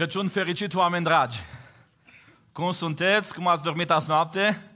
Crăciun 0.00 0.28
fericit, 0.28 0.74
oameni 0.74 1.04
dragi! 1.04 1.38
Cum 2.52 2.72
sunteți? 2.72 3.34
Cum 3.34 3.46
ați 3.46 3.62
dormit 3.62 3.90
azi 3.90 4.08
noapte? 4.08 4.70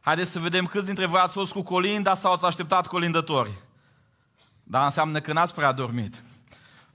Haideți 0.00 0.30
să 0.30 0.38
vedem 0.38 0.66
câți 0.66 0.86
dintre 0.86 1.06
voi 1.06 1.20
ați 1.20 1.32
fost 1.32 1.52
cu 1.52 1.62
colinda 1.62 2.14
sau 2.14 2.32
ați 2.32 2.44
așteptat 2.44 2.86
colindători. 2.86 3.50
Dar 4.62 4.84
înseamnă 4.84 5.20
că 5.20 5.32
n-ați 5.32 5.54
prea 5.54 5.72
dormit. 5.72 6.22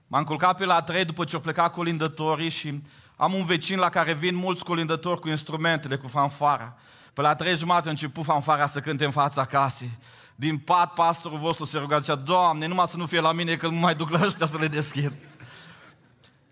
M-am 0.08 0.24
culcat 0.24 0.58
pe 0.58 0.66
la 0.66 0.82
trei 0.82 1.06
după 1.06 1.26
ce 1.26 1.36
au 1.36 1.42
plecat 1.42 1.72
colindătorii 1.72 2.50
și 2.50 2.82
am 3.16 3.34
un 3.34 3.46
vecin 3.46 3.80
la 3.80 3.90
care 3.90 4.14
vin 4.14 4.36
mulți 4.36 4.64
colindători 4.64 5.20
cu 5.20 5.30
instrumentele, 5.30 5.96
cu 5.96 6.08
fanfara. 6.08 6.76
Pe 7.14 7.22
la 7.22 7.36
trei 7.36 7.56
jumate 7.56 7.88
a 7.88 7.92
început 7.92 8.24
fanfara 8.24 8.66
să 8.66 8.80
cânte 8.80 9.06
în 9.06 9.12
fața 9.12 9.46
casei. 9.46 9.98
Din 10.36 10.58
pat, 10.58 10.94
pastorul 10.94 11.38
vostru 11.38 11.66
se 11.66 11.78
ruga, 11.78 12.00
zicea, 12.00 12.16
Doamne, 12.16 12.68
numai 12.68 12.88
să 12.88 12.98
nu 12.98 13.06
fie 13.06 13.20
la 13.20 13.32
mine, 13.32 13.56
că 13.56 13.68
nu 13.68 13.80
mai 13.80 13.96
duc 13.96 14.10
la 14.10 14.26
ăștia 14.26 14.46
să 14.46 14.58
le 14.58 14.68
deschid. 14.68 15.14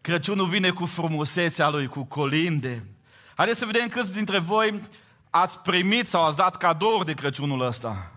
Crăciunul 0.01 0.47
vine 0.47 0.69
cu 0.69 0.85
frumusețea 0.85 1.69
lui, 1.69 1.87
cu 1.87 2.03
colinde. 2.03 2.85
Haideți 3.35 3.59
să 3.59 3.65
vedem 3.65 3.87
câți 3.87 4.13
dintre 4.13 4.39
voi 4.39 4.81
ați 5.29 5.59
primit 5.59 6.07
sau 6.07 6.25
ați 6.25 6.37
dat 6.37 6.57
cadouri 6.57 7.05
de 7.05 7.13
Crăciunul 7.13 7.65
ăsta. 7.65 8.11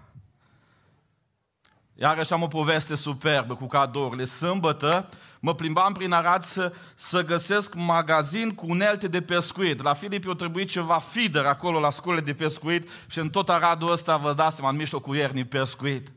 Iarăși 1.95 2.33
am 2.33 2.43
o 2.43 2.47
poveste 2.47 2.95
superbă 2.95 3.55
cu 3.55 3.67
cadourile. 3.67 4.25
Sâmbătă 4.25 5.09
mă 5.41 5.55
plimbam 5.55 5.93
prin 5.93 6.13
Arad 6.13 6.43
să, 6.43 6.73
să 6.95 7.25
găsesc 7.25 7.75
magazin 7.75 8.55
cu 8.55 8.67
unelte 8.69 9.09
de 9.09 9.23
pescuit. 9.23 9.83
La 9.83 9.93
Filip 9.93 10.27
eu 10.27 10.35
trebuie 10.35 10.65
ceva 10.65 10.99
feeder 10.99 11.45
acolo 11.45 11.81
la 11.81 11.91
scule 11.91 12.21
de 12.21 12.35
pescuit 12.35 12.89
și 13.07 13.19
în 13.19 13.31
tot 13.31 13.49
Aradul 13.49 13.91
ăsta 13.91 14.17
vă 14.17 14.33
dați 14.35 14.55
seama, 14.55 14.71
în 14.71 14.77
mijlocul 14.77 15.17
iernii 15.17 15.45
pescuit. 15.45 16.09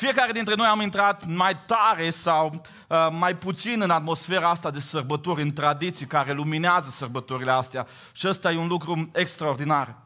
Fiecare 0.00 0.32
dintre 0.32 0.54
noi 0.54 0.66
am 0.66 0.80
intrat 0.80 1.26
mai 1.26 1.56
tare 1.66 2.10
sau 2.10 2.62
uh, 2.88 3.08
mai 3.10 3.36
puțin 3.36 3.80
în 3.80 3.90
atmosfera 3.90 4.50
asta 4.50 4.70
de 4.70 4.80
sărbători, 4.80 5.42
în 5.42 5.52
tradiții 5.52 6.06
care 6.06 6.32
luminează 6.32 6.90
sărbătorile 6.90 7.50
astea. 7.50 7.86
Și 8.12 8.28
ăsta 8.28 8.52
e 8.52 8.58
un 8.58 8.68
lucru 8.68 9.10
extraordinar. 9.14 9.96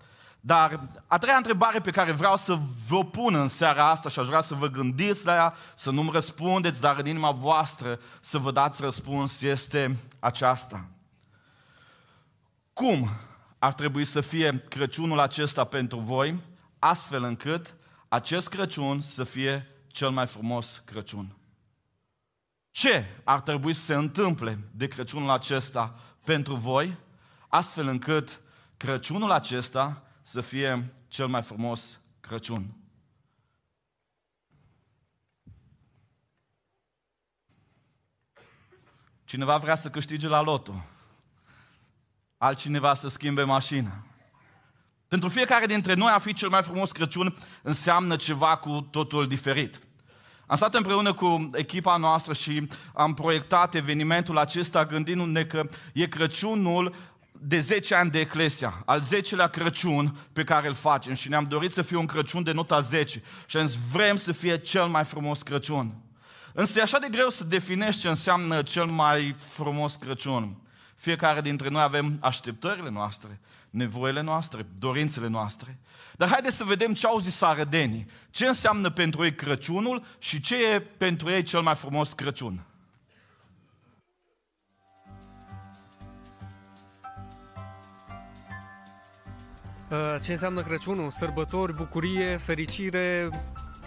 Dar 0.41 0.81
a 1.07 1.19
treia 1.19 1.37
întrebare 1.37 1.81
pe 1.81 1.91
care 1.91 2.13
vreau 2.13 2.37
să 2.37 2.59
vă 2.89 3.05
pun 3.05 3.35
în 3.35 3.49
seara 3.49 3.91
asta 3.91 4.09
și 4.09 4.19
aș 4.19 4.27
vrea 4.27 4.41
să 4.41 4.55
vă 4.55 4.67
gândiți 4.67 5.27
la 5.27 5.35
ea, 5.35 5.55
să 5.75 5.91
nu-mi 5.91 6.11
răspundeți, 6.13 6.81
dar 6.81 6.97
în 6.99 7.07
inima 7.07 7.31
voastră 7.31 8.01
să 8.21 8.39
vă 8.39 8.51
dați 8.51 8.83
răspuns, 8.83 9.41
este 9.41 9.97
aceasta. 10.19 10.85
Cum 12.73 13.09
ar 13.59 13.73
trebui 13.73 14.05
să 14.05 14.21
fie 14.21 14.65
Crăciunul 14.69 15.21
acesta 15.21 15.65
pentru 15.65 15.99
voi, 15.99 16.41
astfel 16.79 17.23
încât 17.23 17.75
acest 18.09 18.49
Crăciun 18.49 19.01
să 19.01 19.25
fie 19.25 19.69
cel 19.95 20.11
mai 20.11 20.27
frumos 20.27 20.83
Crăciun? 20.85 21.37
Ce 22.71 23.21
ar 23.25 23.41
trebui 23.41 23.75
să 23.75 23.85
se 23.85 23.95
întâmple 23.95 24.59
de 24.73 24.89
Crăciunul 24.89 25.31
acesta 25.31 25.99
pentru 26.25 26.55
voi, 26.55 26.99
astfel 27.49 27.87
încât 27.87 28.41
Crăciunul 28.77 29.31
acesta 29.31 30.03
să 30.23 30.41
fie 30.41 30.95
cel 31.09 31.27
mai 31.27 31.43
frumos 31.43 32.01
Crăciun. 32.21 32.77
Cineva 39.25 39.57
vrea 39.57 39.75
să 39.75 39.91
câștige 39.91 40.29
la 40.29 40.41
loto. 40.41 40.85
Altcineva 42.37 42.95
să 42.95 43.09
schimbe 43.09 43.43
mașina. 43.43 44.05
Pentru 45.15 45.33
fiecare 45.33 45.67
dintre 45.67 45.95
noi 45.95 46.11
a 46.15 46.19
fi 46.19 46.33
cel 46.33 46.49
mai 46.49 46.63
frumos 46.63 46.93
Crăciun 46.93 47.37
înseamnă 47.63 48.17
ceva 48.17 48.57
cu 48.57 48.89
totul 48.91 49.27
diferit. 49.27 49.79
Am 50.47 50.57
stat 50.57 50.75
împreună 50.75 51.13
cu 51.13 51.51
echipa 51.53 51.97
noastră 51.97 52.33
și 52.33 52.69
am 52.95 53.15
proiectat 53.15 53.75
evenimentul 53.75 54.39
acesta 54.39 54.85
gândindu-ne 54.85 55.45
că 55.45 55.69
e 55.93 56.07
Crăciunul 56.07 56.95
de 57.33 57.61
10 57.61 57.95
ani 57.95 58.11
de 58.11 58.21
Eclesia, 58.21 58.83
al 58.85 59.03
10-lea 59.03 59.51
Crăciun 59.51 60.17
pe 60.33 60.45
care 60.45 60.69
îl 60.69 60.75
facem 60.75 61.15
și 61.15 61.29
ne-am 61.29 61.45
dorit 61.45 61.71
să 61.71 61.83
fie 61.83 61.97
un 61.97 62.07
Crăciun 62.07 62.43
de 62.43 62.53
nota 62.53 62.81
10 62.81 63.23
și 63.47 63.57
am 63.57 63.67
zis, 63.67 63.79
vrem 63.93 64.17
să 64.17 64.33
fie 64.33 64.59
cel 64.59 64.87
mai 64.87 65.05
frumos 65.05 65.43
Crăciun. 65.43 65.95
Însă 66.53 66.79
e 66.79 66.83
așa 66.83 66.99
de 66.99 67.09
greu 67.11 67.29
să 67.29 67.45
definești 67.45 68.01
ce 68.01 68.09
înseamnă 68.09 68.63
cel 68.63 68.87
mai 68.87 69.35
frumos 69.39 69.97
Crăciun. 69.97 70.57
Fiecare 70.97 71.41
dintre 71.41 71.69
noi 71.69 71.83
avem 71.83 72.17
așteptările 72.21 72.91
noastre, 72.91 73.41
nevoile 73.75 74.21
noastre, 74.21 74.67
dorințele 74.79 75.29
noastre. 75.29 75.79
Dar 76.17 76.29
haideți 76.29 76.57
să 76.57 76.65
vedem 76.65 76.95
ce 76.95 77.07
au 77.07 77.19
zis 77.19 77.41
arădenii. 77.41 78.07
Ce 78.31 78.47
înseamnă 78.47 78.91
pentru 78.91 79.25
ei 79.25 79.35
Crăciunul 79.35 80.05
și 80.19 80.41
ce 80.41 80.73
e 80.73 80.81
pentru 80.81 81.31
ei 81.31 81.43
cel 81.43 81.61
mai 81.61 81.75
frumos 81.75 82.13
Crăciun. 82.13 82.67
Uh, 89.91 90.17
ce 90.23 90.33
înseamnă 90.33 90.63
Crăciunul? 90.63 91.11
Sărbători, 91.11 91.75
bucurie, 91.75 92.37
fericire, 92.37 93.29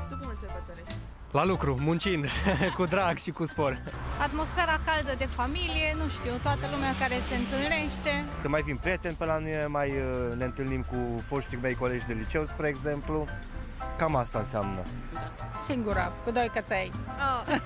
Tu 0.09 0.15
cum 0.15 0.29
îl 0.29 0.37
sărbătorești? 0.39 0.96
La 1.31 1.45
lucru, 1.45 1.77
muncind, 1.79 2.25
cu 2.77 2.85
drag 2.85 3.17
și 3.17 3.31
cu 3.31 3.45
spor. 3.45 3.81
Atmosfera 4.21 4.79
caldă 4.85 5.13
de 5.17 5.25
familie, 5.25 5.95
nu 5.95 6.09
știu, 6.09 6.31
toată 6.41 6.65
lumea 6.73 6.93
care 6.99 7.13
se 7.29 7.35
întâlnește. 7.35 8.25
Când 8.41 8.53
mai 8.53 8.61
vin 8.61 8.75
prieteni 8.75 9.15
pe 9.15 9.25
la 9.25 9.38
noi, 9.38 9.65
mai 9.67 9.89
uh, 9.89 10.38
ne 10.38 10.45
întâlnim 10.45 10.81
cu 10.81 11.21
foștii 11.25 11.57
mei 11.61 11.75
colegi 11.75 12.05
de 12.05 12.13
liceu, 12.13 12.43
spre 12.43 12.67
exemplu. 12.67 13.25
Cam 13.97 14.15
asta 14.15 14.39
înseamnă. 14.39 14.79
Singura, 15.65 16.11
cu 16.23 16.31
doi 16.31 16.49
căței. 16.53 16.91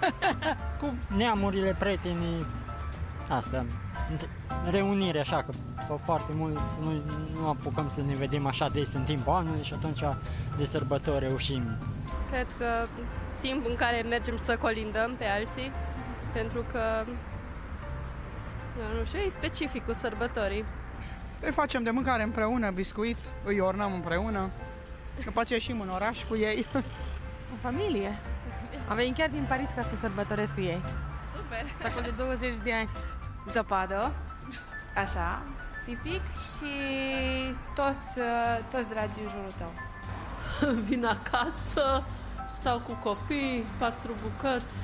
cu 0.79 0.93
neamurile, 1.17 1.75
prietenii, 1.79 2.45
asta, 3.29 3.65
reunire 4.69 5.19
așa, 5.19 5.35
că 5.35 5.51
pe 5.75 5.93
foarte 6.03 6.31
mult 6.35 6.59
nu, 6.81 7.01
nu 7.39 7.47
apucăm 7.47 7.89
să 7.89 8.01
ne 8.01 8.15
vedem 8.15 8.45
așa 8.47 8.69
des 8.69 8.93
în 8.93 9.03
timpul 9.03 9.33
anului 9.33 9.63
și 9.63 9.73
atunci 9.73 9.99
de 10.57 10.65
sărbători 10.65 11.27
reușim. 11.27 11.63
Cred 12.31 12.47
că 12.57 12.65
timp 13.41 13.65
în 13.65 13.75
care 13.75 14.01
mergem 14.01 14.37
să 14.37 14.57
colindăm 14.57 15.15
pe 15.17 15.25
alții, 15.25 15.71
pentru 16.33 16.65
că, 16.71 17.03
nu 18.97 19.05
știu, 19.05 19.19
e 19.19 19.29
specific 19.29 19.85
cu 19.85 19.93
sărbătorii. 19.93 20.65
Îi 21.41 21.51
facem 21.51 21.83
de 21.83 21.89
mâncare 21.89 22.23
împreună, 22.23 22.69
biscuiți, 22.69 23.29
îi 23.43 23.59
ornăm 23.59 23.93
împreună. 23.93 24.49
După 25.23 25.39
aceea 25.39 25.59
ieșim 25.59 25.81
în 25.81 25.89
oraș 25.89 26.23
cu 26.23 26.35
ei. 26.35 26.65
O 27.53 27.57
familie. 27.61 28.19
Am 28.87 28.95
venit 28.95 29.17
chiar 29.17 29.29
din 29.29 29.45
Paris 29.47 29.69
ca 29.75 29.81
să 29.81 29.95
sărbătoresc 29.95 30.53
cu 30.53 30.61
ei. 30.61 30.81
Super! 31.35 31.69
Sunt 31.69 31.83
acolo 31.83 32.03
de 32.03 32.13
20 32.17 32.53
de 32.63 32.73
ani. 32.73 32.89
zăpadă, 33.47 34.11
așa, 34.95 35.43
tipic 35.85 36.21
și 36.21 36.73
toți, 37.75 38.17
uh, 38.17 38.59
toți 38.71 38.89
dragii 38.89 39.21
în 39.23 39.29
jurul 39.29 39.53
tău. 39.57 39.71
Vin 40.87 41.05
acasă, 41.05 42.03
stau 42.59 42.79
cu 42.79 42.93
copii, 43.03 43.65
patru 43.77 44.11
bucăți, 44.21 44.79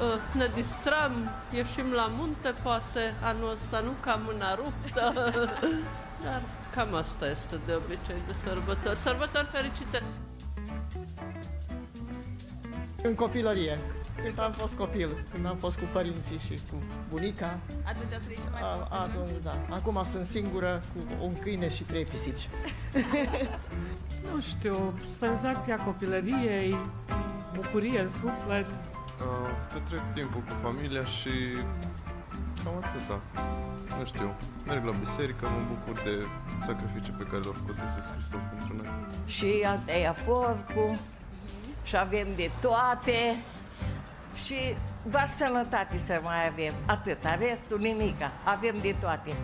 uh, 0.00 0.34
ne 0.34 0.46
distrăm, 0.54 1.12
ieșim 1.52 1.92
la 1.92 2.10
munte, 2.18 2.54
poate 2.62 3.14
anul 3.22 3.50
ăsta 3.50 3.80
nu 3.80 3.90
ca 4.00 4.20
mâna 4.24 4.54
ruptă, 4.54 5.12
dar 6.24 6.42
cam 6.74 6.94
asta 6.94 7.28
este 7.28 7.56
de 7.66 7.72
obicei 7.74 8.22
de 8.26 8.34
sărbători. 8.44 8.96
Sărbători 8.96 9.46
fericite! 9.46 10.02
În 13.02 13.14
copilărie, 13.14 13.78
când 14.22 14.38
am 14.40 14.52
fost 14.52 14.74
copil, 14.74 15.24
când 15.32 15.46
am 15.46 15.56
fost 15.56 15.78
cu 15.78 15.84
părinții 15.92 16.38
și 16.38 16.60
cu 16.70 16.76
bunica, 17.08 17.58
Atunci 17.84 18.12
ați 18.12 18.24
trăit 18.24 18.40
cel 18.40 18.50
mai 18.52 18.60
a, 18.62 18.64
frumos 18.64 18.88
Crăciun? 18.88 19.22
atunci 19.22 19.42
da. 19.42 19.74
Acum 19.74 20.02
sunt 20.02 20.26
singură 20.26 20.82
cu 20.92 21.24
un 21.24 21.38
câine 21.38 21.68
și 21.68 21.82
trei 21.82 22.04
pisici. 22.04 22.48
Nu 24.32 24.40
știu, 24.40 24.94
senzația 25.18 25.76
copilăriei, 25.76 26.76
bucurie 27.54 28.00
în 28.00 28.08
suflet. 28.08 28.66
Uh, 28.66 29.50
petrec 29.72 30.00
timpul 30.14 30.40
cu 30.40 30.54
familia 30.62 31.04
și 31.04 31.30
cam 32.64 32.72
atâta. 32.76 33.20
Nu 33.98 34.04
știu, 34.04 34.34
merg 34.66 34.84
la 34.84 34.90
biserică, 34.90 35.46
mă 35.46 35.60
bucur 35.68 36.02
de 36.02 36.26
sacrificiul 36.60 37.14
pe 37.18 37.24
care 37.24 37.42
l-a 37.44 37.52
făcut 37.52 37.78
Iisus 37.80 38.10
Hristos 38.10 38.40
pentru 38.50 38.74
noi. 38.76 38.86
și 39.26 39.64
am 39.68 39.80
tăiat 39.84 40.20
porcul 40.20 40.98
și 41.84 41.96
avem 41.96 42.26
de 42.36 42.50
toate 42.60 43.36
și 44.44 44.54
doar 45.10 45.28
sănătate 45.38 45.98
să 45.98 46.20
mai 46.22 46.46
avem. 46.48 46.72
Atâta, 46.86 47.34
restul 47.34 47.78
nimica. 47.78 48.32
Avem 48.44 48.76
de 48.80 48.94
toate. 49.00 49.36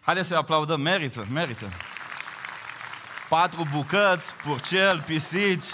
Haideți 0.00 0.28
să 0.28 0.34
aplaudăm, 0.36 0.80
merită, 0.80 1.26
merită. 1.32 1.64
Patru 3.28 3.66
bucăți, 3.72 4.34
purcel, 4.34 5.02
pisici. 5.06 5.64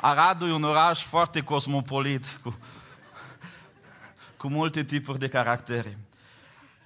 Aradul 0.00 0.48
e 0.48 0.52
un 0.52 0.62
oraș 0.62 1.04
foarte 1.04 1.40
cosmopolit, 1.40 2.24
cu, 2.42 2.58
cu 4.36 4.48
multe 4.48 4.84
tipuri 4.84 5.18
de 5.18 5.28
caractere. 5.28 5.98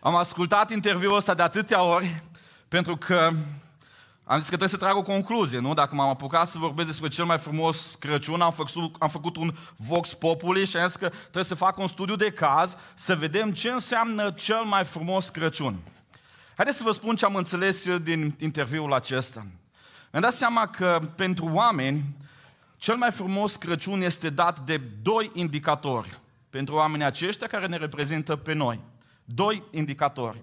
Am 0.00 0.14
ascultat 0.14 0.70
interviul 0.70 1.16
ăsta 1.16 1.34
de 1.34 1.42
atâtea 1.42 1.82
ori, 1.82 2.22
pentru 2.68 2.96
că 2.96 3.30
Am 4.26 4.38
zis 4.38 4.48
că 4.48 4.56
trebuie 4.56 4.68
să 4.68 4.76
trag 4.76 4.96
o 4.96 5.02
concluzie, 5.02 5.58
nu? 5.58 5.74
Dacă 5.74 5.94
m-am 5.94 6.08
apucat 6.08 6.46
să 6.46 6.58
vorbesc 6.58 6.88
despre 6.88 7.08
cel 7.08 7.24
mai 7.24 7.38
frumos 7.38 7.94
Crăciun, 7.94 8.40
am 8.40 8.52
făcut, 8.52 8.94
am 8.98 9.08
făcut 9.08 9.36
un 9.36 9.54
Vox 9.76 10.14
Populi 10.14 10.66
și 10.66 10.76
am 10.76 10.86
zis 10.86 10.96
că 10.96 11.08
trebuie 11.08 11.44
să 11.44 11.54
fac 11.54 11.78
un 11.78 11.88
studiu 11.88 12.16
de 12.16 12.30
caz, 12.30 12.76
să 12.94 13.16
vedem 13.16 13.52
ce 13.52 13.70
înseamnă 13.70 14.30
cel 14.30 14.62
mai 14.62 14.84
frumos 14.84 15.28
Crăciun. 15.28 15.78
Haideți 16.56 16.76
să 16.76 16.82
vă 16.82 16.90
spun 16.92 17.16
ce 17.16 17.24
am 17.24 17.34
înțeles 17.34 17.86
eu 17.86 17.98
din 17.98 18.36
interviul 18.38 18.92
acesta. 18.92 19.46
Mi-am 20.14 20.26
dat 20.26 20.34
seama 20.34 20.66
că 20.66 21.00
pentru 21.16 21.48
oameni, 21.52 22.04
cel 22.76 22.96
mai 22.96 23.10
frumos 23.10 23.56
Crăciun 23.56 24.00
este 24.00 24.30
dat 24.30 24.60
de 24.60 24.76
doi 25.02 25.30
indicatori. 25.34 26.18
Pentru 26.50 26.74
oamenii 26.74 27.06
aceștia 27.06 27.46
care 27.46 27.66
ne 27.66 27.76
reprezintă 27.76 28.36
pe 28.36 28.52
noi. 28.52 28.80
Doi 29.24 29.62
indicatori. 29.70 30.40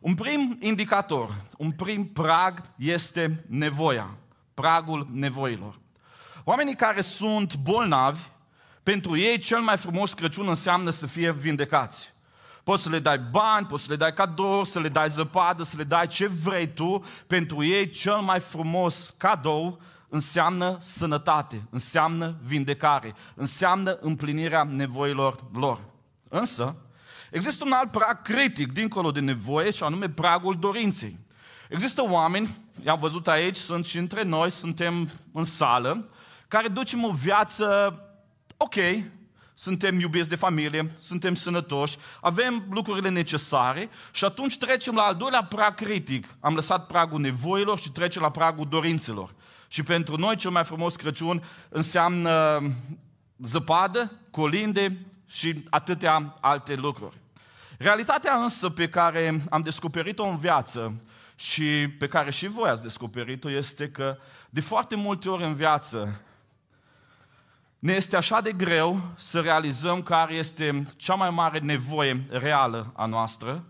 Un 0.00 0.14
prim 0.14 0.56
indicator, 0.60 1.34
un 1.56 1.70
prim 1.70 2.06
prag 2.06 2.62
este 2.76 3.44
nevoia, 3.48 4.10
pragul 4.54 5.08
nevoilor. 5.12 5.78
Oamenii 6.44 6.76
care 6.76 7.00
sunt 7.00 7.56
bolnavi, 7.56 8.22
pentru 8.82 9.16
ei 9.16 9.38
cel 9.38 9.60
mai 9.60 9.76
frumos 9.76 10.12
Crăciun 10.14 10.48
înseamnă 10.48 10.90
să 10.90 11.06
fie 11.06 11.32
vindecați. 11.32 12.09
Poți 12.70 12.82
să 12.82 12.88
le 12.88 12.98
dai 12.98 13.18
bani, 13.18 13.66
poți 13.66 13.82
să 13.82 13.90
le 13.90 13.96
dai 13.96 14.12
cadou, 14.12 14.64
să 14.64 14.80
le 14.80 14.88
dai 14.88 15.08
zăpadă, 15.08 15.62
să 15.62 15.74
le 15.76 15.84
dai 15.84 16.06
ce 16.06 16.26
vrei 16.26 16.72
tu. 16.72 17.04
Pentru 17.26 17.64
ei 17.64 17.90
cel 17.90 18.16
mai 18.16 18.40
frumos 18.40 19.14
cadou 19.16 19.80
înseamnă 20.08 20.78
sănătate, 20.80 21.66
înseamnă 21.70 22.36
vindecare, 22.42 23.14
înseamnă 23.34 23.98
împlinirea 24.00 24.62
nevoilor 24.62 25.44
lor. 25.52 25.80
Însă, 26.28 26.76
există 27.30 27.64
un 27.64 27.72
alt 27.72 27.90
prag 27.90 28.22
critic 28.22 28.72
dincolo 28.72 29.10
de 29.10 29.20
nevoie 29.20 29.70
și 29.70 29.82
anume 29.82 30.08
pragul 30.08 30.58
dorinței. 30.58 31.18
Există 31.68 32.02
oameni, 32.08 32.56
i-am 32.84 32.98
văzut 32.98 33.28
aici, 33.28 33.56
sunt 33.56 33.86
și 33.86 33.98
între 33.98 34.22
noi, 34.22 34.50
suntem 34.50 35.10
în 35.32 35.44
sală, 35.44 36.08
care 36.48 36.68
ducem 36.68 37.04
o 37.04 37.10
viață 37.10 37.94
ok, 38.56 38.74
suntem 39.60 40.00
iubiți 40.00 40.28
de 40.28 40.34
familie, 40.34 40.92
suntem 40.98 41.34
sănătoși, 41.34 41.96
avem 42.20 42.66
lucrurile 42.70 43.08
necesare 43.08 43.88
și 44.12 44.24
atunci 44.24 44.58
trecem 44.58 44.94
la 44.94 45.02
al 45.02 45.14
doilea 45.14 45.44
prag 45.44 45.74
critic. 45.74 46.26
Am 46.40 46.54
lăsat 46.54 46.86
pragul 46.86 47.20
nevoilor 47.20 47.78
și 47.78 47.90
trecem 47.90 48.22
la 48.22 48.30
pragul 48.30 48.66
dorințelor. 48.68 49.34
Și 49.68 49.82
pentru 49.82 50.16
noi 50.16 50.36
cel 50.36 50.50
mai 50.50 50.64
frumos 50.64 50.96
Crăciun 50.96 51.42
înseamnă 51.68 52.60
zăpadă, 53.38 54.12
colinde 54.30 55.06
și 55.26 55.64
atâtea 55.70 56.34
alte 56.40 56.74
lucruri. 56.74 57.16
Realitatea 57.78 58.36
însă 58.36 58.70
pe 58.70 58.88
care 58.88 59.44
am 59.50 59.60
descoperit-o 59.60 60.24
în 60.24 60.36
viață 60.36 61.02
și 61.36 61.88
pe 61.98 62.06
care 62.06 62.30
și 62.30 62.46
voi 62.46 62.68
ați 62.68 62.82
descoperit-o 62.82 63.50
este 63.50 63.88
că 63.88 64.18
de 64.50 64.60
foarte 64.60 64.94
multe 64.94 65.28
ori 65.28 65.44
în 65.44 65.54
viață 65.54 66.20
ne 67.80 67.92
este 67.92 68.16
așa 68.16 68.40
de 68.40 68.52
greu 68.52 69.00
să 69.16 69.40
realizăm 69.40 70.02
care 70.02 70.34
este 70.34 70.86
cea 70.96 71.14
mai 71.14 71.30
mare 71.30 71.58
nevoie 71.58 72.26
reală 72.30 72.92
a 72.96 73.06
noastră 73.06 73.64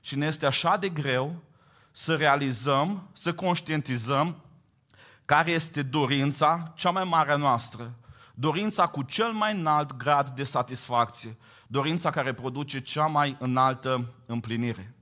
și 0.00 0.16
ne 0.16 0.26
este 0.26 0.46
așa 0.46 0.76
de 0.76 0.88
greu 0.88 1.42
să 1.90 2.16
realizăm, 2.16 3.08
să 3.12 3.34
conștientizăm 3.34 4.36
care 5.24 5.50
este 5.50 5.82
dorința 5.82 6.72
cea 6.76 6.90
mai 6.90 7.04
mare 7.04 7.32
a 7.32 7.36
noastră, 7.36 7.94
dorința 8.34 8.86
cu 8.86 9.02
cel 9.02 9.32
mai 9.32 9.54
înalt 9.58 9.96
grad 9.96 10.28
de 10.28 10.44
satisfacție, 10.44 11.36
dorința 11.66 12.10
care 12.10 12.34
produce 12.34 12.80
cea 12.80 13.06
mai 13.06 13.36
înaltă 13.38 14.12
împlinire. 14.26 14.94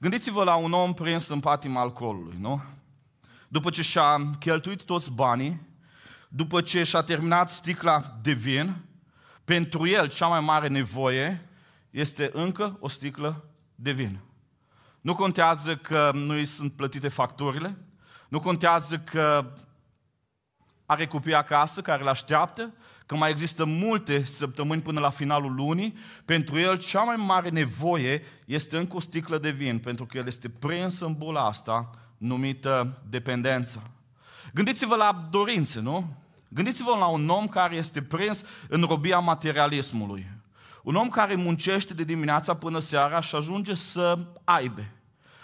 Gândiți-vă 0.00 0.44
la 0.44 0.54
un 0.54 0.72
om 0.72 0.94
prins 0.94 1.28
în 1.28 1.40
patima 1.40 1.80
alcoolului, 1.80 2.36
nu? 2.40 2.62
După 3.48 3.70
ce 3.70 3.82
și-a 3.82 4.30
cheltuit 4.38 4.84
toți 4.84 5.10
banii, 5.10 5.60
după 6.36 6.60
ce 6.60 6.82
și-a 6.82 7.02
terminat 7.02 7.50
sticla 7.50 8.18
de 8.22 8.32
vin, 8.32 8.76
pentru 9.44 9.86
el 9.86 10.08
cea 10.08 10.26
mai 10.26 10.40
mare 10.40 10.68
nevoie 10.68 11.48
este 11.90 12.30
încă 12.32 12.76
o 12.80 12.88
sticlă 12.88 13.44
de 13.74 13.90
vin. 13.90 14.20
Nu 15.00 15.14
contează 15.14 15.76
că 15.76 16.10
nu 16.14 16.32
îi 16.32 16.44
sunt 16.44 16.72
plătite 16.72 17.08
facturile, 17.08 17.76
nu 18.28 18.38
contează 18.40 18.98
că 18.98 19.52
are 20.86 21.06
copii 21.06 21.34
acasă 21.34 21.80
care 21.80 22.02
îl 22.02 22.08
așteaptă, 22.08 22.74
că 23.06 23.16
mai 23.16 23.30
există 23.30 23.64
multe 23.64 24.24
săptămâni 24.24 24.82
până 24.82 25.00
la 25.00 25.10
finalul 25.10 25.54
lunii, 25.54 25.96
pentru 26.24 26.58
el 26.58 26.78
cea 26.78 27.02
mai 27.02 27.16
mare 27.16 27.48
nevoie 27.48 28.22
este 28.44 28.76
încă 28.76 28.96
o 28.96 29.00
sticlă 29.00 29.38
de 29.38 29.50
vin, 29.50 29.78
pentru 29.78 30.06
că 30.06 30.16
el 30.18 30.26
este 30.26 30.48
prins 30.48 31.00
în 31.00 31.14
bula 31.14 31.46
asta 31.46 31.90
numită 32.18 33.02
dependență. 33.08 33.82
Gândiți-vă 34.54 34.96
la 34.96 35.28
dorințe, 35.30 35.80
nu? 35.80 36.22
Gândiți-vă 36.54 36.96
la 36.98 37.06
un 37.06 37.28
om 37.28 37.46
care 37.46 37.74
este 37.74 38.02
prins 38.02 38.42
în 38.68 38.82
robia 38.82 39.18
materialismului. 39.18 40.26
Un 40.82 40.94
om 40.94 41.08
care 41.08 41.34
muncește 41.34 41.94
de 41.94 42.04
dimineața 42.04 42.54
până 42.54 42.78
seara 42.78 43.20
și 43.20 43.34
ajunge 43.34 43.74
să 43.74 44.18
aibă. 44.44 44.84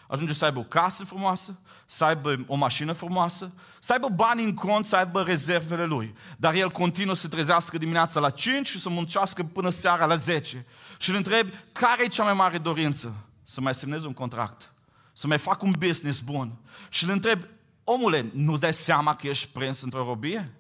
Ajunge 0.08 0.32
să 0.32 0.44
aibă 0.44 0.58
o 0.58 0.62
casă 0.62 1.04
frumoasă, 1.04 1.58
să 1.86 2.04
aibă 2.04 2.44
o 2.46 2.54
mașină 2.54 2.92
frumoasă, 2.92 3.52
să 3.80 3.92
aibă 3.92 4.08
bani 4.08 4.44
în 4.44 4.54
cont, 4.54 4.86
să 4.86 4.96
aibă 4.96 5.22
rezervele 5.22 5.84
lui. 5.84 6.14
Dar 6.36 6.54
el 6.54 6.70
continuă 6.70 7.14
să 7.14 7.28
trezească 7.28 7.78
dimineața 7.78 8.20
la 8.20 8.30
5 8.30 8.68
și 8.68 8.80
să 8.80 8.88
muncească 8.88 9.42
până 9.42 9.68
seara 9.68 10.04
la 10.04 10.16
10. 10.16 10.66
Și 10.98 11.10
îl 11.10 11.16
întreb, 11.16 11.48
care 11.72 12.04
e 12.04 12.08
cea 12.08 12.24
mai 12.24 12.34
mare 12.34 12.58
dorință? 12.58 13.14
Să 13.42 13.60
mai 13.60 13.74
semnez 13.74 14.04
un 14.04 14.12
contract, 14.12 14.72
să 15.12 15.26
mai 15.26 15.38
fac 15.38 15.62
un 15.62 15.74
business 15.78 16.20
bun. 16.20 16.52
Și 16.88 17.04
îl 17.04 17.10
întreb, 17.10 17.42
omule, 17.84 18.30
nu-ți 18.32 18.60
dai 18.60 18.74
seama 18.74 19.14
că 19.14 19.26
ești 19.26 19.48
prins 19.52 19.82
într-o 19.82 20.04
robie? 20.04 20.54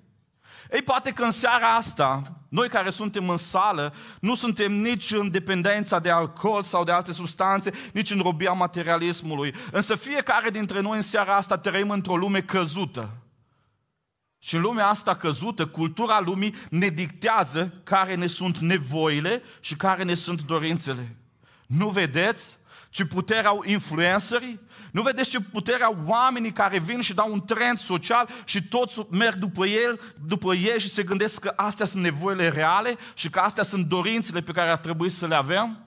Ei, 0.72 0.82
poate 0.82 1.10
că 1.10 1.22
în 1.22 1.30
seara 1.30 1.74
asta, 1.74 2.22
noi 2.48 2.68
care 2.68 2.90
suntem 2.90 3.28
în 3.28 3.36
sală, 3.36 3.94
nu 4.20 4.34
suntem 4.34 4.72
nici 4.72 5.10
în 5.10 5.30
dependența 5.30 5.98
de 5.98 6.10
alcool 6.10 6.62
sau 6.62 6.84
de 6.84 6.92
alte 6.92 7.12
substanțe, 7.12 7.72
nici 7.92 8.10
în 8.10 8.20
robia 8.20 8.52
materialismului. 8.52 9.54
Însă 9.72 9.96
fiecare 9.96 10.50
dintre 10.50 10.80
noi 10.80 10.96
în 10.96 11.02
seara 11.02 11.36
asta 11.36 11.58
trăim 11.58 11.90
într-o 11.90 12.16
lume 12.16 12.40
căzută. 12.40 13.10
Și 14.38 14.54
în 14.54 14.60
lumea 14.60 14.86
asta 14.86 15.16
căzută, 15.16 15.66
cultura 15.66 16.20
lumii 16.20 16.54
ne 16.70 16.88
dictează 16.88 17.72
care 17.84 18.14
ne 18.14 18.26
sunt 18.26 18.58
nevoile 18.58 19.42
și 19.60 19.76
care 19.76 20.02
ne 20.02 20.14
sunt 20.14 20.42
dorințele. 20.42 21.16
Nu 21.66 21.88
vedeți 21.88 22.58
ce 22.90 23.04
putere 23.04 23.46
au 23.46 23.62
influencerii? 23.66 24.60
Nu 24.92 25.02
vedeți 25.02 25.30
ce 25.30 25.40
putere 25.40 25.82
au 25.82 25.96
oamenii 26.06 26.52
care 26.52 26.78
vin 26.78 27.00
și 27.00 27.14
dau 27.14 27.32
un 27.32 27.44
trend 27.44 27.78
social 27.78 28.28
și 28.44 28.62
toți 28.62 29.06
merg 29.10 29.34
după 29.34 29.66
el, 29.66 30.00
după 30.26 30.54
ei 30.54 30.80
și 30.80 30.88
se 30.88 31.02
gândesc 31.02 31.40
că 31.40 31.52
astea 31.56 31.86
sunt 31.86 32.02
nevoile 32.02 32.48
reale 32.48 32.96
și 33.14 33.30
că 33.30 33.38
astea 33.38 33.62
sunt 33.62 33.86
dorințele 33.86 34.40
pe 34.40 34.52
care 34.52 34.70
ar 34.70 34.78
trebui 34.78 35.08
să 35.08 35.26
le 35.26 35.34
avem? 35.34 35.84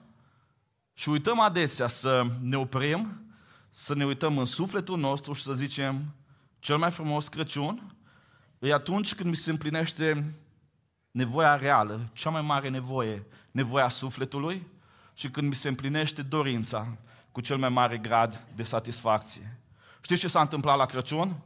Și 0.94 1.08
uităm 1.08 1.40
adesea 1.40 1.88
să 1.88 2.26
ne 2.42 2.56
oprim, 2.56 3.26
să 3.70 3.94
ne 3.94 4.04
uităm 4.04 4.38
în 4.38 4.44
sufletul 4.44 4.98
nostru 4.98 5.32
și 5.32 5.42
să 5.42 5.52
zicem 5.52 6.14
cel 6.58 6.76
mai 6.76 6.90
frumos 6.90 7.28
Crăciun 7.28 7.96
e 8.58 8.72
atunci 8.72 9.14
când 9.14 9.28
mi 9.28 9.36
se 9.36 9.50
împlinește 9.50 10.34
nevoia 11.10 11.56
reală, 11.56 12.00
cea 12.12 12.30
mai 12.30 12.42
mare 12.42 12.68
nevoie, 12.68 13.26
nevoia 13.50 13.88
sufletului, 13.88 14.66
și 15.14 15.28
când 15.30 15.48
mi 15.48 15.54
se 15.54 15.68
împlinește 15.68 16.22
dorința 16.22 16.96
cu 17.32 17.40
cel 17.40 17.56
mai 17.56 17.68
mare 17.68 17.98
grad 17.98 18.44
de 18.54 18.62
satisfacție. 18.62 19.58
Știți 20.00 20.20
ce 20.20 20.28
s-a 20.28 20.40
întâmplat 20.40 20.76
la 20.76 20.86
Crăciun? 20.86 21.36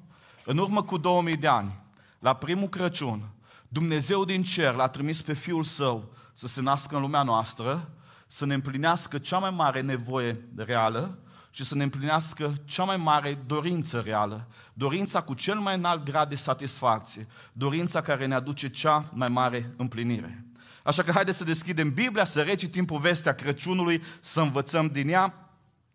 În 0.45 0.59
urmă 0.59 0.83
cu 0.83 0.97
2000 0.97 1.37
de 1.37 1.47
ani, 1.47 1.81
la 2.19 2.35
primul 2.35 2.69
Crăciun, 2.69 3.29
Dumnezeu 3.69 4.25
din 4.25 4.43
cer 4.43 4.75
l-a 4.75 4.89
trimis 4.89 5.23
pe 5.23 5.33
Fiul 5.33 5.63
Său 5.63 6.13
să 6.33 6.47
se 6.47 6.61
nască 6.61 6.95
în 6.95 7.01
lumea 7.01 7.23
noastră, 7.23 7.91
să 8.27 8.47
ne 8.47 8.55
împlinească 8.55 9.19
cea 9.19 9.39
mai 9.39 9.51
mare 9.51 9.81
nevoie 9.81 10.49
reală 10.57 11.19
și 11.51 11.65
să 11.65 11.75
ne 11.75 11.83
împlinească 11.83 12.61
cea 12.65 12.85
mai 12.85 12.97
mare 12.97 13.39
dorință 13.47 14.01
reală, 14.01 14.47
dorința 14.73 15.21
cu 15.21 15.35
cel 15.35 15.59
mai 15.59 15.75
înalt 15.75 16.05
grad 16.05 16.29
de 16.29 16.35
satisfacție, 16.35 17.27
dorința 17.53 18.01
care 18.01 18.27
ne 18.27 18.35
aduce 18.35 18.71
cea 18.71 19.11
mai 19.13 19.29
mare 19.29 19.75
împlinire. 19.77 20.45
Așa 20.89 21.03
că 21.03 21.13
haideți 21.13 21.39
să 21.39 21.45
deschidem 21.45 21.93
Biblia, 21.95 22.25
să 22.25 22.43
recitim 22.43 22.85
povestea 22.85 23.35
Crăciunului, 23.35 24.03
să 24.21 24.41
învățăm 24.41 24.87
din 24.87 25.09
ea. 25.09 25.51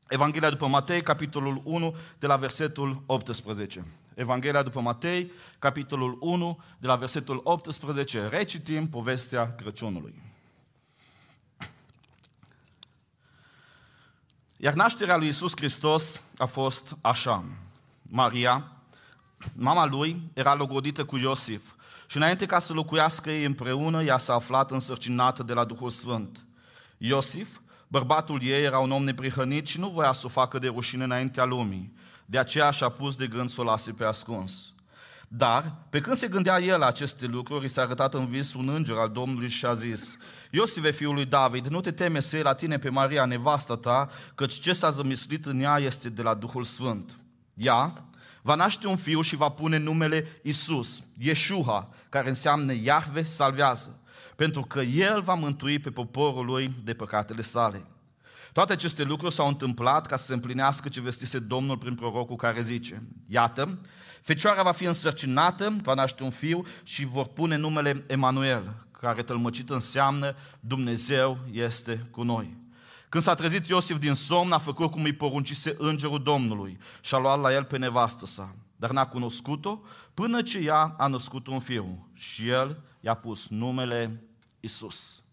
Evanghelia 0.08 0.50
după 0.50 0.68
Matei, 0.68 1.02
capitolul 1.02 1.62
1, 1.64 1.96
de 2.20 2.28
la 2.28 2.36
versetul 2.36 3.04
18. 3.06 3.86
Evanghelia 4.16 4.64
după 4.64 4.82
Matei, 4.82 5.32
capitolul 5.60 6.18
1, 6.20 6.60
de 6.80 6.88
la 6.88 6.96
versetul 6.96 7.42
18. 7.44 8.28
Recitim 8.28 8.90
povestea 8.90 9.56
Crăciunului. 9.56 10.22
Iar 14.58 14.74
nașterea 14.74 15.18
lui 15.18 15.28
Isus 15.28 15.52
Hristos 15.56 16.22
a 16.38 16.46
fost 16.46 16.98
așa. 17.02 17.44
Maria, 18.02 18.72
mama 19.54 19.86
lui, 19.86 20.22
era 20.34 20.54
logodită 20.54 21.06
cu 21.06 21.18
Iosif 21.18 21.72
și 22.14 22.20
înainte 22.20 22.46
ca 22.46 22.60
să 22.60 22.74
locuiască 22.74 23.32
ei 23.32 23.44
împreună, 23.44 24.04
ea 24.04 24.18
s-a 24.18 24.34
aflat 24.34 24.72
însărcinată 24.72 25.44
de 25.44 25.54
la 25.54 25.64
Duhul 25.64 25.90
Sfânt. 25.90 26.46
Iosif, 26.98 27.58
bărbatul 27.88 28.44
ei, 28.44 28.64
era 28.64 28.80
un 28.80 28.92
om 28.92 29.04
neprihănit 29.04 29.68
și 29.68 29.80
nu 29.80 29.90
voia 29.90 30.14
să 30.14 30.26
o 30.26 30.30
facă 30.30 30.60
de 30.60 30.68
rușine 30.68 31.04
înaintea 31.04 31.46
lumii. 31.46 31.94
De 32.26 32.38
aceea 32.38 32.70
și-a 32.70 32.90
pus 32.90 33.16
de 33.16 33.28
gând 33.28 33.50
să 33.50 33.62
o 33.62 33.64
lase 33.64 33.92
pe 33.92 34.04
ascuns. 34.04 34.74
Dar, 35.28 35.76
pe 35.90 36.02
când 36.02 36.16
se 36.16 36.28
gândea 36.28 36.60
el 36.60 36.80
la 36.80 36.86
aceste 36.86 37.26
lucruri, 37.26 37.66
i 37.66 37.68
s-a 37.68 37.82
arătat 37.82 38.14
în 38.14 38.28
vis 38.28 38.54
un 38.54 38.70
înger 38.70 38.98
al 38.98 39.10
Domnului 39.10 39.50
și 39.50 39.66
a 39.66 39.74
zis, 39.74 40.18
Iosive, 40.52 40.92
fiul 40.92 41.14
lui 41.14 41.26
David, 41.26 41.68
nu 41.68 41.82
te 41.82 41.92
teme 41.92 42.20
să 42.20 42.36
iei 42.36 42.44
la 42.44 42.54
tine 42.54 42.78
pe 42.78 42.90
Maria, 42.90 43.26
nevasta 43.26 43.78
ta, 43.78 44.10
căci 44.36 44.54
ce 44.54 44.74
s-a 44.74 44.90
zămislit 44.90 45.46
în 45.46 45.60
ea 45.60 45.78
este 45.78 46.10
de 46.10 46.22
la 46.22 46.34
Duhul 46.34 46.64
Sfânt. 46.64 47.18
Ea 47.54 48.04
va 48.44 48.56
naște 48.56 48.88
un 48.88 48.96
fiu 48.96 49.22
și 49.22 49.36
va 49.36 49.50
pune 49.50 49.78
numele 49.78 50.40
Isus, 50.42 51.04
Yeshua, 51.18 51.90
care 52.10 52.30
înseamnă 52.30 52.74
Iahve 52.74 53.24
salvează, 53.24 54.00
pentru 54.36 54.62
că 54.62 54.82
el 54.82 55.22
va 55.22 55.34
mântui 55.34 55.80
pe 55.80 55.90
poporul 55.90 56.46
lui 56.46 56.72
de 56.84 56.94
păcatele 56.94 57.42
sale. 57.42 57.86
Toate 58.54 58.74
aceste 58.74 59.04
lucruri 59.04 59.34
s-au 59.34 59.48
întâmplat 59.48 60.06
ca 60.06 60.18
să 60.18 60.26
se 60.26 60.34
împlinească 60.34 60.90
ce 60.90 61.02
vestise 61.02 61.40
Domnul 61.40 61.78
prin 61.78 61.96
prorocul 61.96 62.36
care 62.36 62.62
zice, 62.62 63.04
Iată, 63.28 63.80
fecioara 64.22 64.64
va 64.64 64.72
fi 64.72 64.84
însărcinată, 64.84 65.76
va 65.82 65.94
naște 65.94 66.24
un 66.24 66.30
fiu 66.30 66.66
și 66.84 67.06
vor 67.06 67.26
pune 67.26 67.56
numele 67.56 68.04
Emanuel, 68.08 68.74
care 68.92 69.24
tălmăcit 69.24 69.70
înseamnă 69.70 70.36
Dumnezeu 70.60 71.38
este 71.52 72.08
cu 72.12 72.24
noi. 72.24 72.63
Când 73.14 73.26
s-a 73.26 73.34
trezit 73.34 73.68
Iosif 73.68 74.00
din 74.00 74.14
somn, 74.14 74.52
a 74.52 74.58
făcut 74.58 74.92
cum 74.92 75.04
îi 75.04 75.14
poruncise 75.14 75.76
îngerul 75.78 76.24
Domnului 76.24 76.78
și 77.02 77.16
a 77.16 77.18
luat 77.18 77.40
la 77.40 77.54
el 77.54 77.64
pe 77.64 77.78
nevastă 77.78 78.26
sa. 78.26 78.56
Dar 78.76 78.92
n-a 78.92 79.08
cunoscut-o 79.08 79.82
până 80.14 80.42
ce 80.42 80.60
ea 80.60 80.96
a 80.98 81.08
născut 81.08 81.48
un 81.48 81.60
fiu 81.60 82.10
și 82.14 82.48
el 82.48 82.84
i-a 83.00 83.14
pus 83.14 83.48
numele 83.48 84.24
Isus. 84.60 85.24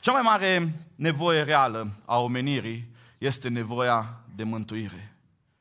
Cea 0.00 0.12
mai 0.12 0.22
mare 0.22 0.74
nevoie 0.94 1.42
reală 1.42 1.92
a 2.04 2.18
omenirii 2.18 2.94
este 3.18 3.48
nevoia 3.48 4.20
de 4.34 4.44
mântuire. 4.44 5.16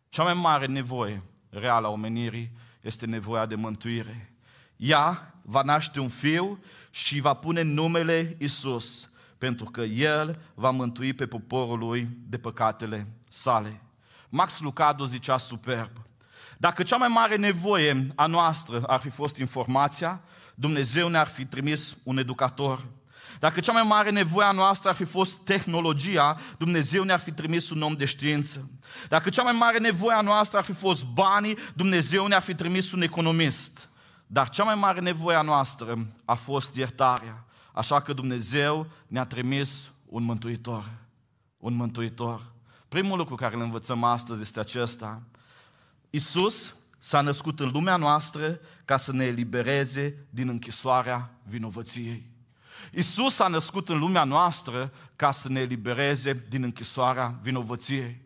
Cea 0.09 0.23
mai 0.23 0.33
mare 0.33 0.65
nevoie 0.65 1.23
reală 1.49 1.87
a 1.87 1.91
omenirii 1.91 2.51
este 2.81 3.05
nevoia 3.05 3.45
de 3.45 3.55
mântuire. 3.55 4.33
Ea 4.75 5.35
va 5.41 5.61
naște 5.61 5.99
un 5.99 6.09
fiu 6.09 6.63
și 6.89 7.19
va 7.19 7.33
pune 7.33 7.61
numele 7.61 8.35
Isus, 8.39 9.10
pentru 9.41 9.65
că 9.65 9.81
El 9.81 10.41
va 10.53 10.69
mântui 10.69 11.13
pe 11.13 11.25
poporul 11.25 11.79
lui 11.79 12.07
de 12.27 12.37
păcatele 12.37 13.07
sale. 13.29 13.81
Max 14.29 14.59
Lucado 14.59 15.05
zicea 15.05 15.37
superb, 15.37 15.91
dacă 16.57 16.83
cea 16.83 16.97
mai 16.97 17.07
mare 17.07 17.35
nevoie 17.35 18.13
a 18.15 18.25
noastră 18.25 18.83
ar 18.87 18.99
fi 18.99 19.09
fost 19.09 19.37
informația, 19.37 20.21
Dumnezeu 20.55 21.07
ne-ar 21.07 21.27
fi 21.27 21.45
trimis 21.45 21.95
un 22.03 22.17
educator. 22.17 22.85
Dacă 23.39 23.59
cea 23.59 23.71
mai 23.71 23.83
mare 23.83 24.09
nevoie 24.09 24.47
a 24.47 24.51
noastră 24.51 24.89
ar 24.89 24.95
fi 24.95 25.03
fost 25.03 25.39
tehnologia, 25.39 26.39
Dumnezeu 26.57 27.03
ne-ar 27.03 27.19
fi 27.19 27.31
trimis 27.31 27.69
un 27.69 27.81
om 27.81 27.93
de 27.93 28.05
știință. 28.05 28.69
Dacă 29.07 29.29
cea 29.29 29.43
mai 29.43 29.53
mare 29.53 29.77
nevoie 29.77 30.15
a 30.15 30.21
noastră 30.21 30.57
ar 30.57 30.63
fi 30.63 30.73
fost 30.73 31.05
banii, 31.05 31.57
Dumnezeu 31.73 32.27
ne-ar 32.27 32.41
fi 32.41 32.55
trimis 32.55 32.91
un 32.91 33.01
economist. 33.01 33.89
Dar 34.27 34.49
cea 34.49 34.63
mai 34.63 34.75
mare 34.75 34.99
nevoie 34.99 35.35
a 35.35 35.41
noastră 35.41 36.07
a 36.25 36.35
fost 36.35 36.75
iertarea. 36.75 37.45
Așa 37.73 38.01
că 38.01 38.13
Dumnezeu 38.13 38.87
ne-a 39.07 39.25
trimis 39.25 39.91
un 40.05 40.23
mântuitor. 40.23 40.91
Un 41.57 41.73
mântuitor. 41.73 42.51
Primul 42.87 43.17
lucru 43.17 43.35
care 43.35 43.55
îl 43.55 43.61
învățăm 43.61 44.03
astăzi 44.03 44.41
este 44.41 44.59
acesta. 44.59 45.21
Isus 46.09 46.75
s-a 46.97 47.21
născut 47.21 47.59
în 47.59 47.69
lumea 47.69 47.95
noastră 47.95 48.59
ca 48.85 48.97
să 48.97 49.11
ne 49.11 49.23
elibereze 49.23 50.25
din 50.29 50.49
închisoarea 50.49 51.31
vinovăției. 51.43 52.29
Isus 52.91 53.39
a 53.39 53.47
născut 53.47 53.89
în 53.89 53.99
lumea 53.99 54.23
noastră 54.23 54.93
ca 55.15 55.31
să 55.31 55.49
ne 55.49 55.59
elibereze 55.59 56.45
din 56.49 56.63
închisoarea 56.63 57.39
vinovăției. 57.41 58.21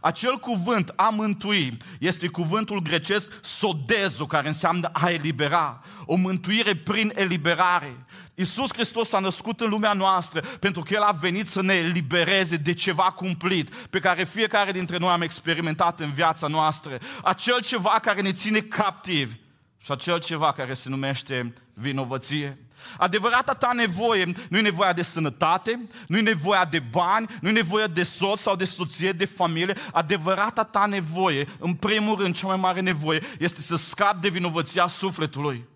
Acel 0.00 0.36
cuvânt 0.36 0.92
a 0.96 1.08
mântui 1.08 1.76
este 1.98 2.28
cuvântul 2.28 2.82
grecesc 2.82 3.30
sodezo, 3.42 4.26
care 4.26 4.46
înseamnă 4.46 4.90
a 4.92 5.10
elibera, 5.10 5.82
o 6.04 6.16
mântuire 6.16 6.76
prin 6.76 7.12
eliberare. 7.14 8.04
Iisus 8.34 8.72
Hristos 8.72 9.08
s-a 9.08 9.18
născut 9.18 9.60
în 9.60 9.68
lumea 9.68 9.92
noastră 9.92 10.40
pentru 10.40 10.82
că 10.82 10.94
El 10.94 11.02
a 11.02 11.12
venit 11.12 11.46
să 11.46 11.62
ne 11.62 11.74
elibereze 11.74 12.56
de 12.56 12.72
ceva 12.72 13.02
cumplit 13.02 13.74
pe 13.74 13.98
care 13.98 14.24
fiecare 14.24 14.72
dintre 14.72 14.96
noi 14.96 15.10
am 15.10 15.22
experimentat 15.22 16.00
în 16.00 16.12
viața 16.12 16.46
noastră. 16.46 16.98
Acel 17.22 17.60
ceva 17.60 17.98
care 18.02 18.20
ne 18.20 18.32
ține 18.32 18.60
captivi 18.60 19.34
și 19.82 19.90
acel 19.92 20.20
ceva 20.20 20.52
care 20.52 20.74
se 20.74 20.88
numește 20.88 21.52
vinovăție. 21.74 22.58
Adevărata 22.96 23.52
ta 23.52 23.70
nevoie 23.74 24.32
nu 24.48 24.58
e 24.58 24.60
nevoia 24.60 24.92
de 24.92 25.02
sănătate, 25.02 25.86
nu 26.06 26.16
e 26.16 26.20
nevoia 26.20 26.64
de 26.64 26.78
bani, 26.78 27.28
nu 27.40 27.48
e 27.48 27.52
nevoia 27.52 27.86
de 27.86 28.02
soț 28.02 28.40
sau 28.40 28.56
de 28.56 28.64
soție, 28.64 29.12
de 29.12 29.24
familie. 29.24 29.76
Adevărata 29.92 30.64
ta 30.64 30.86
nevoie, 30.86 31.48
în 31.58 31.74
primul 31.74 32.18
rând, 32.18 32.36
cea 32.36 32.46
mai 32.46 32.56
mare 32.56 32.80
nevoie, 32.80 33.22
este 33.38 33.60
să 33.60 33.76
scapi 33.76 34.20
de 34.20 34.28
vinovăția 34.28 34.86
sufletului. 34.86 35.68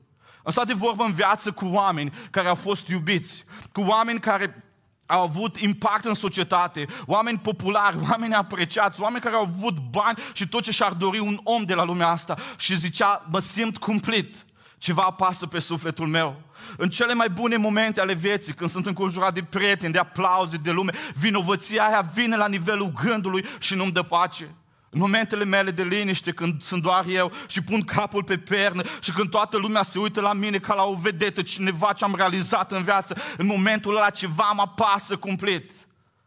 Am 0.45 0.53
stat 0.53 0.67
de 0.67 0.73
vorbă 0.73 1.05
în 1.05 1.13
viață 1.13 1.51
cu 1.51 1.67
oameni 1.67 2.13
care 2.31 2.49
au 2.49 2.55
fost 2.55 2.89
iubiți, 2.89 3.45
cu 3.73 3.81
oameni 3.81 4.21
care 4.21 4.65
au 5.07 5.23
avut 5.23 5.57
impact 5.57 6.05
în 6.05 6.15
societate, 6.15 6.87
oameni 7.07 7.39
populari, 7.39 7.97
oameni 8.11 8.35
apreciați, 8.35 9.01
oameni 9.01 9.23
care 9.23 9.35
au 9.35 9.43
avut 9.43 9.77
bani 9.91 10.19
și 10.33 10.49
tot 10.49 10.63
ce 10.63 10.73
și-ar 10.73 10.93
dori 10.93 11.19
un 11.19 11.41
om 11.43 11.65
de 11.65 11.75
la 11.75 11.85
lumea 11.85 12.09
asta 12.09 12.37
și 12.57 12.77
zicea, 12.77 13.27
mă 13.31 13.39
simt 13.39 13.79
cumplit. 13.79 14.45
Ceva 14.85 15.03
apasă 15.03 15.47
pe 15.47 15.59
sufletul 15.59 16.07
meu. 16.07 16.41
În 16.77 16.89
cele 16.89 17.15
mai 17.15 17.31
bune 17.31 17.57
momente 17.57 18.01
ale 18.01 18.15
vieții, 18.15 18.53
când 18.53 18.71
sunt 18.71 18.87
înconjurat 18.87 19.35
de 19.35 19.43
prieteni, 19.43 19.93
de 19.93 19.99
aplauze, 19.99 20.57
de 20.57 20.71
lume, 20.71 20.93
vinovăția 21.15 21.87
aia 21.87 22.11
vine 22.15 22.37
la 22.37 22.49
nivelul 22.49 22.93
gândului 23.03 23.45
și 23.59 23.75
nu-mi 23.75 23.93
dă 23.93 24.03
pace. 24.03 24.55
În 24.91 24.99
momentele 25.01 25.45
mele 25.45 25.71
de 25.71 25.83
liniște, 25.83 26.33
când 26.33 26.63
sunt 26.63 26.83
doar 26.83 27.05
eu 27.07 27.33
și 27.47 27.63
pun 27.63 27.83
capul 27.83 28.25
pe 28.25 28.39
pernă 28.39 28.83
și 29.01 29.13
când 29.13 29.31
toată 29.31 29.57
lumea 29.57 29.83
se 29.83 29.99
uită 29.99 30.21
la 30.21 30.33
mine 30.33 30.59
ca 30.59 30.75
la 30.75 30.83
o 30.83 30.95
vedetă, 30.95 31.43
cineva 31.43 31.93
ce 31.93 32.05
am 32.05 32.15
realizat 32.17 32.73
în 32.73 32.83
viață, 32.83 33.17
în 33.37 33.47
momentul 33.47 33.97
ăla 33.97 34.11
ceva 34.11 34.53
mă 34.55 34.63
apasă 34.63 35.17
cumplit. 35.17 35.73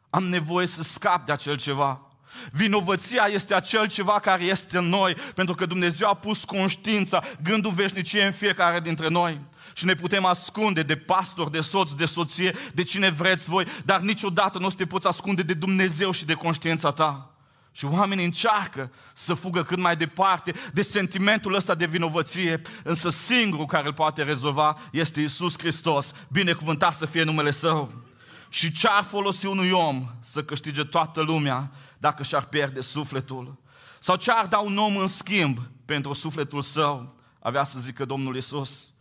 Am 0.10 0.24
nevoie 0.24 0.68
să 0.68 0.84
scap 0.84 1.26
de 1.26 1.32
acel 1.32 1.58
ceva. 1.58 2.07
Vinovăția 2.52 3.28
este 3.32 3.54
acel 3.54 3.88
ceva 3.88 4.20
care 4.20 4.44
este 4.44 4.78
în 4.78 4.86
noi, 4.86 5.14
pentru 5.36 5.56
că 5.56 5.66
Dumnezeu 5.66 6.10
a 6.10 6.14
pus 6.14 6.44
conștiința, 6.44 7.24
gândul 7.44 7.72
veșnicie 7.72 8.24
în 8.24 8.32
fiecare 8.32 8.80
dintre 8.80 9.08
noi. 9.08 9.40
Și 9.74 9.86
ne 9.86 9.94
putem 9.94 10.26
ascunde 10.26 10.82
de 10.82 10.96
pastor, 10.96 11.50
de 11.50 11.62
soț, 11.62 11.92
de 11.92 12.06
soție, 12.06 12.56
de 12.74 12.84
cine 12.84 13.10
vreți 13.10 13.50
voi, 13.50 13.66
dar 13.86 14.00
niciodată 14.00 14.60
nu 14.60 14.66
o 14.66 14.70
să 14.70 14.76
te 14.76 14.86
poți 14.86 15.08
ascunde 15.08 15.42
de 15.42 15.54
Dumnezeu 15.54 16.12
și 16.12 16.26
de 16.26 16.34
conștiința 16.34 16.92
ta. 16.92 17.32
Și 17.72 17.86
oamenii 17.86 18.26
încearcă 18.26 18.92
să 19.14 19.34
fugă 19.34 19.64
cât 19.64 19.78
mai 19.78 19.96
departe 19.96 20.54
de 20.74 20.82
sentimentul 20.82 21.54
ăsta 21.54 21.76
de 21.76 21.86
vinovăție, 21.86 22.62
însă 22.84 23.10
singurul 23.10 23.66
care 23.66 23.88
îl 23.88 23.94
poate 23.94 24.24
rezolva 24.24 24.78
este 24.92 25.22
Isus 25.22 25.58
Hristos, 25.58 26.14
binecuvântat 26.30 26.94
să 26.94 27.06
fie 27.06 27.24
numele 27.24 27.52
Său. 27.52 28.07
Și 28.50 28.72
ce 28.72 28.88
ar 28.88 29.04
folosi 29.04 29.46
unui 29.46 29.72
om 29.72 30.10
să 30.20 30.44
câștige 30.44 30.84
toată 30.84 31.22
lumea 31.22 31.72
dacă 31.98 32.24
și-ar 32.24 32.46
pierde 32.46 32.82
sufletul? 32.82 33.58
Sau 34.00 34.16
ce 34.16 34.32
ar 34.32 34.46
da 34.46 34.58
un 34.58 34.78
om 34.78 34.98
în 34.98 35.08
schimb 35.08 35.58
pentru 35.86 36.14
sufletul 36.14 36.62
său? 36.62 37.16
Avea 37.40 37.64
să 37.64 37.80
zică 37.80 38.06
Domnul 38.06 38.36
Isus. 38.36 38.94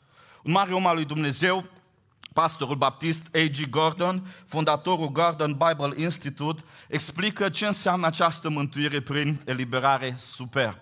Un 0.42 0.52
mare 0.52 0.72
om 0.72 0.86
al 0.86 0.94
lui 0.94 1.04
Dumnezeu, 1.04 1.64
pastorul 2.32 2.76
baptist 2.76 3.26
A.G. 3.34 3.68
Gordon, 3.70 4.34
fondatorul 4.46 5.08
Gordon 5.08 5.52
Bible 5.66 6.02
Institute, 6.02 6.62
explică 6.88 7.48
ce 7.48 7.66
înseamnă 7.66 8.06
această 8.06 8.48
mântuire 8.48 9.00
prin 9.00 9.40
eliberare 9.44 10.14
superb. 10.18 10.78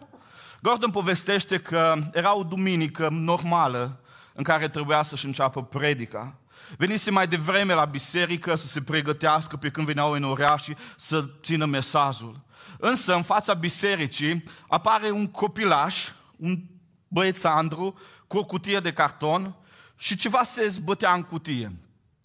Gordon 0.63 0.91
povestește 0.91 1.59
că 1.59 1.95
era 2.13 2.37
o 2.37 2.43
duminică 2.43 3.09
normală 3.11 4.01
în 4.33 4.43
care 4.43 4.69
trebuia 4.69 5.03
să-și 5.03 5.27
înceapă 5.27 5.63
predica. 5.63 6.35
Venise 6.77 7.11
mai 7.11 7.29
devreme 7.29 7.75
la 7.75 7.85
biserică 7.85 8.55
să 8.55 8.67
se 8.67 8.81
pregătească 8.81 9.57
pe 9.57 9.71
când 9.71 9.87
veneau 9.87 10.13
în 10.13 10.25
oraș 10.25 10.69
să 10.97 11.25
țină 11.41 11.65
mesajul. 11.65 12.41
Însă, 12.79 13.15
în 13.15 13.23
fața 13.23 13.55
bisericii, 13.55 14.45
apare 14.69 15.11
un 15.11 15.27
copilaș, 15.31 16.09
un 16.37 16.65
băiețandru, 17.09 17.99
cu 18.27 18.39
o 18.39 18.45
cutie 18.45 18.81
de 18.81 18.93
carton 18.93 19.55
și 19.97 20.17
ceva 20.17 20.43
se 20.43 20.69
zbătea 20.69 21.13
în 21.13 21.23
cutie. 21.23 21.73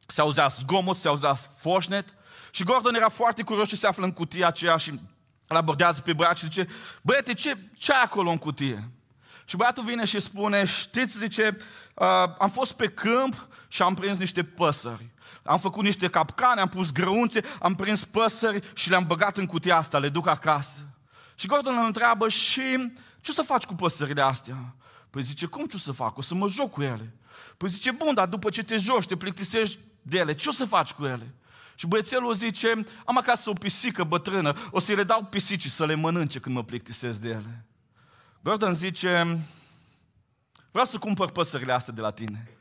Se 0.07 0.21
auzea 0.21 0.47
zgomot, 0.47 0.95
se 0.95 1.07
auzea 1.07 1.33
foșnet 1.33 2.13
și 2.51 2.63
Gordon 2.63 2.95
era 2.95 3.09
foarte 3.09 3.43
curios 3.43 3.67
ce 3.67 3.75
se 3.75 3.87
află 3.87 4.05
în 4.05 4.11
cutia 4.11 4.47
aceea 4.47 4.77
și 4.77 4.99
îl 5.47 5.55
abordează 5.57 6.01
pe 6.01 6.13
băiat 6.13 6.37
și 6.37 6.43
zice, 6.43 6.67
băiete, 7.01 7.33
ce, 7.33 7.57
ce 7.77 7.93
ai 7.93 8.01
acolo 8.03 8.29
în 8.29 8.37
cutie? 8.37 8.89
Și 9.45 9.55
băiatul 9.55 9.83
vine 9.83 10.05
și 10.05 10.19
spune, 10.19 10.65
știți, 10.65 11.17
zice, 11.17 11.57
uh, 11.93 12.05
am 12.39 12.49
fost 12.49 12.71
pe 12.71 12.87
câmp 12.87 13.47
și 13.71 13.81
am 13.81 13.93
prins 13.93 14.17
niște 14.17 14.43
păsări. 14.43 15.09
Am 15.43 15.59
făcut 15.59 15.83
niște 15.83 16.07
capcane, 16.07 16.61
am 16.61 16.67
pus 16.67 16.91
grăunțe, 16.91 17.41
am 17.59 17.75
prins 17.75 18.05
păsări 18.05 18.71
și 18.73 18.89
le-am 18.89 19.07
băgat 19.07 19.37
în 19.37 19.45
cutia 19.45 19.77
asta, 19.77 19.97
le 19.97 20.09
duc 20.09 20.27
acasă. 20.27 20.79
Și 21.35 21.47
Gordon 21.47 21.77
îl 21.77 21.85
întreabă, 21.85 22.29
și 22.29 22.93
ce 23.21 23.31
o 23.31 23.33
să 23.33 23.41
faci 23.41 23.63
cu 23.63 23.73
păsările 23.73 24.21
astea? 24.21 24.75
Păi 25.09 25.21
zice, 25.21 25.45
cum 25.45 25.65
ce 25.65 25.75
o 25.75 25.79
să 25.79 25.91
fac? 25.91 26.17
O 26.17 26.21
să 26.21 26.35
mă 26.35 26.47
joc 26.47 26.71
cu 26.71 26.81
ele. 26.81 27.15
Păi 27.57 27.69
zice, 27.69 27.91
bun, 27.91 28.13
dar 28.13 28.27
după 28.27 28.49
ce 28.49 28.63
te 28.63 28.77
joci, 28.77 29.05
te 29.05 29.15
plictisești 29.15 29.79
de 30.01 30.17
ele, 30.17 30.33
ce 30.33 30.49
o 30.49 30.51
să 30.51 30.65
faci 30.65 30.91
cu 30.91 31.05
ele? 31.05 31.33
Și 31.75 31.87
băiețelul 31.87 32.33
zice, 32.33 32.83
am 33.05 33.17
acasă 33.17 33.49
o 33.49 33.53
pisică 33.53 34.03
bătrână, 34.03 34.53
o 34.71 34.79
să 34.79 34.93
le 34.93 35.03
dau 35.03 35.23
pisicii 35.23 35.69
să 35.69 35.85
le 35.85 35.95
mănânce 35.95 36.39
când 36.39 36.55
mă 36.55 36.63
plictisesc 36.63 37.19
de 37.19 37.27
ele. 37.27 37.65
Gordon 38.43 38.73
zice, 38.73 39.39
vreau 40.71 40.85
să 40.85 40.97
cumpăr 40.97 41.31
păsările 41.31 41.71
astea 41.71 41.93
de 41.93 42.01
la 42.01 42.11
tine. 42.11 42.58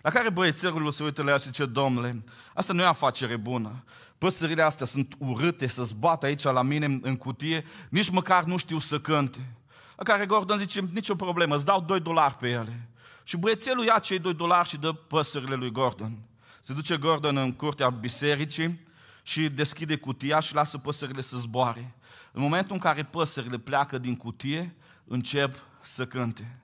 La 0.00 0.10
care 0.10 0.30
băiețelul 0.30 0.90
se 0.90 1.02
uită 1.02 1.22
la 1.22 1.30
ea 1.30 1.36
și 1.36 1.44
zice, 1.44 1.66
domnule, 1.66 2.24
asta 2.54 2.72
nu 2.72 2.82
e 2.82 2.86
afacere 2.86 3.36
bună. 3.36 3.84
Păsările 4.18 4.62
astea 4.62 4.86
sunt 4.86 5.14
urâte 5.18 5.66
să 5.66 5.82
zbată 5.82 6.26
aici 6.26 6.42
la 6.42 6.62
mine 6.62 6.98
în 7.02 7.16
cutie, 7.16 7.64
nici 7.88 8.10
măcar 8.10 8.44
nu 8.44 8.56
știu 8.56 8.78
să 8.78 9.00
cânte. 9.00 9.56
La 9.96 10.02
care 10.02 10.26
Gordon 10.26 10.58
zice, 10.58 10.88
nicio 10.92 11.14
problemă, 11.14 11.54
îți 11.54 11.64
dau 11.64 11.80
2 11.80 12.00
dolari 12.00 12.34
pe 12.34 12.48
ele. 12.48 12.88
Și 13.24 13.36
băiețelul 13.36 13.84
ia 13.84 13.98
cei 13.98 14.18
2 14.18 14.34
dolari 14.34 14.68
și 14.68 14.76
dă 14.76 14.92
păsările 14.92 15.54
lui 15.54 15.70
Gordon. 15.70 16.18
Se 16.60 16.72
duce 16.72 16.96
Gordon 16.96 17.36
în 17.36 17.52
curtea 17.52 17.88
bisericii 17.88 18.86
și 19.22 19.48
deschide 19.48 19.96
cutia 19.96 20.40
și 20.40 20.54
lasă 20.54 20.78
păsările 20.78 21.20
să 21.20 21.36
zboare. 21.36 21.94
În 22.32 22.42
momentul 22.42 22.72
în 22.72 22.80
care 22.80 23.02
păsările 23.02 23.58
pleacă 23.58 23.98
din 23.98 24.16
cutie, 24.16 24.76
încep 25.04 25.62
să 25.80 26.06
cânte. 26.06 26.58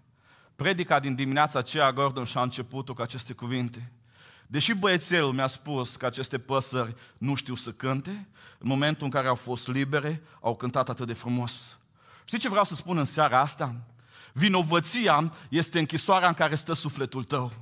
Predica 0.56 1.00
din 1.00 1.14
dimineața 1.14 1.58
aceea, 1.58 1.92
Gordon 1.92 2.24
și-a 2.24 2.42
început-o 2.42 2.94
cu 2.94 3.02
aceste 3.02 3.32
cuvinte. 3.32 3.92
Deși 4.46 4.74
băiețelul 4.74 5.32
mi-a 5.32 5.46
spus 5.46 5.96
că 5.96 6.06
aceste 6.06 6.38
păsări 6.38 6.94
nu 7.18 7.34
știu 7.34 7.54
să 7.54 7.70
cânte, 7.70 8.28
în 8.58 8.68
momentul 8.68 9.04
în 9.04 9.10
care 9.10 9.28
au 9.28 9.34
fost 9.34 9.68
libere, 9.68 10.22
au 10.40 10.56
cântat 10.56 10.88
atât 10.88 11.06
de 11.06 11.12
frumos. 11.12 11.78
Știi 12.24 12.38
ce 12.38 12.48
vreau 12.48 12.64
să 12.64 12.74
spun 12.74 12.98
în 12.98 13.04
seara 13.04 13.40
asta? 13.40 13.74
Vinovăția 14.32 15.32
este 15.48 15.78
închisoarea 15.78 16.28
în 16.28 16.34
care 16.34 16.54
stă 16.54 16.72
sufletul 16.72 17.24
tău. 17.24 17.52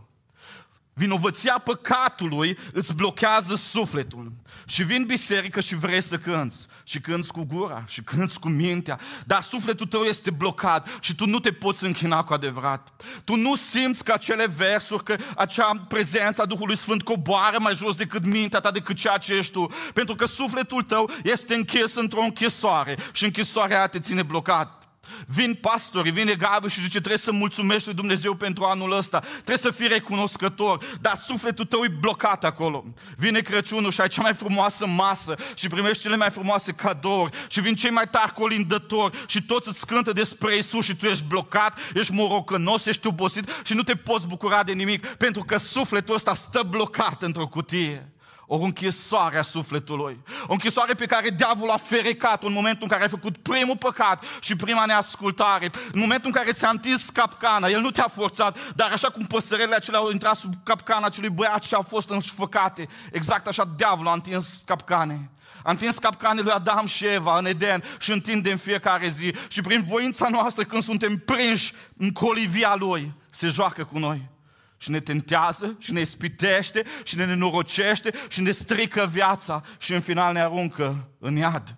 Vinovăția 0.96 1.60
păcatului 1.64 2.58
îți 2.72 2.94
blochează 2.94 3.54
sufletul. 3.54 4.32
Și 4.66 4.82
vin 4.82 5.04
biserică 5.04 5.60
și 5.60 5.74
vrei 5.74 6.02
să 6.02 6.18
cânți. 6.18 6.66
Și 6.84 7.00
cânți 7.00 7.32
cu 7.32 7.44
gura, 7.44 7.84
și 7.86 8.02
cânți 8.02 8.38
cu 8.38 8.48
mintea. 8.48 9.00
Dar 9.24 9.42
sufletul 9.42 9.86
tău 9.86 10.02
este 10.02 10.30
blocat 10.30 10.88
și 11.00 11.14
tu 11.14 11.26
nu 11.26 11.38
te 11.38 11.52
poți 11.52 11.84
închina 11.84 12.22
cu 12.22 12.32
adevărat. 12.32 12.88
Tu 13.24 13.36
nu 13.36 13.56
simți 13.56 14.04
că 14.04 14.12
acele 14.12 14.46
versuri, 14.46 15.04
că 15.04 15.16
acea 15.36 15.84
prezență 15.88 16.42
a 16.42 16.46
Duhului 16.46 16.76
Sfânt 16.76 17.02
coboară 17.02 17.58
mai 17.58 17.74
jos 17.74 17.96
decât 17.96 18.26
mintea 18.26 18.60
ta, 18.60 18.70
decât 18.70 18.96
ceea 18.96 19.18
ce 19.18 19.34
ești 19.34 19.52
tu. 19.52 19.66
Pentru 19.94 20.14
că 20.14 20.26
sufletul 20.26 20.82
tău 20.82 21.10
este 21.24 21.54
închis 21.54 21.94
într-o 21.94 22.22
închisoare 22.22 22.98
și 23.12 23.24
închisoarea 23.24 23.76
aia 23.76 23.86
te 23.86 24.00
ține 24.00 24.22
blocat. 24.22 24.84
Vin 25.26 25.54
pastori, 25.54 26.11
vine 26.11 26.34
Gabi 26.34 26.68
și 26.68 26.80
zice 26.80 26.99
trebuie 26.99 27.18
să 27.18 27.32
mulțumești 27.32 27.87
lui 27.87 27.96
Dumnezeu 27.96 28.34
pentru 28.34 28.64
anul 28.64 28.92
ăsta, 28.92 29.18
trebuie 29.34 29.56
să 29.56 29.70
fii 29.70 29.88
recunoscător, 29.88 30.84
dar 31.00 31.14
sufletul 31.14 31.64
tău 31.64 31.84
e 31.84 31.88
blocat 32.00 32.44
acolo. 32.44 32.84
Vine 33.16 33.40
Crăciunul 33.40 33.90
și 33.90 34.00
ai 34.00 34.08
cea 34.08 34.23
mai 34.23 34.34
frumoasă 34.34 34.87
masă 34.87 35.34
și 35.54 35.68
primești 35.68 36.02
cele 36.02 36.16
mai 36.16 36.30
frumoase 36.30 36.73
cadouri 36.73 37.37
și 37.49 37.61
vin 37.61 37.75
cei 37.75 37.90
mai 37.90 38.08
tari 38.08 38.32
colindători 38.32 39.25
și 39.26 39.42
toți 39.42 39.68
îți 39.68 39.87
cântă 39.87 40.12
despre 40.12 40.56
Isus 40.56 40.84
și 40.84 40.96
tu 40.96 41.06
ești 41.06 41.25
blocat, 41.25 41.78
ești 41.94 42.12
morocănos, 42.12 42.87
ești 42.87 43.06
obosit 43.06 43.61
și 43.64 43.75
nu 43.75 43.82
te 43.82 43.94
poți 43.94 44.26
bucura 44.26 44.62
de 44.62 44.73
nimic 44.73 45.06
pentru 45.06 45.42
că 45.42 45.58
sufletul 45.58 46.14
ăsta 46.14 46.34
stă 46.34 46.62
blocat 46.62 47.23
într-o 47.23 47.46
cutie 47.46 48.13
o 48.54 48.64
închisoare 48.64 49.38
a 49.38 49.42
sufletului. 49.42 50.18
O 50.46 50.52
închisoare 50.52 50.94
pe 50.94 51.06
care 51.06 51.30
diavolul 51.30 51.70
a 51.70 51.76
ferecat 51.76 52.42
în 52.42 52.52
momentul 52.52 52.82
în 52.82 52.88
care 52.88 53.02
ai 53.02 53.08
făcut 53.08 53.37
primul 53.37 53.76
păcat 53.76 54.25
și 54.40 54.56
prima 54.56 54.84
neascultare. 54.84 55.70
În 55.92 56.00
momentul 56.00 56.26
în 56.26 56.32
care 56.32 56.52
ți-a 56.52 56.68
întins 56.68 57.08
capcana, 57.08 57.68
el 57.68 57.80
nu 57.80 57.90
te-a 57.90 58.08
forțat, 58.14 58.73
dar 58.75 58.92
așa 58.92 59.08
cum 59.08 59.25
păsărele 59.25 59.75
acelea 59.75 60.00
au 60.00 60.11
intrat 60.11 60.37
sub 60.37 60.54
capcana 60.62 61.06
acelui 61.06 61.30
băiat 61.30 61.62
și 61.62 61.75
au 61.75 61.82
fost 61.88 62.11
înșfăcate, 62.11 62.88
exact 63.12 63.46
așa 63.46 63.73
diavolul 63.76 64.11
a 64.11 64.14
întins 64.14 64.62
capcane. 64.66 65.30
A 65.62 65.70
întins 65.70 65.99
capcane 65.99 66.40
lui 66.40 66.52
Adam 66.52 66.87
și 66.87 67.06
Eva 67.06 67.38
în 67.38 67.46
Eden 67.46 67.82
și 67.99 68.12
întinde 68.12 68.50
în 68.50 68.56
fiecare 68.56 69.08
zi. 69.08 69.34
Și 69.49 69.61
prin 69.61 69.84
voința 69.88 70.28
noastră, 70.28 70.64
când 70.64 70.82
suntem 70.82 71.16
prinși 71.16 71.73
în 71.96 72.12
colivia 72.12 72.75
lui, 72.78 73.12
se 73.30 73.49
joacă 73.49 73.84
cu 73.84 73.99
noi 73.99 74.32
și 74.85 74.91
ne 74.91 75.00
tentează 75.00 75.76
și 75.79 75.93
ne 75.93 76.00
ispitește 76.00 76.85
și 77.05 77.17
ne 77.17 77.25
nenorocește 77.25 78.12
și 78.29 78.41
ne 78.41 78.50
strică 78.50 79.09
viața 79.12 79.62
și 79.79 79.93
în 79.93 80.00
final 80.00 80.33
ne 80.33 80.41
aruncă 80.41 81.09
în 81.19 81.37
iad. 81.37 81.76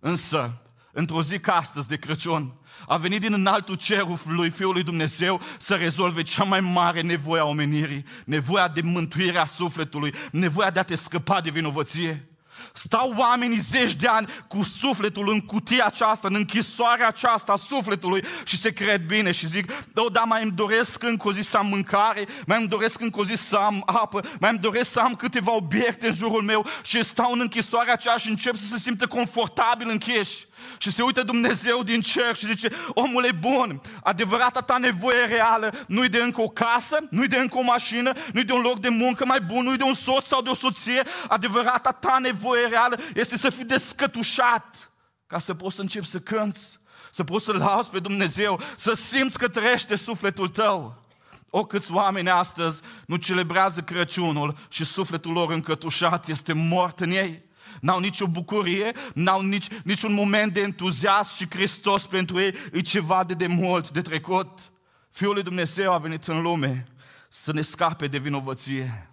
Însă, 0.00 0.62
într-o 0.92 1.22
zi 1.22 1.38
ca 1.38 1.54
astăzi 1.54 1.88
de 1.88 1.96
Crăciun, 1.96 2.60
a 2.86 2.96
venit 2.96 3.20
din 3.20 3.32
înaltul 3.32 3.74
cerul 3.74 4.18
lui 4.26 4.50
Fiul 4.50 4.72
lui 4.72 4.82
Dumnezeu 4.82 5.40
să 5.58 5.74
rezolve 5.74 6.22
cea 6.22 6.44
mai 6.44 6.60
mare 6.60 7.00
nevoie 7.00 7.40
a 7.40 7.44
omenirii, 7.44 8.04
nevoia 8.24 8.68
de 8.68 8.80
mântuire 8.80 9.38
a 9.38 9.44
sufletului, 9.44 10.14
nevoia 10.30 10.70
de 10.70 10.78
a 10.78 10.82
te 10.82 10.94
scăpa 10.94 11.40
de 11.40 11.50
vinovăție. 11.50 12.28
Stau 12.72 13.14
oamenii 13.16 13.58
zeci 13.58 13.94
de 13.94 14.06
ani 14.06 14.28
cu 14.48 14.64
sufletul 14.64 15.30
în 15.30 15.40
cutia 15.40 15.84
aceasta, 15.86 16.28
în 16.28 16.34
închisoarea 16.34 17.08
aceasta 17.08 17.52
a 17.52 17.56
sufletului 17.56 18.24
și 18.44 18.58
se 18.58 18.72
cred 18.72 19.06
bine 19.06 19.30
și 19.30 19.46
zic, 19.46 19.72
oh, 19.94 20.12
da, 20.12 20.20
mai 20.20 20.42
îmi 20.42 20.52
doresc 20.52 21.02
încă 21.02 21.28
o 21.28 21.32
zi 21.32 21.40
să 21.40 21.56
am 21.56 21.66
mâncare, 21.66 22.26
mai 22.46 22.58
îmi 22.58 22.68
doresc 22.68 23.00
încă 23.00 23.20
o 23.20 23.24
zi 23.24 23.34
să 23.34 23.56
am 23.56 23.82
apă, 23.86 24.20
mai 24.40 24.50
îmi 24.50 24.58
doresc 24.58 24.90
să 24.90 25.00
am 25.00 25.14
câteva 25.14 25.52
obiecte 25.52 26.08
în 26.08 26.14
jurul 26.14 26.42
meu 26.42 26.66
și 26.82 27.02
stau 27.02 27.32
în 27.32 27.40
închisoarea 27.40 27.92
aceea 27.92 28.16
și 28.16 28.28
încep 28.28 28.56
să 28.56 28.66
se 28.66 28.78
simtă 28.78 29.06
confortabil 29.06 29.88
închiși. 29.88 30.47
Și 30.78 30.90
se 30.90 31.02
uită 31.02 31.22
Dumnezeu 31.22 31.82
din 31.82 32.00
cer 32.00 32.36
și 32.36 32.46
zice, 32.46 32.68
omule 32.88 33.32
bun, 33.32 33.80
adevărata 34.02 34.60
ta 34.60 34.78
nevoie 34.78 35.24
reală 35.24 35.72
nu-i 35.86 36.08
de 36.08 36.18
încă 36.18 36.40
o 36.40 36.48
casă, 36.48 36.98
nu-i 37.10 37.28
de 37.28 37.36
încă 37.36 37.58
o 37.58 37.62
mașină, 37.62 38.12
nu-i 38.32 38.44
de 38.44 38.52
un 38.52 38.60
loc 38.60 38.78
de 38.80 38.88
muncă 38.88 39.24
mai 39.24 39.40
bun, 39.40 39.64
nu-i 39.64 39.76
de 39.76 39.82
un 39.82 39.94
soț 39.94 40.24
sau 40.24 40.42
de 40.42 40.50
o 40.50 40.54
soție, 40.54 41.02
adevărata 41.28 41.90
ta 41.90 42.18
nevoie 42.18 42.66
reală 42.66 42.98
este 43.14 43.36
să 43.36 43.50
fii 43.50 43.64
descătușat 43.64 44.90
ca 45.26 45.38
să 45.38 45.54
poți 45.54 45.74
să 45.74 45.80
începi 45.80 46.06
să 46.06 46.18
cânți, 46.18 46.78
să 47.10 47.24
poți 47.24 47.44
să 47.44 47.52
lauzi 47.52 47.90
pe 47.90 47.98
Dumnezeu, 47.98 48.60
să 48.76 48.94
simți 48.94 49.38
că 49.38 49.48
trăiește 49.48 49.96
sufletul 49.96 50.48
tău. 50.48 51.02
O, 51.50 51.64
câți 51.64 51.92
oameni 51.92 52.30
astăzi 52.30 52.80
nu 53.06 53.16
celebrează 53.16 53.80
Crăciunul 53.80 54.56
și 54.68 54.84
sufletul 54.84 55.32
lor 55.32 55.50
încătușat 55.50 56.28
este 56.28 56.52
mort 56.52 57.00
în 57.00 57.10
ei 57.10 57.47
n-au 57.80 57.98
nicio 57.98 58.26
bucurie, 58.26 58.92
n-au 59.14 59.40
nici, 59.40 59.66
niciun 59.84 60.12
moment 60.12 60.52
de 60.52 60.60
entuziasm 60.60 61.34
și 61.34 61.46
Hristos 61.50 62.06
pentru 62.06 62.40
ei 62.40 62.54
e 62.72 62.80
ceva 62.80 63.24
de 63.24 63.34
demult, 63.34 63.90
de 63.90 64.00
trecut. 64.00 64.72
Fiul 65.10 65.34
lui 65.34 65.42
Dumnezeu 65.42 65.92
a 65.92 65.98
venit 65.98 66.24
în 66.24 66.42
lume 66.42 66.86
să 67.28 67.52
ne 67.52 67.60
scape 67.60 68.06
de 68.06 68.18
vinovăție. 68.18 69.10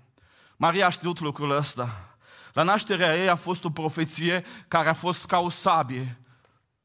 Maria 0.56 0.86
a 0.86 0.90
știut 0.90 1.20
lucrul 1.20 1.58
ăsta. 1.58 2.18
La 2.54 2.64
nașterea 2.64 3.22
ei 3.22 3.30
a 3.30 3.36
fost 3.36 3.64
o 3.64 3.70
profeție 3.70 4.44
care 4.68 4.90
a 4.90 4.94
fost 4.94 5.26
ca 5.26 5.40
o 5.40 5.50
sabie 5.50 6.18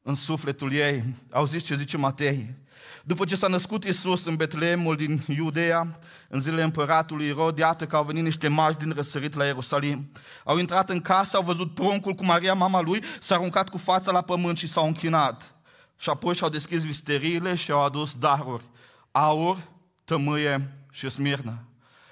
în 0.01 0.15
sufletul 0.15 0.73
ei. 0.73 1.03
Auziți 1.31 1.65
ce 1.65 1.75
zice 1.75 1.97
Matei? 1.97 2.55
După 3.03 3.25
ce 3.25 3.35
s-a 3.35 3.47
născut 3.47 3.83
Isus 3.83 4.25
în 4.25 4.35
Betleemul 4.35 4.95
din 4.95 5.21
Iudea, 5.27 5.99
în 6.27 6.41
zilele 6.41 6.63
împăratului 6.63 7.27
Irod, 7.27 7.57
iată 7.57 7.85
că 7.87 7.95
au 7.95 8.03
venit 8.03 8.23
niște 8.23 8.47
magi 8.47 8.77
din 8.77 8.91
răsărit 8.91 9.33
la 9.33 9.45
Ierusalim. 9.45 10.11
Au 10.43 10.57
intrat 10.57 10.89
în 10.89 11.01
casă, 11.01 11.37
au 11.37 11.43
văzut 11.43 11.73
pruncul 11.73 12.13
cu 12.13 12.25
Maria, 12.25 12.53
mama 12.53 12.81
lui, 12.81 13.03
s-a 13.19 13.35
aruncat 13.35 13.69
cu 13.69 13.77
fața 13.77 14.11
la 14.11 14.21
pământ 14.21 14.57
și 14.57 14.67
s-au 14.67 14.85
închinat. 14.85 15.55
Și 15.97 16.09
apoi 16.09 16.35
și-au 16.35 16.49
deschis 16.49 16.85
visteriile 16.85 17.55
și 17.55 17.71
au 17.71 17.83
adus 17.83 18.15
daruri. 18.15 18.63
Aur, 19.11 19.57
tămâie 20.03 20.85
și 20.91 21.09
smirnă. 21.09 21.63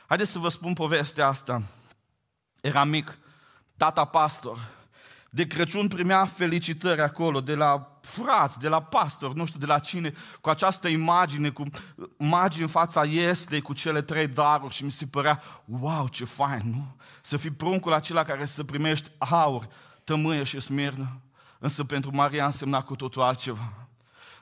Haideți 0.08 0.32
să 0.32 0.39
vă 0.39 0.49
spun 0.49 0.73
povestea 0.73 1.28
asta. 1.28 1.62
Era 2.62 2.84
mic, 2.84 3.17
tata 3.78 4.06
pastor, 4.06 4.67
de 5.30 5.48
Crăciun 5.48 5.88
primea 5.88 6.26
felicitări 6.26 7.02
acolo, 7.02 7.42
de 7.42 7.56
la 7.56 8.00
frați, 8.02 8.60
de 8.60 8.68
la 8.68 8.82
pastor, 8.82 9.34
nu 9.34 9.46
știu 9.46 9.60
de 9.60 9.65
la 9.65 9.80
cine, 9.80 10.13
cu 10.42 10.50
această 10.50 10.88
imagine, 10.88 11.50
cu 11.50 11.63
imagine 12.18 12.63
în 12.63 12.70
fața 12.70 13.04
este, 13.04 13.60
cu 13.60 13.74
cele 13.74 14.02
trei 14.02 14.28
daruri 14.28 14.74
și 14.74 14.84
mi 14.84 14.92
se 14.92 15.06
părea, 15.06 15.42
wow, 15.65 16.08
ce 16.08 16.26
fain, 16.26 16.62
nu? 16.65 16.96
Să 17.22 17.38
fii 17.38 17.52
pruncul 17.52 17.94
acela 17.94 18.24
care 18.24 18.46
să 18.46 18.63
primești 18.63 19.12
aur, 19.18 19.68
tămâie 20.04 20.44
și 20.44 20.60
smirnă. 20.60 21.22
Însă 21.60 21.84
pentru 21.84 22.15
Maria 22.15 22.46
însemna 22.46 22.82
cu 22.82 22.96
totul 22.96 23.22
altceva. 23.22 23.74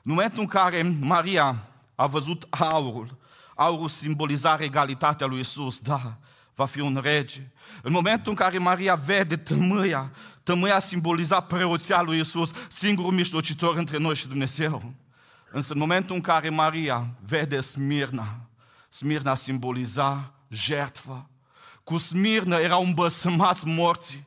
În 0.02 0.12
momentul 0.12 0.40
în 0.40 0.46
care 0.46 0.96
Maria 1.00 1.56
a 1.94 2.06
văzut 2.06 2.46
aurul, 2.50 3.16
aurul 3.54 3.88
simboliza 3.88 4.56
egalitatea 4.60 5.26
lui 5.26 5.40
Isus, 5.40 5.80
da, 5.80 6.18
va 6.58 6.66
fi 6.66 6.80
un 6.80 7.00
rege. 7.02 7.40
În 7.82 7.92
momentul 7.92 8.30
în 8.30 8.34
care 8.34 8.58
Maria 8.58 8.94
vede 8.94 9.36
tămâia, 9.36 10.10
tămâia 10.42 10.78
simboliza 10.78 11.40
preoția 11.40 12.02
lui 12.02 12.20
Isus, 12.20 12.50
singurul 12.68 13.12
mijlocitor 13.12 13.76
între 13.76 13.98
noi 13.98 14.14
și 14.14 14.28
Dumnezeu. 14.28 14.92
Însă 15.50 15.72
în 15.72 15.78
momentul 15.78 16.14
în 16.14 16.20
care 16.20 16.48
Maria 16.48 17.06
vede 17.20 17.60
Smirna, 17.60 18.40
Smirna 18.88 19.34
simboliza 19.34 20.32
jertfă. 20.48 21.28
Cu 21.84 21.98
Smirna 21.98 22.56
erau 22.56 22.84
îmbăsămați 22.84 23.66
morții. 23.66 24.26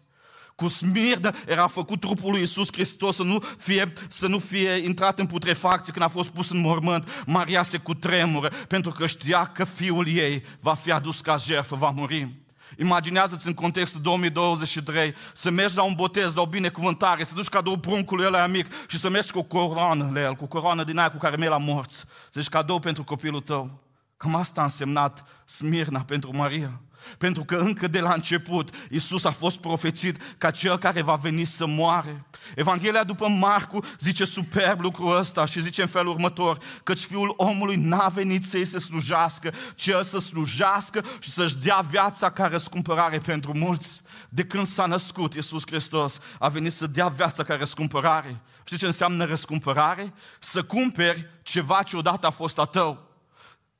Cu 0.61 0.67
smirnă 0.67 1.31
era 1.47 1.67
făcut 1.67 1.99
trupul 1.99 2.31
lui 2.31 2.41
Isus 2.41 2.67
Hristos 2.71 3.15
să 3.15 3.23
nu, 3.23 3.39
fie, 3.57 3.93
să 4.07 4.27
nu 4.27 4.39
fie 4.39 4.71
intrat 4.71 5.19
în 5.19 5.25
putrefacție 5.25 5.93
când 5.93 6.05
a 6.05 6.07
fost 6.07 6.29
pus 6.29 6.49
în 6.51 6.59
mormânt. 6.59 7.23
Maria 7.25 7.63
se 7.63 7.77
cutremură 7.77 8.51
pentru 8.67 8.91
că 8.91 9.07
știa 9.07 9.45
că 9.45 9.63
fiul 9.63 10.07
ei 10.07 10.43
va 10.59 10.73
fi 10.73 10.91
adus 10.91 11.19
ca 11.19 11.37
jertfă, 11.37 11.75
va 11.75 11.89
muri. 11.89 12.29
Imaginează-ți 12.77 13.47
în 13.47 13.53
contextul 13.53 14.01
2023 14.01 15.13
să 15.33 15.49
mergi 15.49 15.75
la 15.75 15.83
un 15.83 15.93
botez, 15.95 16.33
la 16.33 16.41
o 16.41 16.45
binecuvântare, 16.45 17.23
să 17.23 17.33
duci 17.33 17.47
cadou 17.47 17.77
pruncului 17.77 18.25
ăla 18.25 18.47
mic 18.47 18.65
și 18.87 18.97
să 18.97 19.09
mergi 19.09 19.31
cu 19.31 19.39
o 19.39 19.43
coroană 19.43 20.09
la 20.13 20.21
el, 20.21 20.33
cu 20.33 20.43
o 20.43 20.47
coroană 20.47 20.83
din 20.83 20.97
aia 20.97 21.11
cu 21.11 21.17
care 21.17 21.35
mergi 21.35 21.53
la 21.53 21.57
morți. 21.57 21.97
Să 22.29 22.41
zici 22.41 22.49
cadou 22.49 22.79
pentru 22.79 23.03
copilul 23.03 23.41
tău. 23.41 23.79
Cam 24.21 24.35
asta 24.35 24.61
a 24.61 24.63
însemnat 24.63 25.23
Smirna 25.45 25.99
pentru 25.99 26.35
Maria. 26.35 26.81
Pentru 27.17 27.43
că 27.43 27.55
încă 27.55 27.87
de 27.87 27.99
la 27.99 28.13
început 28.13 28.75
Isus 28.89 29.23
a 29.23 29.31
fost 29.31 29.57
profețit 29.57 30.35
ca 30.37 30.51
cel 30.51 30.77
care 30.77 31.01
va 31.01 31.15
veni 31.15 31.43
să 31.43 31.65
moare. 31.65 32.25
Evanghelia 32.55 33.03
după 33.03 33.27
Marcu 33.27 33.85
zice 33.99 34.25
superb 34.25 34.79
lucrul 34.79 35.17
ăsta 35.17 35.45
și 35.45 35.61
zice 35.61 35.81
în 35.81 35.87
felul 35.87 36.13
următor, 36.13 36.57
căci 36.83 36.99
Fiul 36.99 37.33
omului 37.37 37.75
n-a 37.75 38.07
venit 38.07 38.45
să-i 38.45 38.65
se 38.65 38.79
slujească, 38.79 39.53
ci 39.75 39.87
el 39.87 40.03
să 40.03 40.19
slujească 40.19 41.05
și 41.19 41.29
să-și 41.29 41.57
dea 41.57 41.85
viața 41.89 42.31
ca 42.31 42.47
răscumpărare 42.47 43.17
pentru 43.17 43.57
mulți. 43.57 44.01
De 44.29 44.45
când 44.45 44.67
s-a 44.67 44.85
născut 44.85 45.33
Iisus 45.33 45.63
Hristos, 45.65 46.17
a 46.39 46.47
venit 46.47 46.73
să 46.73 46.87
dea 46.87 47.07
viața 47.07 47.43
ca 47.43 47.55
răscumpărare. 47.55 48.41
Știi 48.63 48.77
ce 48.77 48.85
înseamnă 48.85 49.25
răscumpărare? 49.25 50.13
Să 50.39 50.63
cumperi 50.63 51.29
ceva 51.43 51.83
ce 51.83 51.97
odată 51.97 52.27
a 52.27 52.29
fost 52.29 52.59
a 52.59 52.65
tău. 52.65 53.10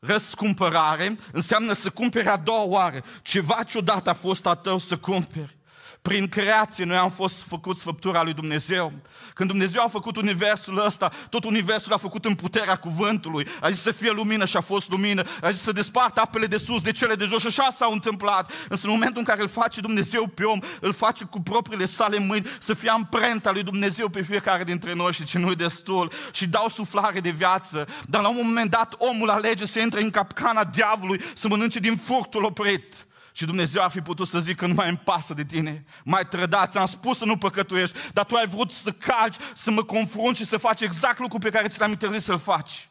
Răscumpărare 0.08 1.18
înseamnă 1.32 1.74
să 1.74 1.90
cumperi 1.90 2.28
a 2.28 2.38
doua 2.38 2.64
oară. 2.64 3.04
Ceva 3.22 3.64
ce 3.64 3.78
odată 3.78 4.10
a 4.10 4.14
fost 4.14 4.46
a 4.46 4.56
tău 4.56 4.78
să 4.78 4.98
cumperi. 4.98 5.58
Prin 6.02 6.28
creație 6.28 6.86
noi 6.86 6.98
am 6.98 7.10
fost 7.10 7.44
făcuți 7.44 7.84
făptura 7.84 8.24
lui 8.24 8.34
Dumnezeu. 8.34 8.94
Când 9.34 9.50
Dumnezeu 9.50 9.84
a 9.84 9.88
făcut 9.88 10.18
universul 10.18 10.86
ăsta, 10.86 11.12
tot 11.30 11.44
universul 11.44 11.94
a 11.94 11.98
făcut 11.98 12.26
în 12.26 12.36
puterea 12.36 12.76
cuvântului. 12.76 13.48
A 13.62 13.70
zis 13.70 13.82
să 13.82 13.92
fie 13.92 14.12
lumină 14.12 14.46
și 14.46 14.58
a 14.58 14.62
fost 14.62 14.90
lumină. 14.90 15.24
A 15.42 15.52
zis 15.52 15.62
să 15.62 15.72
despartă 15.72 16.22
apele 16.22 16.46
de 16.46 16.58
sus 16.58 16.82
de 16.82 16.92
cele 16.92 17.16
de 17.16 17.26
jos 17.26 17.42
și 17.42 17.48
așa 17.48 17.70
s-a 17.70 17.88
întâmplat. 17.92 18.52
Însă 18.70 18.88
în 18.88 18.94
momentul 18.94 19.18
în 19.18 19.26
care 19.26 19.42
îl 19.42 19.48
face 19.48 19.82
Dumnezeu 19.82 20.28
pe 20.28 20.44
om, 20.44 20.60
îl 20.80 20.94
face 20.94 21.24
cu 21.24 21.42
propriile 21.42 21.86
sale 21.86 22.18
mâini 22.18 22.48
să 22.60 22.74
fie 22.74 22.90
amprenta 22.90 23.52
lui 23.52 23.64
Dumnezeu 23.64 24.10
pe 24.10 24.22
fiecare 24.22 24.64
dintre 24.64 24.94
noi 24.94 25.14
și 25.14 25.24
ce 25.24 25.38
nu-i 25.38 25.56
destul. 25.56 26.12
Și 26.32 26.48
dau 26.48 26.68
suflare 26.68 27.20
de 27.20 27.30
viață. 27.30 27.88
Dar 28.08 28.22
la 28.22 28.30
un 28.30 28.42
moment 28.44 28.70
dat 28.70 28.96
omul 28.98 29.30
alege 29.30 29.66
să 29.66 29.80
intre 29.80 30.02
în 30.02 30.10
capcana 30.10 30.64
diavolului, 30.64 31.22
să 31.34 31.48
mănânce 31.48 31.80
din 31.80 31.98
fructul 31.98 32.44
oprit. 32.44 33.06
Și 33.32 33.46
Dumnezeu 33.46 33.84
ar 33.84 33.90
fi 33.90 34.02
putut 34.02 34.28
să 34.28 34.40
zică, 34.40 34.68
nu 34.68 34.74
mai 34.74 34.88
îmi 34.88 35.02
pasă 35.04 35.34
de 35.34 35.44
tine, 35.44 35.86
mai 36.04 36.28
trădat, 36.28 36.72
ți-am 36.72 36.86
spus 36.86 37.18
să 37.18 37.26
nu 37.26 37.38
păcătuiești, 37.38 37.98
dar 38.14 38.26
tu 38.26 38.36
ai 38.36 38.48
vrut 38.48 38.72
să 38.72 38.92
calci, 38.92 39.36
să 39.54 39.72
mă 39.72 39.84
confrunți 39.84 40.40
și 40.40 40.46
să 40.46 40.58
faci 40.58 40.82
exact 40.82 41.20
lucrul 41.20 41.40
pe 41.40 41.50
care 41.50 41.68
ți 41.68 41.80
l-am 41.80 41.90
interzis 41.90 42.24
să-l 42.24 42.40
faci. 42.40 42.90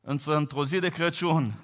Însă 0.00 0.36
într-o 0.36 0.64
zi 0.64 0.78
de 0.78 0.88
Crăciun, 0.88 1.54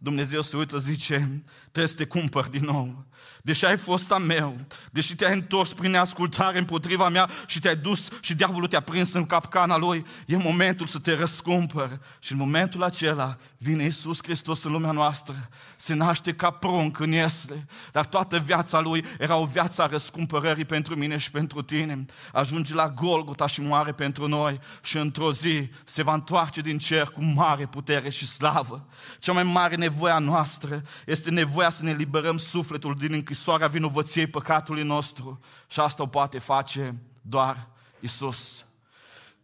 Dumnezeu 0.00 0.42
se 0.42 0.56
uită, 0.56 0.78
zice, 0.78 1.42
trebuie 1.60 1.86
să 1.86 1.94
te 1.94 2.04
cumpăr 2.04 2.48
din 2.48 2.64
nou. 2.64 3.06
Deși 3.42 3.64
ai 3.64 3.76
fost 3.76 4.12
a 4.12 4.18
meu, 4.18 4.56
deși 4.90 5.14
te-ai 5.14 5.32
întors 5.32 5.72
prin 5.72 5.90
neascultare 5.90 6.58
împotriva 6.58 7.08
mea 7.08 7.28
și 7.46 7.60
te-ai 7.60 7.76
dus 7.76 8.08
și 8.20 8.34
diavolul 8.34 8.68
te-a 8.68 8.80
prins 8.80 9.12
în 9.12 9.26
capcana 9.26 9.76
lui, 9.76 10.06
e 10.26 10.36
momentul 10.36 10.86
să 10.86 10.98
te 10.98 11.14
răscumpăr. 11.14 12.00
Și 12.18 12.32
în 12.32 12.38
momentul 12.38 12.82
acela 12.82 13.36
vine 13.56 13.82
Iisus 13.82 14.18
Hristos 14.22 14.64
în 14.64 14.72
lumea 14.72 14.90
noastră, 14.90 15.48
se 15.76 15.94
naște 15.94 16.34
ca 16.34 16.50
prunc 16.50 16.98
în 16.98 17.12
Iesle, 17.12 17.66
dar 17.92 18.06
toată 18.06 18.38
viața 18.38 18.80
lui 18.80 19.04
era 19.18 19.36
o 19.36 19.44
viață 19.44 19.82
a 19.82 19.86
răscumpărării 19.86 20.64
pentru 20.64 20.96
mine 20.96 21.16
și 21.16 21.30
pentru 21.30 21.62
tine. 21.62 22.04
Ajunge 22.32 22.74
la 22.74 22.88
Golgota 22.88 23.46
și 23.46 23.60
moare 23.60 23.92
pentru 23.92 24.28
noi 24.28 24.60
și 24.82 24.96
într-o 24.96 25.32
zi 25.32 25.70
se 25.84 26.02
va 26.02 26.14
întoarce 26.14 26.60
din 26.60 26.78
cer 26.78 27.06
cu 27.06 27.24
mare 27.24 27.66
putere 27.66 28.08
și 28.10 28.26
slavă. 28.26 28.86
Cea 29.18 29.32
mai 29.32 29.42
mare 29.42 29.76
nevoia 29.88 30.18
noastră 30.18 30.82
este 31.06 31.30
nevoia 31.30 31.70
să 31.70 31.82
ne 31.82 31.92
liberăm 31.92 32.36
sufletul 32.36 32.94
din 32.94 33.12
închisoarea 33.12 33.66
vinovăției 33.66 34.26
păcatului 34.26 34.82
nostru 34.82 35.40
și 35.68 35.80
asta 35.80 36.02
o 36.02 36.06
poate 36.06 36.38
face 36.38 36.94
doar 37.20 37.68
Isus. 38.00 38.66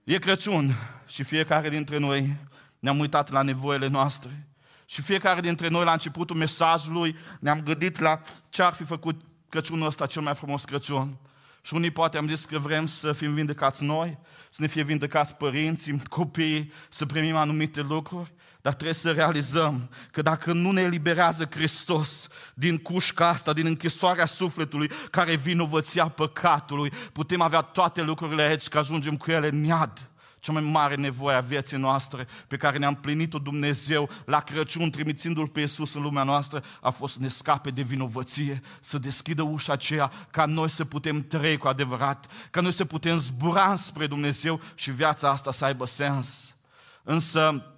E 0.04 0.18
Crăciun 0.18 0.74
și 1.06 1.22
fiecare 1.22 1.68
dintre 1.68 1.98
noi 1.98 2.36
ne-am 2.78 2.98
uitat 2.98 3.30
la 3.30 3.42
nevoile 3.42 3.86
noastre. 3.86 4.46
Și 4.86 5.02
fiecare 5.02 5.40
dintre 5.40 5.68
noi 5.68 5.84
la 5.84 5.92
începutul 5.92 6.36
mesajului 6.36 7.16
ne-am 7.40 7.60
gândit 7.60 7.98
la 7.98 8.20
ce 8.48 8.62
ar 8.62 8.72
fi 8.72 8.84
făcut 8.84 9.20
Crăciunul 9.48 9.86
ăsta 9.86 10.06
cel 10.06 10.22
mai 10.22 10.34
frumos 10.34 10.64
Crăciun. 10.64 11.16
Și 11.62 11.74
unii 11.74 11.90
poate 11.90 12.18
am 12.18 12.26
zis 12.26 12.44
că 12.44 12.58
vrem 12.58 12.86
să 12.86 13.12
fim 13.12 13.34
vindecați 13.34 13.84
noi, 13.84 14.18
să 14.50 14.62
ne 14.62 14.66
fie 14.66 14.82
vindecați 14.82 15.34
părinții, 15.34 16.02
copiii, 16.08 16.72
să 16.88 17.06
primim 17.06 17.36
anumite 17.36 17.80
lucruri, 17.80 18.32
dar 18.64 18.72
trebuie 18.72 18.94
să 18.94 19.12
realizăm 19.12 19.90
că 20.10 20.22
dacă 20.22 20.52
nu 20.52 20.70
ne 20.70 20.80
eliberează 20.80 21.48
Hristos 21.50 22.28
din 22.54 22.78
cușca 22.78 23.28
asta, 23.28 23.52
din 23.52 23.66
închisoarea 23.66 24.26
sufletului, 24.26 24.90
care 25.10 25.36
vinovăția 25.36 26.08
păcatului, 26.08 26.92
putem 27.12 27.40
avea 27.40 27.60
toate 27.60 28.02
lucrurile 28.02 28.42
aici, 28.42 28.68
că 28.68 28.78
ajungem 28.78 29.16
cu 29.16 29.30
ele 29.30 29.48
în 29.48 29.64
iad 29.64 30.08
cea 30.38 30.52
mai 30.52 30.62
mare 30.62 30.94
nevoie 30.94 31.36
a 31.36 31.40
vieții 31.40 31.76
noastre 31.76 32.26
pe 32.48 32.56
care 32.56 32.78
ne-a 32.78 32.88
împlinit-o 32.88 33.38
Dumnezeu 33.38 34.08
la 34.24 34.40
Crăciun, 34.40 34.90
trimițându-L 34.90 35.48
pe 35.48 35.60
Iisus 35.60 35.94
în 35.94 36.02
lumea 36.02 36.22
noastră, 36.22 36.62
a 36.80 36.90
fost 36.90 37.14
să 37.14 37.20
ne 37.20 37.28
scape 37.28 37.70
de 37.70 37.82
vinovăție, 37.82 38.60
să 38.80 38.98
deschidă 38.98 39.42
ușa 39.42 39.72
aceea 39.72 40.10
ca 40.30 40.46
noi 40.46 40.68
să 40.68 40.84
putem 40.84 41.22
trăi 41.22 41.56
cu 41.56 41.68
adevărat, 41.68 42.26
ca 42.50 42.60
noi 42.60 42.72
să 42.72 42.84
putem 42.84 43.18
zbura 43.18 43.76
spre 43.76 44.06
Dumnezeu 44.06 44.60
și 44.74 44.90
viața 44.90 45.30
asta 45.30 45.52
să 45.52 45.64
aibă 45.64 45.86
sens. 45.86 46.54
Însă, 47.02 47.73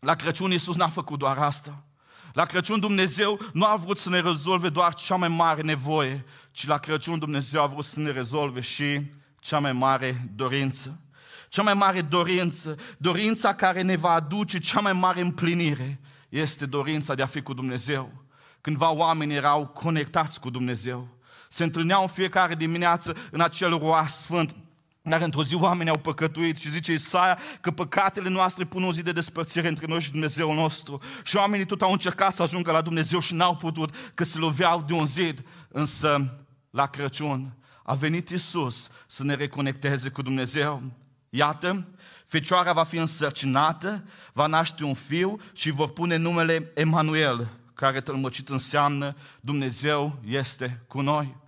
la 0.00 0.14
Crăciun 0.14 0.50
Iisus 0.50 0.76
n-a 0.76 0.88
făcut 0.88 1.18
doar 1.18 1.38
asta. 1.38 1.84
La 2.32 2.44
Crăciun 2.44 2.80
Dumnezeu 2.80 3.40
nu 3.52 3.64
a 3.64 3.76
vrut 3.76 3.98
să 3.98 4.08
ne 4.08 4.20
rezolve 4.20 4.68
doar 4.68 4.94
cea 4.94 5.16
mai 5.16 5.28
mare 5.28 5.62
nevoie, 5.62 6.24
ci 6.52 6.66
la 6.66 6.78
Crăciun 6.78 7.18
Dumnezeu 7.18 7.62
a 7.62 7.66
vrut 7.66 7.84
să 7.84 8.00
ne 8.00 8.10
rezolve 8.10 8.60
și 8.60 9.00
cea 9.40 9.58
mai 9.58 9.72
mare 9.72 10.30
dorință 10.34 11.00
cea 11.50 11.62
mai 11.62 11.74
mare 11.74 12.00
dorință, 12.00 12.76
dorința 12.98 13.54
care 13.54 13.82
ne 13.82 13.96
va 13.96 14.10
aduce 14.10 14.58
cea 14.58 14.80
mai 14.80 14.92
mare 14.92 15.20
împlinire, 15.20 16.00
este 16.28 16.66
dorința 16.66 17.14
de 17.14 17.22
a 17.22 17.26
fi 17.26 17.42
cu 17.42 17.52
Dumnezeu. 17.52 18.24
Cândva 18.60 18.90
oamenii 18.90 19.36
erau 19.36 19.66
conectați 19.66 20.40
cu 20.40 20.50
Dumnezeu. 20.50 21.08
Se 21.48 21.64
întâlneau 21.64 22.02
în 22.02 22.08
fiecare 22.08 22.54
dimineață 22.54 23.16
în 23.30 23.40
acel 23.40 23.78
roas 23.78 24.20
sfânt, 24.20 24.54
dar 25.02 25.20
într-o 25.20 25.44
zi 25.44 25.54
oamenii 25.54 25.92
au 25.92 25.98
păcătuit 25.98 26.56
și 26.58 26.70
zice 26.70 26.92
Isaia 26.92 27.38
că 27.60 27.70
păcatele 27.70 28.28
noastre 28.28 28.64
pun 28.64 28.84
o 28.84 28.92
zi 28.92 29.02
de 29.02 29.12
despărțire 29.12 29.68
între 29.68 29.86
noi 29.86 30.00
și 30.00 30.10
Dumnezeu 30.10 30.54
nostru. 30.54 31.00
Și 31.24 31.36
oamenii 31.36 31.66
tot 31.66 31.82
au 31.82 31.92
încercat 31.92 32.34
să 32.34 32.42
ajungă 32.42 32.72
la 32.72 32.80
Dumnezeu 32.80 33.20
și 33.20 33.34
n-au 33.34 33.56
putut, 33.56 33.94
că 34.14 34.24
se 34.24 34.38
loveau 34.38 34.82
de 34.82 34.92
un 34.92 35.06
zid. 35.06 35.44
Însă, 35.68 36.38
la 36.70 36.86
Crăciun, 36.86 37.56
a 37.82 37.94
venit 37.94 38.28
Isus 38.28 38.88
să 39.06 39.24
ne 39.24 39.34
reconecteze 39.34 40.08
cu 40.08 40.22
Dumnezeu. 40.22 40.82
Iată, 41.30 41.86
fecioara 42.24 42.72
va 42.72 42.84
fi 42.84 42.96
însărcinată, 42.96 44.04
va 44.32 44.46
naște 44.46 44.84
un 44.84 44.94
fiu 44.94 45.40
și 45.52 45.70
vor 45.70 45.92
pune 45.92 46.16
numele 46.16 46.70
Emanuel, 46.74 47.48
care 47.74 48.00
tălmăcit 48.00 48.48
înseamnă 48.48 49.16
Dumnezeu 49.40 50.18
este 50.24 50.82
cu 50.86 51.00
noi. 51.00 51.39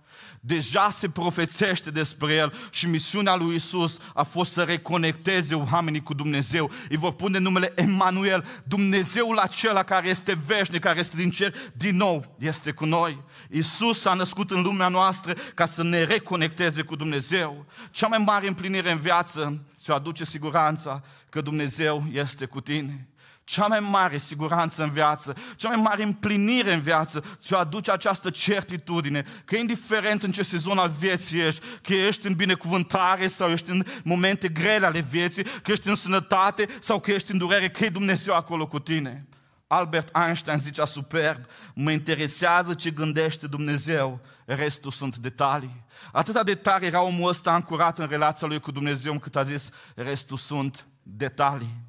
Deja 0.45 0.89
se 0.89 1.09
profețește 1.09 1.91
despre 1.91 2.33
el 2.33 2.53
și 2.69 2.87
misiunea 2.87 3.35
lui 3.35 3.55
Isus 3.55 3.97
a 4.13 4.23
fost 4.23 4.51
să 4.51 4.63
reconecteze 4.63 5.55
oamenii 5.55 6.03
cu 6.03 6.13
Dumnezeu. 6.13 6.71
Îi 6.89 6.97
vor 6.97 7.13
pune 7.13 7.37
numele 7.37 7.71
Emanuel, 7.75 8.45
Dumnezeul 8.63 9.37
acela 9.37 9.83
care 9.83 10.09
este 10.09 10.37
veșnic, 10.45 10.81
care 10.81 10.99
este 10.99 11.15
din 11.15 11.29
cer, 11.29 11.55
din 11.73 11.95
nou 11.95 12.35
este 12.39 12.71
cu 12.71 12.85
noi. 12.85 13.23
Isus 13.49 13.99
s-a 13.99 14.13
născut 14.13 14.51
în 14.51 14.61
lumea 14.61 14.87
noastră 14.87 15.33
ca 15.53 15.65
să 15.65 15.83
ne 15.83 16.03
reconecteze 16.03 16.81
cu 16.81 16.95
Dumnezeu. 16.95 17.65
Cea 17.91 18.07
mai 18.07 18.17
mare 18.17 18.47
împlinire 18.47 18.91
în 18.91 18.99
viață 18.99 19.61
ți-o 19.79 19.93
aduce 19.93 20.23
siguranța 20.23 21.03
că 21.29 21.41
Dumnezeu 21.41 22.03
este 22.11 22.45
cu 22.45 22.61
tine. 22.61 23.07
Cea 23.43 23.67
mai 23.67 23.79
mare 23.79 24.17
siguranță 24.17 24.83
în 24.83 24.91
viață, 24.91 25.35
cea 25.55 25.69
mai 25.69 25.81
mare 25.81 26.03
împlinire 26.03 26.73
în 26.73 26.81
viață, 26.81 27.23
ți-o 27.37 27.57
aduce 27.57 27.91
această 27.91 28.29
certitudine 28.29 29.25
că 29.45 29.55
indiferent 29.55 30.23
în 30.23 30.31
ce 30.31 30.43
sezon 30.43 30.77
al 30.77 30.93
vieții 30.97 31.39
ești, 31.39 31.65
că 31.81 31.93
ești 31.93 32.27
în 32.27 32.33
binecuvântare 32.33 33.27
sau 33.27 33.49
ești 33.49 33.69
în 33.69 33.85
momente 34.03 34.47
grele 34.47 34.85
ale 34.85 34.99
vieții, 34.99 35.43
că 35.43 35.71
ești 35.71 35.87
în 35.87 35.95
sănătate 35.95 36.67
sau 36.79 36.99
că 36.99 37.11
ești 37.11 37.31
în 37.31 37.37
durere, 37.37 37.69
că 37.69 37.85
e 37.85 37.89
Dumnezeu 37.89 38.35
acolo 38.35 38.67
cu 38.67 38.79
tine. 38.79 39.27
Albert 39.67 40.15
Einstein 40.25 40.57
zicea 40.57 40.85
superb, 40.85 41.45
mă 41.73 41.91
interesează 41.91 42.73
ce 42.73 42.89
gândește 42.89 43.47
Dumnezeu, 43.47 44.19
restul 44.45 44.91
sunt 44.91 45.17
detalii. 45.17 45.85
Atâta 46.11 46.43
de 46.43 46.55
tare 46.55 46.85
era 46.85 47.01
omul 47.01 47.29
ăsta 47.29 47.51
ancorat 47.51 47.99
în 47.99 48.07
relația 48.07 48.47
lui 48.47 48.59
cu 48.59 48.71
Dumnezeu, 48.71 49.11
încât 49.11 49.35
a 49.35 49.43
zis, 49.43 49.69
restul 49.95 50.37
sunt 50.37 50.85
detalii. 51.03 51.81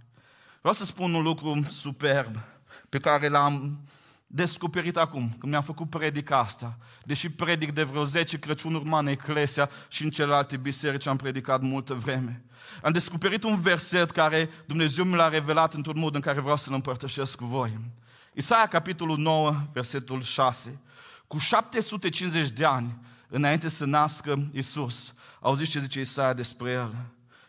Vreau 0.64 0.78
să 0.78 0.84
spun 0.84 1.14
un 1.14 1.22
lucru 1.22 1.66
superb 1.70 2.36
pe 2.88 2.98
care 2.98 3.28
l-am 3.28 3.80
descoperit 4.26 4.96
acum, 4.96 5.28
când 5.38 5.52
mi-am 5.52 5.62
făcut 5.62 5.90
predica 5.90 6.38
asta. 6.38 6.78
Deși 7.02 7.28
predic 7.28 7.72
de 7.72 7.82
vreo 7.82 8.04
10 8.04 8.38
Crăciunuri 8.38 8.82
urma 8.82 8.98
în 8.98 9.06
Eclesia 9.06 9.70
și 9.88 10.04
în 10.04 10.10
celelalte 10.10 10.56
biserici 10.56 11.06
am 11.06 11.16
predicat 11.16 11.60
multă 11.60 11.94
vreme. 11.94 12.44
Am 12.82 12.92
descoperit 12.92 13.42
un 13.42 13.60
verset 13.60 14.10
care 14.10 14.50
Dumnezeu 14.66 15.04
mi 15.04 15.14
l-a 15.14 15.28
revelat 15.28 15.74
într-un 15.74 15.98
mod 15.98 16.14
în 16.14 16.20
care 16.20 16.40
vreau 16.40 16.56
să-l 16.56 16.74
împărtășesc 16.74 17.36
cu 17.36 17.44
voi. 17.44 17.78
Isaia, 18.34 18.66
capitolul 18.66 19.18
9, 19.18 19.54
versetul 19.72 20.22
6. 20.22 20.80
Cu 21.26 21.38
750 21.38 22.50
de 22.50 22.64
ani 22.64 22.98
înainte 23.28 23.68
să 23.68 23.84
nască 23.84 24.48
Isus, 24.52 25.14
auziți 25.40 25.70
ce 25.70 25.80
zice 25.80 26.00
Isaia 26.00 26.32
despre 26.32 26.70
el? 26.70 26.94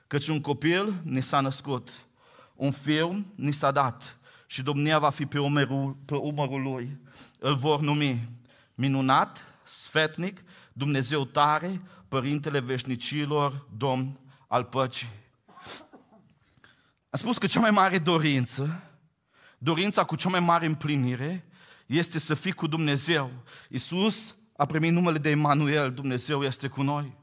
Căci 0.08 0.28
un 0.28 0.42
copil 0.42 0.94
ni 1.04 1.22
s-a 1.22 1.40
născut, 1.40 1.90
un 2.56 2.72
fiu 2.72 3.26
ni 3.36 3.52
s-a 3.52 3.72
dat 3.72 4.18
și 4.48 4.62
domnia 4.62 5.00
va 5.00 5.10
fi 5.10 5.26
pe 5.26 5.40
umărul, 5.40 5.98
pe 6.06 6.16
umărul 6.16 6.62
lui. 6.62 6.98
Îl 7.40 7.56
vor 7.56 7.80
numi 7.80 8.30
minunat, 8.76 9.46
sfetnic, 9.64 10.44
Dumnezeu 10.74 11.26
tare, 11.26 11.82
Părintele 12.08 12.60
veșnicilor, 12.60 13.68
Domn 13.78 14.20
al 14.48 14.64
păcii. 14.64 15.08
Am 17.10 17.20
spus 17.20 17.38
că 17.38 17.48
cea 17.48 17.60
mai 17.60 17.72
mare 17.72 17.98
dorință, 17.98 18.84
dorința 19.58 20.04
cu 20.04 20.16
cea 20.16 20.30
mai 20.30 20.40
mare 20.40 20.66
împlinire, 20.66 21.46
este 21.86 22.20
să 22.20 22.34
fii 22.34 22.52
cu 22.52 22.68
Dumnezeu. 22.68 23.32
Iisus 23.70 24.36
a 24.58 24.66
primit 24.66 24.92
numele 24.92 25.18
de 25.18 25.30
Emanuel, 25.30 25.94
Dumnezeu 25.94 26.44
este 26.44 26.68
cu 26.68 26.82
noi. 26.82 27.16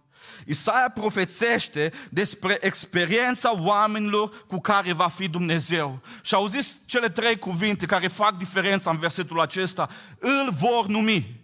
Isaia 0.47 0.91
profețește 0.95 1.93
despre 2.09 2.57
experiența 2.61 3.61
oamenilor 3.61 4.45
cu 4.47 4.61
care 4.61 4.93
va 4.93 5.09
fi 5.09 5.29
Dumnezeu. 5.29 6.01
Și 6.23 6.35
auziți 6.35 6.79
cele 6.87 7.09
trei 7.09 7.39
cuvinte 7.39 7.87
care 7.87 8.09
fac 8.09 8.37
diferența 8.37 8.91
în 8.91 8.99
versetul 8.99 9.41
acesta. 9.41 9.89
Îl 10.19 10.49
vor 10.59 10.87
numi. 10.87 11.41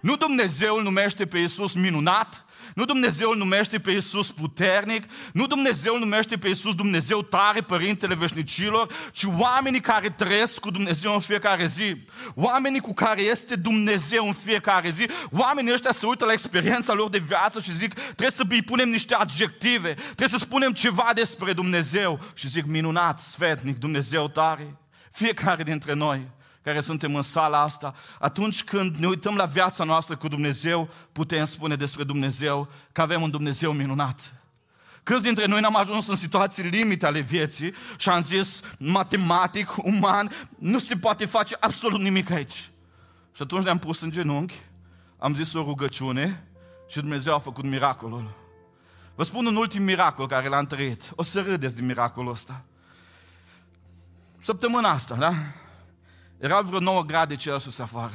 Nu 0.00 0.16
Dumnezeu 0.16 0.76
îl 0.76 0.82
numește 0.82 1.26
pe 1.26 1.38
Iisus 1.38 1.72
minunat, 1.72 2.44
nu 2.74 2.84
Dumnezeu 2.84 3.30
îl 3.30 3.36
numește 3.36 3.78
pe 3.78 3.90
Iisus 3.90 4.30
puternic, 4.30 5.04
nu 5.32 5.46
Dumnezeu 5.46 5.94
îl 5.94 5.98
numește 5.98 6.36
pe 6.36 6.48
Iisus 6.48 6.74
Dumnezeu 6.74 7.22
tare, 7.22 7.60
Părintele 7.60 8.14
Veșnicilor, 8.14 8.92
ci 9.12 9.24
oamenii 9.38 9.80
care 9.80 10.10
trăiesc 10.10 10.58
cu 10.58 10.70
Dumnezeu 10.70 11.14
în 11.14 11.20
fiecare 11.20 11.66
zi. 11.66 11.96
Oamenii 12.34 12.80
cu 12.80 12.94
care 12.94 13.20
este 13.20 13.56
Dumnezeu 13.56 14.26
în 14.26 14.32
fiecare 14.32 14.90
zi. 14.90 15.08
Oamenii 15.30 15.72
ăștia 15.72 15.92
se 15.92 16.06
uită 16.06 16.24
la 16.24 16.32
experiența 16.32 16.92
lor 16.92 17.08
de 17.08 17.18
viață 17.18 17.60
și 17.60 17.74
zic, 17.74 17.94
trebuie 17.94 18.30
să 18.30 18.42
îi 18.48 18.62
punem 18.62 18.88
niște 18.88 19.14
adjective, 19.14 19.94
trebuie 19.94 20.28
să 20.28 20.36
spunem 20.36 20.72
ceva 20.72 21.10
despre 21.14 21.52
Dumnezeu. 21.52 22.20
Și 22.34 22.48
zic, 22.48 22.64
minunat, 22.66 23.18
sfetnic, 23.18 23.78
Dumnezeu 23.78 24.28
tare. 24.28 24.76
Fiecare 25.10 25.62
dintre 25.62 25.92
noi 25.92 26.26
care 26.62 26.80
suntem 26.80 27.14
în 27.14 27.22
sala 27.22 27.62
asta, 27.62 27.94
atunci 28.18 28.64
când 28.64 28.96
ne 28.96 29.06
uităm 29.06 29.34
la 29.34 29.44
viața 29.44 29.84
noastră 29.84 30.16
cu 30.16 30.28
Dumnezeu, 30.28 30.88
putem 31.12 31.44
spune 31.44 31.76
despre 31.76 32.04
Dumnezeu 32.04 32.68
că 32.92 33.00
avem 33.00 33.22
un 33.22 33.30
Dumnezeu 33.30 33.72
minunat. 33.72 34.34
Câți 35.02 35.22
dintre 35.22 35.46
noi 35.46 35.60
n-am 35.60 35.76
ajuns 35.76 36.06
în 36.06 36.16
situații 36.16 36.62
limite 36.62 37.06
ale 37.06 37.20
vieții 37.20 37.74
și 37.96 38.08
am 38.08 38.20
zis, 38.20 38.60
matematic, 38.78 39.74
uman, 39.76 40.30
nu 40.58 40.78
se 40.78 40.96
poate 40.96 41.26
face 41.26 41.56
absolut 41.60 42.00
nimic 42.00 42.30
aici. 42.30 42.70
Și 43.34 43.42
atunci 43.42 43.64
ne-am 43.64 43.78
pus 43.78 44.00
în 44.00 44.10
genunchi, 44.10 44.54
am 45.18 45.34
zis 45.34 45.52
o 45.52 45.62
rugăciune 45.62 46.46
și 46.88 47.00
Dumnezeu 47.00 47.34
a 47.34 47.38
făcut 47.38 47.64
miracolul. 47.64 48.40
Vă 49.14 49.22
spun 49.22 49.46
un 49.46 49.56
ultim 49.56 49.82
miracol 49.82 50.26
care 50.26 50.48
l-am 50.48 50.66
trăit. 50.66 51.12
O 51.14 51.22
să 51.22 51.40
râdeți 51.40 51.74
din 51.74 51.86
miracolul 51.86 52.32
ăsta. 52.32 52.64
Săptămâna 54.40 54.90
asta, 54.90 55.14
da? 55.14 55.34
Era 56.42 56.60
vreo 56.60 56.80
9 56.80 57.02
grade 57.02 57.36
Celsius 57.36 57.78
afară. 57.78 58.12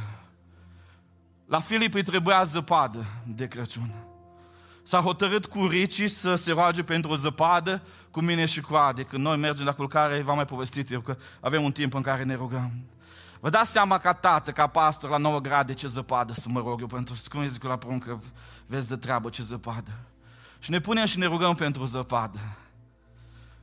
La 1.46 1.60
Filip 1.60 1.94
îi 1.94 2.04
trebuia 2.04 2.44
zăpadă 2.44 3.06
de 3.26 3.48
Crăciun. 3.48 3.94
S-a 4.84 5.00
hotărât 5.00 5.46
cu 5.46 5.68
Ricci 5.68 6.10
să 6.10 6.36
se 6.36 6.52
roage 6.52 6.84
pentru 6.84 7.12
o 7.12 7.16
zăpadă 7.16 7.82
cu 8.12 8.22
mine 8.22 8.46
și 8.46 8.62
cu 8.62 8.76
Ade. 8.76 9.04
Când 9.04 9.24
noi 9.24 9.38
mergem 9.38 9.66
la 9.66 9.74
culcare, 9.74 10.22
v-am 10.22 10.36
mai 10.36 10.46
povestit 10.46 10.92
eu 10.92 11.00
că 11.00 11.18
avem 11.40 11.64
un 11.64 11.72
timp 11.72 11.94
în 11.94 12.02
care 12.02 12.24
ne 12.24 12.36
rugăm. 12.36 12.72
Vă 13.40 13.50
dați 13.50 13.72
seama 13.72 13.98
ca 13.98 14.14
tată, 14.14 14.52
ca 14.52 14.68
pastor, 14.68 15.10
la 15.10 15.18
9 15.18 15.40
grade 15.40 15.74
ce 15.74 15.88
zăpadă 15.88 16.34
să 16.34 16.46
mă 16.50 16.60
rog 16.60 16.80
eu 16.80 16.88
pentru, 16.88 17.16
cum 17.30 17.48
zic 17.48 17.64
eu 17.64 17.70
la 17.70 17.78
pruncă, 17.78 18.22
vezi 18.66 18.90
de 18.90 18.96
treabă 18.96 19.30
ce 19.30 19.44
zăpadă. 19.44 19.92
Și 20.60 20.72
ne 20.72 20.80
punem 20.80 21.06
și 21.06 21.18
ne 21.18 21.26
rugăm 21.26 21.56
pentru 21.56 21.86
zăpadă. 21.86 22.40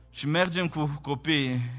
Și 0.09 0.27
mergem 0.27 0.67
cu 0.67 0.99
copiii 1.01 1.71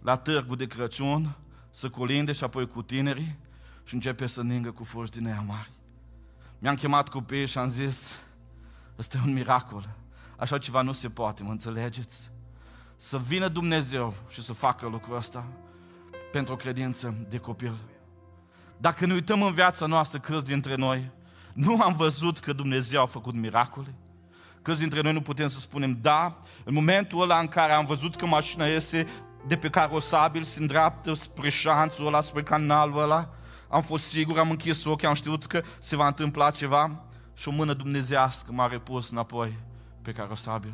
la 0.00 0.16
târgul 0.16 0.56
de 0.56 0.66
Crăciun 0.66 1.36
să 1.72 1.88
colinde 1.88 2.32
și 2.32 2.44
apoi 2.44 2.68
cu 2.68 2.82
tinerii 2.82 3.38
și 3.84 3.94
începe 3.94 4.26
să 4.26 4.42
ningă 4.42 4.70
cu 4.70 4.84
foști 4.84 5.18
din 5.18 5.26
aia 5.26 5.44
mari. 5.46 5.70
Mi-am 6.58 6.74
chemat 6.74 7.08
copiii 7.08 7.46
și 7.46 7.58
am 7.58 7.68
zis, 7.68 8.20
ăsta 8.98 9.18
e 9.18 9.26
un 9.26 9.32
miracol. 9.32 9.88
Așa 10.36 10.58
ceva 10.58 10.82
nu 10.82 10.92
se 10.92 11.08
poate, 11.08 11.42
mă 11.42 11.50
înțelegeți? 11.50 12.30
Să 12.96 13.18
vină 13.18 13.48
Dumnezeu 13.48 14.14
și 14.30 14.42
să 14.42 14.52
facă 14.52 14.88
lucrul 14.88 15.16
ăsta 15.16 15.46
pentru 16.32 16.52
o 16.52 16.56
credință 16.56 17.14
de 17.28 17.38
copil. 17.38 17.78
Dacă 18.76 19.06
ne 19.06 19.12
uităm 19.12 19.42
în 19.42 19.52
viața 19.52 19.86
noastră, 19.86 20.18
câți 20.18 20.44
dintre 20.44 20.74
noi 20.74 21.10
nu 21.52 21.80
am 21.80 21.94
văzut 21.94 22.38
că 22.38 22.52
Dumnezeu 22.52 23.02
a 23.02 23.06
făcut 23.06 23.34
miracole? 23.34 23.94
Câți 24.62 24.78
dintre 24.78 25.00
noi 25.00 25.12
nu 25.12 25.20
putem 25.20 25.48
să 25.48 25.58
spunem 25.58 25.98
da, 26.00 26.38
în 26.64 26.74
momentul 26.74 27.20
ăla 27.20 27.38
în 27.38 27.48
care 27.48 27.72
am 27.72 27.86
văzut 27.86 28.16
că 28.16 28.26
mașina 28.26 28.66
iese 28.66 29.06
de 29.46 29.56
pe 29.56 29.70
carosabil 29.70 30.42
se 30.42 30.60
îndreaptă 30.60 31.14
spre 31.14 31.48
șanțul 31.48 32.06
ăla, 32.06 32.20
spre 32.20 32.42
canalul 32.42 33.02
ăla. 33.02 33.28
Am 33.68 33.82
fost 33.82 34.04
sigur, 34.04 34.38
am 34.38 34.50
închis 34.50 34.84
ochii, 34.84 35.08
am 35.08 35.14
știut 35.14 35.46
că 35.46 35.62
se 35.78 35.96
va 35.96 36.06
întâmpla 36.06 36.50
ceva 36.50 37.04
și 37.34 37.48
o 37.48 37.50
mână 37.50 37.72
dumnezească 37.72 38.52
m-a 38.52 38.66
repus 38.66 39.10
înapoi 39.10 39.58
pe 40.02 40.12
carosabil. 40.12 40.72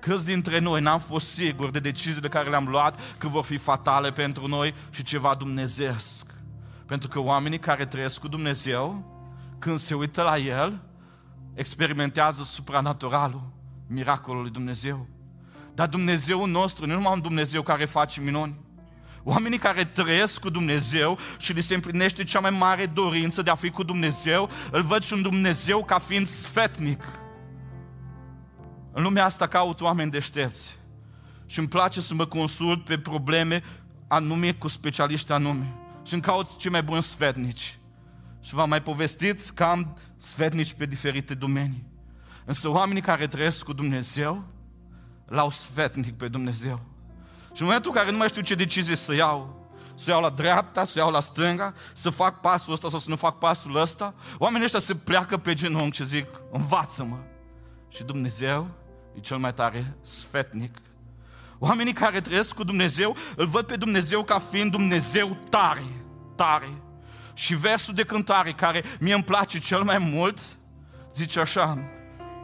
Câți 0.00 0.26
dintre 0.26 0.58
noi 0.58 0.80
n-am 0.80 0.98
fost 0.98 1.28
siguri 1.28 1.72
de 1.72 1.78
deciziile 1.78 2.28
care 2.28 2.50
le-am 2.50 2.68
luat 2.68 3.00
că 3.18 3.28
vor 3.28 3.44
fi 3.44 3.56
fatale 3.56 4.12
pentru 4.12 4.46
noi 4.46 4.74
și 4.90 5.02
ceva 5.02 5.34
dumnezeesc. 5.34 6.26
Pentru 6.86 7.08
că 7.08 7.18
oamenii 7.18 7.58
care 7.58 7.86
trăiesc 7.86 8.20
cu 8.20 8.28
Dumnezeu, 8.28 9.10
când 9.58 9.78
se 9.78 9.94
uită 9.94 10.22
la 10.22 10.38
El, 10.38 10.80
experimentează 11.54 12.42
supranaturalul, 12.42 13.52
miracolul 13.86 14.42
lui 14.42 14.50
Dumnezeu. 14.50 15.06
Dar 15.74 15.88
Dumnezeu 15.88 16.46
nostru 16.46 16.86
nu 16.86 16.94
numai 16.94 17.12
un 17.12 17.20
Dumnezeu 17.20 17.62
care 17.62 17.84
face 17.84 18.20
minuni. 18.20 18.60
Oamenii 19.24 19.58
care 19.58 19.84
trăiesc 19.84 20.40
cu 20.40 20.50
Dumnezeu 20.50 21.18
și 21.38 21.52
li 21.52 21.60
se 21.60 21.74
împlinește 21.74 22.24
cea 22.24 22.40
mai 22.40 22.50
mare 22.50 22.86
dorință 22.86 23.42
de 23.42 23.50
a 23.50 23.54
fi 23.54 23.70
cu 23.70 23.82
Dumnezeu, 23.82 24.48
îl 24.70 24.82
văd 24.82 25.02
și 25.02 25.12
un 25.12 25.22
Dumnezeu 25.22 25.84
ca 25.84 25.98
fiind 25.98 26.26
sfetnic. 26.26 27.04
În 28.92 29.02
lumea 29.02 29.24
asta 29.24 29.46
caut 29.46 29.80
oameni 29.80 30.10
deștepți. 30.10 30.78
Și 31.46 31.58
îmi 31.58 31.68
place 31.68 32.00
să 32.00 32.14
mă 32.14 32.26
consult 32.26 32.84
pe 32.84 32.98
probleme 32.98 33.62
anume 34.08 34.52
cu 34.52 34.68
specialiști 34.68 35.32
anume. 35.32 35.74
Și 36.04 36.12
îmi 36.12 36.22
caut 36.22 36.56
cei 36.56 36.70
mai 36.70 36.82
buni 36.82 37.02
sfetnici. 37.02 37.78
Și 38.40 38.54
v-am 38.54 38.68
mai 38.68 38.82
povestit 38.82 39.40
că 39.40 39.64
am 39.64 39.96
sfetnici 40.16 40.72
pe 40.72 40.86
diferite 40.86 41.34
domenii. 41.34 41.84
Însă 42.44 42.68
oamenii 42.68 43.02
care 43.02 43.26
trăiesc 43.26 43.62
cu 43.64 43.72
Dumnezeu, 43.72 44.44
l-au 45.32 45.50
sfetnic 45.50 46.16
pe 46.16 46.28
Dumnezeu. 46.28 46.80
Și 47.54 47.60
în 47.60 47.66
momentul 47.66 47.90
în 47.90 47.96
care 47.96 48.10
nu 48.10 48.16
mai 48.16 48.28
știu 48.28 48.42
ce 48.42 48.54
decizie 48.54 48.96
să 48.96 49.14
iau, 49.14 49.68
să 49.94 50.10
iau 50.10 50.20
la 50.20 50.30
dreapta, 50.30 50.84
să 50.84 50.98
iau 50.98 51.10
la 51.10 51.20
stânga, 51.20 51.74
să 51.92 52.10
fac 52.10 52.40
pasul 52.40 52.72
ăsta 52.72 52.88
sau 52.88 52.98
să 52.98 53.08
nu 53.08 53.16
fac 53.16 53.38
pasul 53.38 53.76
ăsta, 53.76 54.14
oamenii 54.38 54.64
ăștia 54.64 54.80
se 54.80 54.94
pleacă 54.94 55.36
pe 55.36 55.54
genunchi 55.54 55.96
și 55.96 56.06
zic, 56.06 56.26
învață-mă. 56.52 57.16
Și 57.88 58.02
Dumnezeu 58.02 58.68
e 59.16 59.20
cel 59.20 59.36
mai 59.36 59.54
tare 59.54 59.96
sfetnic. 60.00 60.78
Oamenii 61.58 61.92
care 61.92 62.20
trăiesc 62.20 62.54
cu 62.54 62.64
Dumnezeu 62.64 63.16
îl 63.36 63.46
văd 63.46 63.66
pe 63.66 63.76
Dumnezeu 63.76 64.22
ca 64.22 64.38
fiind 64.38 64.70
Dumnezeu 64.70 65.36
tare, 65.48 65.84
tare. 66.36 66.82
Și 67.34 67.54
versul 67.54 67.94
de 67.94 68.04
cântare 68.04 68.52
care 68.52 68.84
mie 69.00 69.14
îmi 69.14 69.24
place 69.24 69.58
cel 69.58 69.82
mai 69.82 69.98
mult, 69.98 70.38
zice 71.12 71.40
așa, 71.40 71.78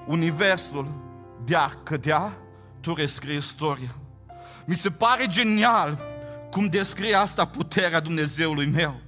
Universul 0.07 1.07
de-ar 1.45 1.79
cădea, 1.83 2.37
tu 2.81 2.95
rescrii 2.95 3.37
istoria. 3.37 3.95
Mi 4.65 4.75
se 4.75 4.91
pare 4.91 5.27
genial 5.27 5.99
cum 6.51 6.67
descrie 6.67 7.15
asta 7.15 7.45
puterea 7.45 8.01
Dumnezeului 8.01 8.67
meu. 8.67 9.01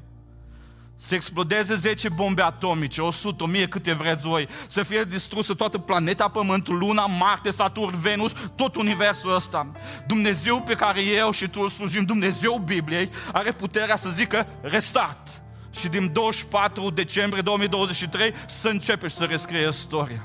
Să 0.97 1.15
explodeze 1.15 1.75
10 1.75 2.09
bombe 2.09 2.43
atomice, 2.43 3.03
100, 3.03 3.45
1000 3.45 3.69
câte 3.69 3.93
vreți 3.93 4.27
voi, 4.27 4.49
să 4.67 4.83
fie 4.83 5.05
distrusă 5.05 5.55
toată 5.55 5.79
planeta 5.79 6.29
Pământul, 6.29 6.79
Luna, 6.79 7.07
Marte, 7.07 7.51
Saturn, 7.51 7.99
Venus, 7.99 8.33
tot 8.57 8.75
universul 8.75 9.35
ăsta. 9.35 9.71
Dumnezeu 10.07 10.63
pe 10.63 10.75
care 10.75 11.03
eu 11.03 11.31
și 11.31 11.49
tu 11.49 11.61
îl 11.61 11.69
slujim, 11.69 12.05
Dumnezeu 12.05 12.59
Bibliei, 12.65 13.11
are 13.33 13.53
puterea 13.53 13.97
să 13.97 14.09
zică 14.11 14.47
restart. 14.61 15.43
Și 15.71 15.89
din 15.89 16.13
24 16.13 16.91
decembrie 16.91 17.43
2023 17.43 18.35
să 18.47 18.69
începe 18.69 19.09
și 19.09 19.15
să 19.15 19.25
rescrie 19.25 19.69
istoria. 19.69 20.23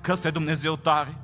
Că 0.00 0.12
ăsta 0.12 0.28
e 0.28 0.30
Dumnezeu 0.30 0.76
tare. 0.76 1.16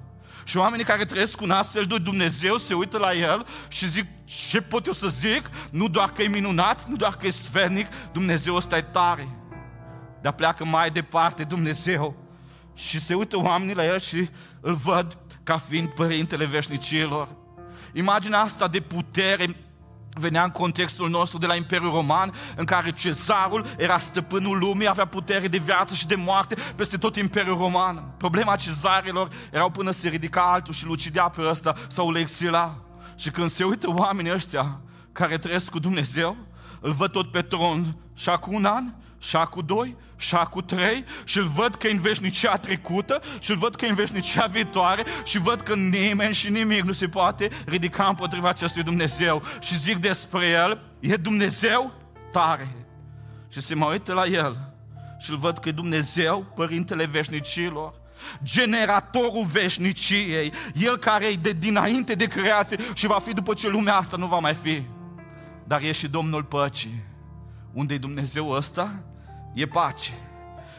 Și 0.47 0.57
oamenii 0.57 0.85
care 0.85 1.05
trăiesc 1.05 1.35
cu 1.35 1.45
un 1.45 1.51
astfel 1.51 1.85
de 1.85 1.99
Dumnezeu 1.99 2.57
se 2.57 2.75
uită 2.75 2.99
la 2.99 3.13
El 3.13 3.47
și 3.69 3.89
zic, 3.89 4.07
ce 4.25 4.61
pot 4.61 4.87
eu 4.87 4.93
să 4.93 5.09
zic? 5.09 5.51
Nu 5.71 5.89
doar 5.89 6.11
că 6.11 6.23
e 6.23 6.29
minunat, 6.29 6.89
nu 6.89 6.97
doar 6.97 7.17
că 7.17 7.27
e 7.27 7.31
sfernic, 7.31 7.87
Dumnezeu 8.13 8.55
ăsta 8.55 8.77
e 8.77 8.83
tare. 8.83 9.29
Dar 10.23 10.33
pleacă 10.33 10.65
mai 10.65 10.91
departe 10.91 11.45
Dumnezeu 11.45 12.17
și 12.75 13.01
se 13.01 13.15
uită 13.15 13.37
oamenii 13.37 13.75
la 13.75 13.85
El 13.85 13.99
și 13.99 14.29
îl 14.61 14.75
văd 14.75 15.19
ca 15.43 15.59
fiind 15.59 15.89
Părintele 15.89 16.45
Veșnicilor. 16.45 17.29
Imaginea 17.93 18.41
asta 18.41 18.69
de 18.69 18.81
putere 18.81 19.57
venea 20.19 20.45
în 20.45 20.51
contextul 20.51 21.11
nostru 21.11 21.39
de 21.39 21.47
la 21.47 21.55
Imperiul 21.55 21.91
Roman, 21.91 22.33
în 22.57 22.65
care 22.65 22.93
cezarul 22.93 23.67
era 23.79 23.99
stăpânul 23.99 24.59
lumii, 24.59 24.89
avea 24.89 25.05
putere 25.05 25.49
de 25.49 25.59
viață 25.59 25.95
și 25.95 26.07
de 26.07 26.15
moarte 26.15 26.57
peste 26.77 26.97
tot 26.97 27.17
Imperiul 27.17 27.57
Roman. 27.57 28.15
Problema 28.17 28.57
cezarilor 28.57 29.29
erau 29.53 29.71
până 29.71 29.91
se 29.91 30.09
ridica 30.09 30.53
altul 30.53 30.75
și 30.75 30.87
lucidea 30.87 31.29
pe 31.29 31.43
ăsta 31.49 31.75
sau 31.89 32.09
îl 32.09 32.17
exila. 32.17 32.77
Și 33.17 33.31
când 33.31 33.51
se 33.51 33.65
uită 33.65 33.89
oamenii 33.89 34.33
ăștia 34.33 34.81
care 35.13 35.39
trăiesc 35.39 35.71
cu 35.71 35.79
Dumnezeu, 35.79 36.37
îl 36.87 36.93
văd 36.93 37.11
tot 37.11 37.31
pe 37.31 37.43
tron 37.43 37.97
și 38.15 38.29
acum 38.29 38.55
un 38.55 38.65
an, 38.65 38.85
și 39.19 39.37
acum 39.37 39.63
doi, 39.67 39.97
și 40.17 40.35
acum 40.35 40.63
trei, 40.63 41.05
și 41.25 41.39
îl 41.39 41.45
văd 41.45 41.75
că 41.75 41.87
e 41.87 41.91
în 41.91 42.01
veșnicia 42.01 42.57
trecută, 42.57 43.23
și 43.39 43.51
îl 43.51 43.57
văd 43.57 43.75
că 43.75 43.85
e 43.85 43.89
în 43.89 43.95
veșnicia 43.95 44.47
viitoare, 44.47 45.05
și 45.25 45.39
văd 45.39 45.61
că 45.61 45.75
nimeni 45.75 46.35
și 46.35 46.51
nimic 46.51 46.83
nu 46.83 46.93
se 46.93 47.09
poate 47.09 47.49
ridica 47.65 48.07
împotriva 48.07 48.49
acestui 48.49 48.83
Dumnezeu. 48.83 49.43
Și 49.61 49.79
zic 49.79 49.97
despre 49.97 50.47
El, 50.47 50.81
e 51.01 51.17
Dumnezeu 51.17 51.93
tare. 52.33 52.69
Și 53.49 53.61
se 53.61 53.75
mă 53.75 53.87
uită 53.87 54.13
la 54.13 54.25
El 54.25 54.75
și 55.19 55.31
îl 55.31 55.37
văd 55.37 55.59
că 55.59 55.69
e 55.69 55.73
Dumnezeu, 55.73 56.47
Părintele 56.55 57.05
Veșnicilor, 57.07 57.95
generatorul 58.43 59.45
veșniciei, 59.53 60.53
El 60.75 60.97
care 60.97 61.27
e 61.27 61.35
de 61.35 61.53
dinainte 61.53 62.15
de 62.15 62.27
creație 62.27 62.79
și 62.95 63.07
va 63.07 63.19
fi 63.19 63.33
după 63.33 63.55
ce 63.55 63.69
lumea 63.69 63.97
asta 63.97 64.17
nu 64.17 64.27
va 64.27 64.39
mai 64.39 64.55
fi. 64.55 64.83
Dar 65.67 65.81
e 65.83 65.93
și 65.93 66.09
Domnul 66.09 66.45
Păcii. 66.45 67.03
Unde 67.73 67.95
e 67.95 67.99
Dumnezeu 67.99 68.51
ăsta? 68.51 69.03
E 69.55 69.67
pace. 69.67 70.13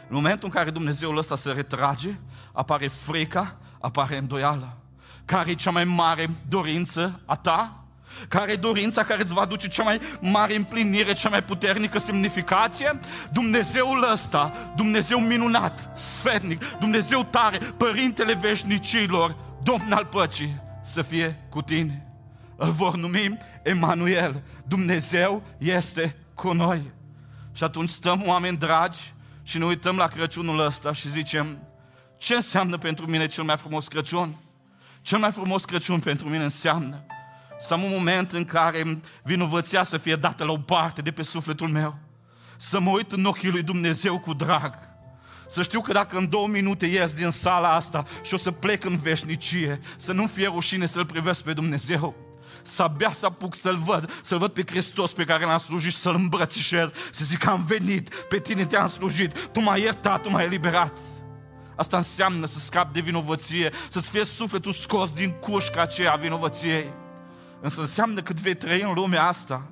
În 0.08 0.15
momentul 0.15 0.43
în 0.43 0.54
care 0.54 0.69
Dumnezeul 0.69 1.17
ăsta 1.17 1.36
se 1.36 1.52
retrage, 1.52 2.19
apare 2.52 2.88
frica, 2.88 3.58
apare 3.80 4.17
îndoială. 4.17 4.78
Care 5.26 5.52
e 5.52 5.54
cea 5.54 5.71
mai 5.71 5.84
mare 5.84 6.30
dorință 6.50 7.21
a 7.26 7.36
ta? 7.36 7.82
Care 8.28 8.52
e 8.52 8.56
dorința 8.56 9.04
care 9.04 9.21
îți 9.21 9.34
va 9.34 9.45
duce 9.45 9.67
cea 9.67 9.84
mai 9.84 10.00
mare 10.21 10.56
împlinire, 10.56 11.13
cea 11.13 11.30
mai 11.30 11.43
puternică 11.43 12.00
semnificație? 12.00 13.00
Dumnezeul 13.32 14.12
ăsta, 14.12 14.54
Dumnezeu 14.76 15.19
minunat, 15.19 15.89
sfetnic, 15.95 16.63
Dumnezeu 16.80 17.23
tare, 17.23 17.58
Părintele 17.58 18.34
veșnicilor, 18.34 19.36
Domn 19.63 19.91
al 19.91 20.06
păcii, 20.06 20.62
să 20.82 21.02
fie 21.02 21.39
cu 21.50 21.62
tine. 21.62 22.07
Îl 22.58 22.72
vor 22.72 22.96
numi 22.96 23.38
Emanuel. 23.63 24.43
Dumnezeu 24.67 25.43
este 25.58 26.15
cu 26.34 26.54
noi. 26.54 26.91
Și 27.54 27.63
atunci 27.63 27.89
stăm, 27.89 28.24
oameni 28.26 28.58
dragi, 28.58 29.13
și 29.43 29.58
ne 29.58 29.65
uităm 29.65 29.98
la 29.98 30.08
Crăciunul 30.08 30.60
ăsta 30.60 30.93
și 30.93 31.10
zicem, 31.10 31.58
ce 32.17 32.34
înseamnă 32.34 32.78
pentru 32.78 33.06
mine 33.06 33.28
cel 33.28 33.43
mai 33.43 33.58
frumos 33.58 33.88
Crăciun? 33.88 34.36
Cel 35.02 35.17
mai 35.17 35.32
frumos 35.32 35.65
Crăciun 35.65 36.00
pentru 36.00 36.30
mine 36.30 36.43
înseamnă 36.43 37.06
să 37.60 37.74
am 37.74 37.84
un 37.84 37.91
moment 37.91 38.32
în 38.32 38.46
care 38.46 39.00
vinovăția 39.24 39.84
să 39.84 39.98
fie 39.98 40.15
dată 40.15 40.43
la 40.43 40.52
o 40.52 40.58
parte 40.58 41.02
de 41.02 41.12
pe 41.12 41.24
sufletul 41.24 41.67
meu. 41.67 41.98
Să 42.58 42.80
mă 42.80 42.89
uit 42.89 43.12
în 43.12 43.26
ochii 43.26 43.50
lui 43.50 43.63
Dumnezeu 43.63 44.20
cu 44.20 44.34
drag. 44.34 44.74
Să 45.50 45.62
știu 45.62 45.82
că 45.82 45.91
dacă 45.91 46.17
în 46.17 46.30
două 46.30 46.48
minute 46.48 46.86
ies 46.86 47.13
din 47.13 47.30
sala 47.30 47.74
asta 47.74 48.04
și 48.24 48.34
o 48.34 48.38
să 48.38 48.52
plec 48.52 48.86
în 48.86 48.98
veșnicie, 48.98 49.80
să 49.98 50.12
nu 50.12 50.28
fie 50.28 50.48
rușine 50.48 50.86
să-L 50.86 51.06
privesc 51.06 51.43
pe 51.43 51.54
Dumnezeu 51.54 52.15
să 52.67 52.84
abia 52.84 53.12
să 53.12 53.25
apuc 53.25 53.56
să-L 53.56 53.77
văd, 53.77 54.19
să-L 54.21 54.38
văd 54.38 54.51
pe 54.51 54.63
Hristos 54.65 55.13
pe 55.13 55.23
care 55.23 55.45
l-am 55.45 55.58
slujit 55.58 55.91
și 55.91 55.97
să-L 55.97 56.15
îmbrățișez, 56.15 56.91
să 57.12 57.25
zic 57.25 57.38
că 57.38 57.49
am 57.49 57.63
venit, 57.63 58.10
pe 58.30 58.39
tine 58.39 58.65
te-am 58.65 58.88
slujit, 58.88 59.47
tu 59.47 59.60
m-ai 59.60 59.82
iertat, 59.82 60.21
tu 60.21 60.30
m-ai 60.30 60.45
eliberat. 60.45 60.97
Asta 61.75 61.97
înseamnă 61.97 62.45
să 62.45 62.60
scapi 62.60 62.93
de 62.93 62.99
vinovăție, 62.99 63.71
să-ți 63.89 64.10
fie 64.10 64.25
sufletul 64.25 64.71
scos 64.71 65.12
din 65.12 65.30
cușca 65.30 65.82
aceea 65.82 66.12
a 66.12 66.15
vinovăției. 66.15 66.93
Însă 67.62 67.82
înseamnă 67.82 68.21
că 68.21 68.34
vei 68.41 68.56
trăi 68.56 68.82
în 68.82 68.93
lumea 68.93 69.27
asta, 69.27 69.71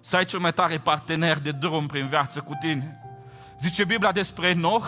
să 0.00 0.16
ai 0.16 0.24
cel 0.24 0.38
mai 0.38 0.52
tare 0.52 0.78
partener 0.78 1.38
de 1.38 1.50
drum 1.50 1.86
prin 1.86 2.08
viață 2.08 2.40
cu 2.40 2.56
tine. 2.60 2.98
Zice 3.60 3.84
Biblia 3.84 4.12
despre 4.12 4.48
Enoch, 4.48 4.86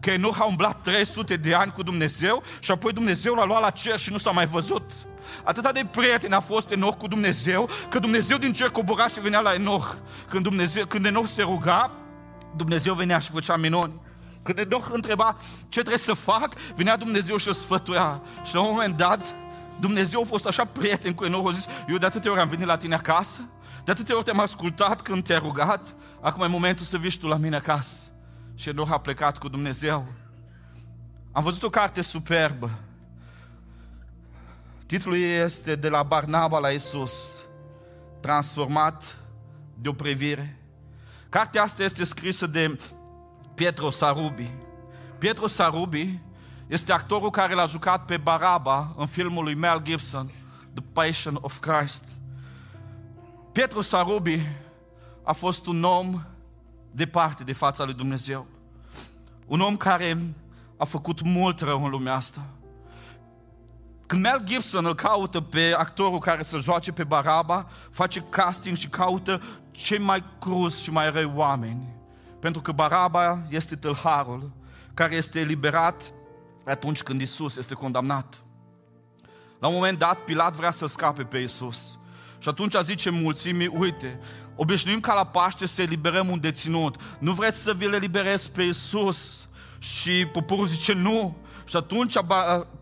că 0.00 0.10
Enoch 0.10 0.40
a 0.40 0.44
umblat 0.44 0.82
300 0.82 1.36
de 1.36 1.54
ani 1.54 1.72
cu 1.72 1.82
Dumnezeu 1.82 2.42
și 2.58 2.70
apoi 2.70 2.92
Dumnezeu 2.92 3.34
l-a 3.34 3.44
luat 3.44 3.60
la 3.60 3.70
cer 3.70 3.98
și 3.98 4.10
nu 4.10 4.18
s-a 4.18 4.30
mai 4.30 4.46
văzut. 4.46 4.90
Atâta 5.44 5.72
de 5.72 5.86
prieten 5.90 6.32
a 6.32 6.40
fost 6.40 6.70
Enoch 6.70 6.96
cu 6.96 7.08
Dumnezeu, 7.08 7.68
că 7.88 7.98
Dumnezeu 7.98 8.36
din 8.36 8.52
cer 8.52 8.68
cobora 8.68 9.06
și 9.06 9.20
venea 9.20 9.40
la 9.40 9.54
Enoch. 9.54 9.94
Când, 10.28 10.42
Dumnezeu, 10.42 10.86
când 10.86 11.04
Enoch 11.04 11.26
se 11.26 11.42
ruga, 11.42 11.90
Dumnezeu 12.56 12.94
venea 12.94 13.18
și 13.18 13.30
făcea 13.30 13.56
minuni. 13.56 14.00
Când 14.42 14.58
Enoch 14.58 14.88
întreba 14.92 15.36
ce 15.62 15.80
trebuie 15.80 15.98
să 15.98 16.12
fac, 16.12 16.54
venea 16.74 16.96
Dumnezeu 16.96 17.36
și 17.36 17.48
o 17.48 17.52
sfătuia. 17.52 18.22
Și 18.44 18.54
la 18.54 18.60
un 18.60 18.68
moment 18.70 18.96
dat, 18.96 19.34
Dumnezeu 19.80 20.20
a 20.20 20.24
fost 20.24 20.46
așa 20.46 20.64
prieten 20.64 21.12
cu 21.12 21.24
Enoch, 21.24 21.48
a 21.48 21.52
zis, 21.52 21.66
eu 21.88 21.96
de 21.96 22.06
atâtea 22.06 22.30
ori 22.30 22.40
am 22.40 22.48
venit 22.48 22.66
la 22.66 22.76
tine 22.76 22.94
acasă, 22.94 23.40
de 23.84 23.90
atâtea 23.90 24.16
ori 24.16 24.24
te-am 24.24 24.40
ascultat 24.40 25.02
când 25.02 25.24
te-ai 25.24 25.38
rugat, 25.38 25.94
acum 26.20 26.42
e 26.42 26.46
momentul 26.46 26.86
să 26.86 26.96
vii 26.96 27.18
tu 27.18 27.26
la 27.26 27.36
mine 27.36 27.56
acasă. 27.56 28.02
Și 28.58 28.68
Enoch 28.68 28.90
a 28.90 28.98
plecat 28.98 29.38
cu 29.38 29.48
Dumnezeu. 29.48 30.06
Am 31.32 31.42
văzut 31.42 31.62
o 31.62 31.70
carte 31.70 32.02
superbă 32.02 32.70
Titlul 34.86 35.18
este 35.18 35.76
De 35.76 35.88
la 35.88 36.02
Barnaba 36.02 36.58
la 36.58 36.68
Isus, 36.68 37.44
transformat 38.20 39.18
de 39.74 39.88
o 39.88 39.92
privire. 39.92 40.58
Cartea 41.28 41.62
asta 41.62 41.82
este 41.82 42.04
scrisă 42.04 42.46
de 42.46 42.78
Pietro 43.54 43.90
Sarubi. 43.90 44.50
Pietro 45.18 45.46
Sarubi 45.46 46.20
este 46.66 46.92
actorul 46.92 47.30
care 47.30 47.54
l-a 47.54 47.66
jucat 47.66 48.04
pe 48.04 48.16
Baraba 48.16 48.94
în 48.96 49.06
filmul 49.06 49.44
lui 49.44 49.54
Mel 49.54 49.82
Gibson, 49.82 50.30
The 50.74 50.84
Passion 50.92 51.38
of 51.40 51.58
Christ. 51.58 52.04
Pietro 53.52 53.80
Sarubi 53.80 54.46
a 55.22 55.32
fost 55.32 55.66
un 55.66 55.84
om 55.84 56.22
departe 56.98 57.44
de 57.44 57.52
fața 57.52 57.84
lui 57.84 57.94
Dumnezeu. 57.94 58.46
Un 59.46 59.60
om 59.60 59.76
care 59.76 60.34
a 60.76 60.84
făcut 60.84 61.22
mult 61.22 61.60
rău 61.60 61.84
în 61.84 61.90
lumea 61.90 62.14
asta. 62.14 62.46
Când 64.06 64.22
Mel 64.22 64.40
Gibson 64.44 64.84
îl 64.84 64.94
caută 64.94 65.40
pe 65.40 65.74
actorul 65.76 66.18
care 66.18 66.42
să 66.42 66.58
joace 66.58 66.92
pe 66.92 67.04
Baraba, 67.04 67.68
face 67.90 68.24
casting 68.28 68.76
și 68.76 68.88
caută 68.88 69.42
cei 69.70 69.98
mai 69.98 70.24
cruz 70.40 70.78
și 70.78 70.90
mai 70.90 71.10
răi 71.10 71.32
oameni. 71.34 71.96
Pentru 72.40 72.60
că 72.60 72.72
Baraba 72.72 73.42
este 73.48 73.76
tâlharul 73.76 74.50
care 74.94 75.14
este 75.14 75.40
eliberat 75.40 76.12
atunci 76.64 77.02
când 77.02 77.20
Isus 77.20 77.56
este 77.56 77.74
condamnat. 77.74 78.42
La 79.58 79.68
un 79.68 79.74
moment 79.74 79.98
dat, 79.98 80.18
Pilat 80.18 80.54
vrea 80.54 80.70
să 80.70 80.86
scape 80.86 81.22
pe 81.24 81.38
Isus. 81.38 81.98
Și 82.38 82.48
atunci 82.48 82.74
zice 82.82 83.10
mulțimii, 83.10 83.66
uite, 83.66 84.20
obișnuim 84.60 85.00
ca 85.00 85.14
la 85.14 85.24
Paște 85.26 85.66
să 85.66 85.82
eliberăm 85.82 86.28
un 86.30 86.40
deținut. 86.40 86.96
Nu 87.18 87.32
vreți 87.32 87.58
să 87.58 87.72
vi-l 87.72 87.92
eliberez 87.92 88.46
pe 88.46 88.62
Isus? 88.62 89.48
Și 89.78 90.26
poporul 90.32 90.66
zice, 90.66 90.92
nu, 90.92 91.36
și 91.64 91.76
atunci 91.76 92.14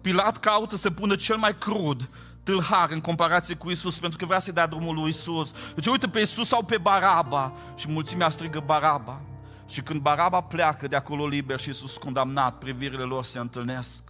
Pilat 0.00 0.38
caută 0.38 0.76
să 0.76 0.90
pună 0.90 1.16
cel 1.16 1.36
mai 1.36 1.58
crud 1.58 2.08
tâlhar 2.42 2.90
în 2.90 3.00
comparație 3.00 3.54
cu 3.54 3.70
Isus, 3.70 3.98
pentru 3.98 4.18
că 4.18 4.24
vrea 4.24 4.38
să-i 4.38 4.52
dea 4.52 4.66
drumul 4.66 4.94
lui 4.94 5.08
Isus. 5.08 5.50
Deci 5.74 5.86
uite 5.86 6.08
pe 6.08 6.20
Isus 6.20 6.48
sau 6.48 6.62
pe 6.62 6.78
Baraba 6.78 7.52
și 7.74 7.88
mulțimea 7.88 8.28
strigă 8.28 8.62
Baraba. 8.66 9.20
Și 9.68 9.80
când 9.80 10.00
Baraba 10.00 10.40
pleacă 10.40 10.88
de 10.88 10.96
acolo 10.96 11.26
liber 11.26 11.60
și 11.60 11.68
Isus 11.70 11.96
condamnat, 11.96 12.58
privirile 12.58 13.02
lor 13.02 13.24
se 13.24 13.38
întâlnesc. 13.38 14.05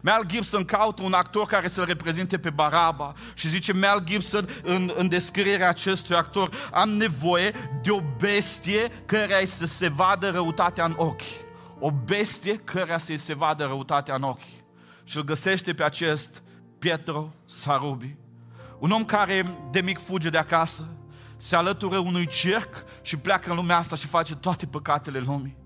Mel 0.00 0.20
Gibson 0.26 0.64
caută 0.64 1.02
un 1.02 1.12
actor 1.12 1.46
care 1.46 1.68
să-l 1.68 1.84
reprezinte 1.84 2.38
pe 2.38 2.50
Baraba 2.50 3.12
și 3.34 3.48
zice 3.48 3.72
Mel 3.72 4.00
Gibson 4.04 4.48
în, 4.62 4.92
în 4.96 5.08
descrierea 5.08 5.68
acestui 5.68 6.16
actor 6.16 6.50
am 6.72 6.90
nevoie 6.90 7.50
de 7.82 7.90
o 7.90 8.00
bestie 8.18 8.88
care 9.06 9.44
să 9.44 9.66
se 9.66 9.88
vadă 9.88 10.30
răutatea 10.30 10.84
în 10.84 10.94
ochi 10.96 11.46
o 11.78 11.90
bestie 11.90 12.56
cărea 12.56 12.98
să-i 12.98 13.16
se 13.16 13.34
vadă 13.34 13.64
răutatea 13.64 14.14
în 14.14 14.22
ochi. 14.22 14.56
Și 15.04 15.16
îl 15.16 15.24
găsește 15.24 15.74
pe 15.74 15.82
acest 15.82 16.42
Pietro 16.78 17.32
Sarubi. 17.44 18.16
Un 18.78 18.90
om 18.90 19.04
care 19.04 19.58
de 19.70 19.80
mic 19.80 19.98
fuge 19.98 20.30
de 20.30 20.38
acasă, 20.38 20.88
se 21.36 21.56
alătură 21.56 21.98
unui 21.98 22.26
cerc 22.26 22.84
și 23.02 23.16
pleacă 23.16 23.50
în 23.50 23.56
lumea 23.56 23.76
asta 23.76 23.96
și 23.96 24.06
face 24.06 24.36
toate 24.36 24.66
păcatele 24.66 25.18
lumii. 25.18 25.56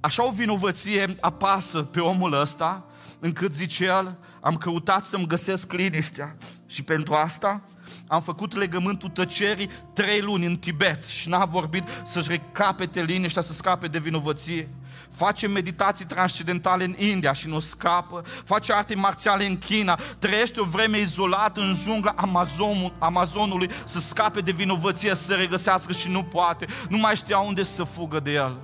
Așa 0.00 0.26
o 0.26 0.30
vinovăție 0.30 1.16
apasă 1.20 1.82
pe 1.82 2.00
omul 2.00 2.32
ăsta, 2.32 2.86
încât 3.20 3.54
zice 3.54 3.84
el, 3.84 4.18
am 4.40 4.56
căutat 4.56 5.04
să-mi 5.04 5.26
găsesc 5.26 5.72
liniștea 5.72 6.36
și 6.66 6.82
pentru 6.82 7.14
asta 7.14 7.62
am 8.08 8.20
făcut 8.20 8.54
legământul 8.54 9.08
tăcerii 9.08 9.70
trei 9.92 10.20
luni 10.20 10.46
în 10.46 10.56
Tibet 10.56 11.04
și 11.04 11.28
n-a 11.28 11.44
vorbit 11.44 11.84
să-și 12.04 12.28
recapete 12.28 13.02
liniștea, 13.02 13.42
să 13.42 13.52
scape 13.52 13.86
de 13.86 13.98
vinovăție. 13.98 14.68
Face 15.10 15.46
meditații 15.46 16.04
transcendentale 16.04 16.84
în 16.84 16.94
India 16.98 17.32
și 17.32 17.48
nu 17.48 17.58
scapă. 17.58 18.22
Face 18.44 18.72
arte 18.72 18.94
marțiale 18.94 19.46
în 19.46 19.58
China. 19.58 19.98
Trăiește 20.18 20.60
o 20.60 20.64
vreme 20.64 20.98
izolată 20.98 21.60
în 21.60 21.74
jungla 21.74 22.14
Amazon, 22.16 22.92
Amazonului 22.98 23.70
să 23.84 23.98
scape 23.98 24.40
de 24.40 24.50
vinovăție, 24.50 25.14
să 25.14 25.22
se 25.22 25.34
regăsească 25.34 25.92
și 25.92 26.08
nu 26.08 26.22
poate. 26.22 26.66
Nu 26.88 26.96
mai 26.96 27.16
știa 27.16 27.38
unde 27.38 27.62
să 27.62 27.84
fugă 27.84 28.20
de 28.20 28.32
el. 28.32 28.56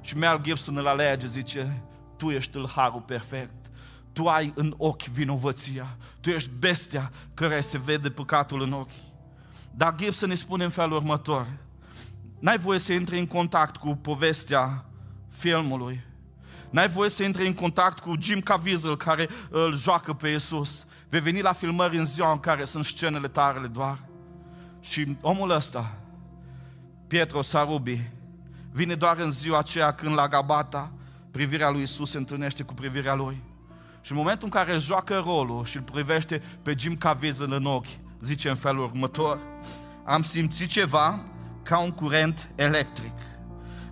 Și 0.00 0.16
Mel 0.16 0.40
Gibson 0.42 0.76
îl 0.76 0.86
alege, 0.86 1.26
zice, 1.26 1.82
tu 2.16 2.30
ești 2.30 2.58
harul 2.74 3.00
perfect 3.06 3.57
tu 4.18 4.28
ai 4.28 4.52
în 4.54 4.74
ochi 4.76 5.02
vinovăția. 5.02 5.96
Tu 6.20 6.30
ești 6.30 6.50
bestia 6.58 7.10
care 7.34 7.60
se 7.60 7.78
vede 7.78 8.10
păcatul 8.10 8.60
în 8.60 8.72
ochi. 8.72 8.90
Dar 9.70 9.94
Gibson 9.94 10.28
ne 10.28 10.34
spune 10.34 10.64
în 10.64 10.70
felul 10.70 10.96
următor. 10.96 11.46
N-ai 12.38 12.58
voie 12.58 12.78
să 12.78 12.92
intri 12.92 13.18
în 13.18 13.26
contact 13.26 13.76
cu 13.76 13.94
povestea 13.94 14.84
filmului. 15.28 16.00
N-ai 16.70 16.88
voie 16.88 17.10
să 17.10 17.22
intri 17.22 17.46
în 17.46 17.54
contact 17.54 17.98
cu 17.98 18.14
Jim 18.20 18.40
Caviezel 18.40 18.96
care 18.96 19.28
îl 19.50 19.76
joacă 19.76 20.12
pe 20.12 20.28
Iisus. 20.28 20.86
Vei 21.08 21.20
veni 21.20 21.40
la 21.40 21.52
filmări 21.52 21.98
în 21.98 22.04
ziua 22.04 22.32
în 22.32 22.40
care 22.40 22.64
sunt 22.64 22.84
scenele 22.84 23.28
tarele 23.28 23.66
doar. 23.66 23.98
Și 24.80 25.16
omul 25.20 25.50
ăsta, 25.50 25.98
Pietro 27.06 27.42
Sarubi, 27.42 28.10
vine 28.72 28.94
doar 28.94 29.18
în 29.18 29.30
ziua 29.30 29.58
aceea 29.58 29.92
când 29.92 30.14
la 30.14 30.28
Gabata 30.28 30.92
privirea 31.30 31.70
lui 31.70 31.82
Isus 31.82 32.10
se 32.10 32.16
întâlnește 32.16 32.62
cu 32.62 32.74
privirea 32.74 33.14
lui. 33.14 33.42
Și 34.00 34.10
în 34.12 34.16
momentul 34.16 34.44
în 34.44 34.50
care 34.50 34.78
joacă 34.78 35.22
rolul 35.24 35.64
și 35.64 35.76
îl 35.76 35.82
privește 35.82 36.42
pe 36.62 36.74
Jim 36.78 36.96
Caviezel 36.96 37.52
în 37.52 37.64
ochi, 37.64 37.86
zice 38.22 38.48
în 38.48 38.54
felul 38.54 38.84
următor, 38.84 39.38
am 40.04 40.22
simțit 40.22 40.68
ceva 40.68 41.24
ca 41.62 41.78
un 41.78 41.90
curent 41.90 42.50
electric. 42.54 43.12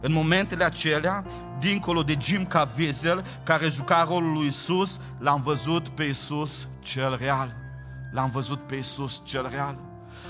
În 0.00 0.12
momentele 0.12 0.64
acelea, 0.64 1.24
dincolo 1.58 2.02
de 2.02 2.16
Jim 2.20 2.46
Caviezel, 2.46 3.24
care 3.42 3.68
juca 3.68 4.06
rolul 4.08 4.32
lui 4.32 4.46
Isus, 4.46 5.00
l-am 5.18 5.42
văzut 5.42 5.88
pe 5.88 6.04
Isus 6.04 6.68
cel 6.80 7.16
real. 7.20 7.54
L-am 8.12 8.30
văzut 8.30 8.66
pe 8.66 8.74
Isus 8.74 9.20
cel 9.24 9.48
real. 9.50 9.78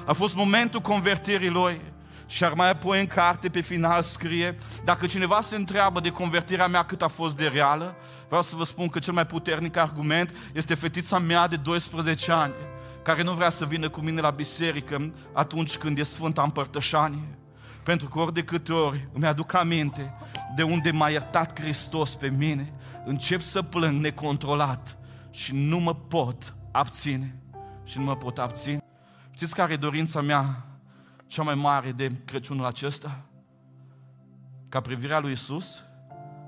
A 0.07 0.13
fost 0.13 0.35
momentul 0.35 0.81
convertirii 0.81 1.49
lui. 1.49 1.81
Și 2.27 2.45
ar 2.45 2.53
mai 2.53 2.71
apoi 2.71 3.01
în 3.01 3.07
carte 3.07 3.49
pe 3.49 3.61
final 3.61 4.03
scrie, 4.03 4.59
dacă 4.85 5.07
cineva 5.07 5.41
se 5.41 5.57
întreabă 5.57 6.01
de 6.01 6.11
convertirea 6.11 6.67
mea 6.67 6.85
cât 6.85 7.03
a 7.03 7.09
fost 7.09 7.37
de 7.37 7.47
reală, 7.47 7.97
vreau 8.27 8.43
să 8.43 8.57
vă 8.57 8.65
spun 8.65 8.89
că 8.89 8.99
cel 8.99 9.13
mai 9.13 9.27
puternic 9.27 9.77
argument 9.77 10.35
este 10.53 10.75
fetița 10.75 11.19
mea 11.19 11.47
de 11.47 11.57
12 11.57 12.33
ani, 12.33 12.55
care 13.03 13.23
nu 13.23 13.33
vrea 13.33 13.51
să 13.51 13.65
vină 13.65 13.89
cu 13.89 14.01
mine 14.01 14.21
la 14.21 14.31
biserică 14.31 15.13
atunci 15.33 15.77
când 15.77 15.99
e 15.99 16.03
Sfânta 16.03 16.43
Împărtășanie. 16.43 17.39
Pentru 17.83 18.09
că 18.09 18.19
ori 18.19 18.35
de 18.35 18.45
câte 18.45 18.73
ori 18.73 19.09
îmi 19.13 19.27
aduc 19.27 19.55
aminte 19.55 20.15
de 20.57 20.63
unde 20.63 20.91
m-a 20.91 21.09
iertat 21.09 21.61
Hristos 21.61 22.15
pe 22.15 22.29
mine, 22.29 22.73
încep 23.05 23.41
să 23.41 23.63
plâng 23.63 24.01
necontrolat 24.01 24.97
și 25.31 25.55
nu 25.55 25.79
mă 25.79 25.95
pot 25.95 26.55
abține. 26.73 27.37
Și 27.85 27.99
nu 27.99 28.05
mă 28.05 28.17
pot 28.17 28.39
abține. 28.39 28.79
Știți 29.31 29.55
care 29.55 29.73
e 29.73 29.77
dorința 29.77 30.21
mea 30.21 30.66
cea 31.27 31.43
mai 31.43 31.55
mare 31.55 31.93
de 31.93 32.13
Crăciunul 32.25 32.65
acesta? 32.65 33.25
Ca 34.69 34.81
privirea 34.81 35.19
lui 35.19 35.33
Isus 35.33 35.85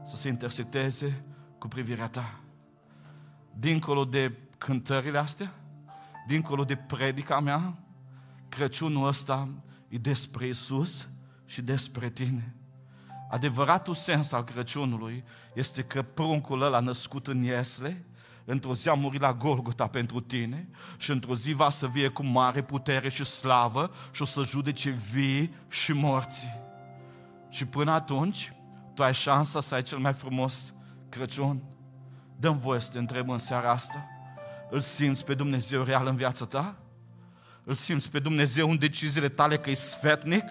să 0.05 0.17
se 0.17 0.29
intersecteze 0.29 1.25
cu 1.59 1.69
privirea 1.69 2.09
ta. 2.09 2.41
Dincolo 3.55 4.05
de 4.05 4.33
cântările 4.59 5.19
astea, 5.19 5.55
dincolo 6.27 6.65
de 6.65 6.77
predica 6.77 7.41
mea, 7.41 7.79
Crăciunul 8.49 9.07
ăsta 9.07 9.49
e 9.89 9.99
despre 9.99 10.47
Isus 10.47 11.09
și 11.47 11.63
despre 11.63 12.11
tine. 12.11 12.55
Adevăratul 13.31 13.95
sens 13.95 14.33
al 14.33 14.45
Crăciunului 14.45 15.25
este 15.55 15.83
că 15.83 16.03
pruncul 16.03 16.63
ăla 16.63 16.81
născut 16.81 17.27
în 17.27 17.43
Iesle, 17.43 18.05
într-o 18.51 18.75
zi 18.75 18.89
a 18.89 18.95
murit 18.95 19.21
la 19.21 19.33
Golgota 19.33 19.87
pentru 19.87 20.21
tine 20.21 20.69
și 20.97 21.11
într-o 21.11 21.35
zi 21.35 21.53
va 21.53 21.71
să 21.71 21.87
vie 21.87 22.09
cu 22.09 22.25
mare 22.25 22.63
putere 22.63 23.09
și 23.09 23.25
slavă 23.25 23.91
și 24.13 24.23
o 24.23 24.25
să 24.25 24.43
judece 24.43 24.91
vii 25.13 25.55
și 25.69 25.93
morții. 25.93 26.55
Și 27.49 27.65
până 27.65 27.91
atunci, 27.91 28.53
tu 28.95 29.03
ai 29.03 29.15
șansa 29.15 29.61
să 29.61 29.75
ai 29.75 29.83
cel 29.83 29.99
mai 29.99 30.13
frumos 30.13 30.73
Crăciun. 31.09 31.63
Dăm 32.37 32.59
voie 32.59 32.81
să 32.81 32.91
te 32.91 32.99
întreb 32.99 33.31
în 33.31 33.39
seara 33.39 33.71
asta. 33.71 34.07
Îl 34.71 34.81
simți 34.81 35.25
pe 35.25 35.35
Dumnezeu 35.35 35.83
real 35.83 36.07
în 36.07 36.17
viața 36.17 36.45
ta? 36.45 36.75
Îl 37.65 37.75
simți 37.75 38.11
pe 38.11 38.19
Dumnezeu 38.19 38.71
în 38.71 38.79
deciziile 38.79 39.29
tale 39.29 39.57
că 39.57 39.71
e 39.71 39.75
sfetnic? 39.75 40.45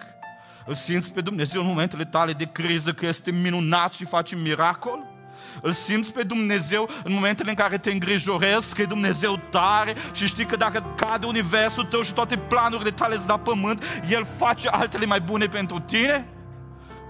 Îl 0.66 0.74
simți 0.74 1.12
pe 1.12 1.20
Dumnezeu 1.20 1.60
în 1.60 1.66
momentele 1.66 2.04
tale 2.04 2.32
de 2.32 2.44
criză 2.52 2.92
că 2.92 3.06
este 3.06 3.30
minunat 3.30 3.92
și 3.92 4.04
face 4.04 4.36
miracol? 4.36 5.07
Îl 5.62 5.70
simți 5.70 6.12
pe 6.12 6.22
Dumnezeu 6.22 6.88
în 7.04 7.12
momentele 7.12 7.50
în 7.50 7.56
care 7.56 7.78
te 7.78 7.90
îngrijorezi 7.90 8.74
că 8.74 8.82
e 8.82 8.84
Dumnezeu 8.84 9.40
tare 9.50 9.94
și 10.12 10.26
știi 10.26 10.44
că 10.44 10.56
dacă 10.56 10.94
cade 10.96 11.26
universul 11.26 11.84
tău 11.84 12.02
și 12.02 12.12
toate 12.12 12.36
planurile 12.36 12.90
tale 12.90 13.14
sunt 13.14 13.28
la 13.28 13.38
pământ, 13.38 13.84
El 14.10 14.24
face 14.24 14.68
altele 14.68 15.06
mai 15.06 15.20
bune 15.20 15.46
pentru 15.46 15.78
tine? 15.78 16.28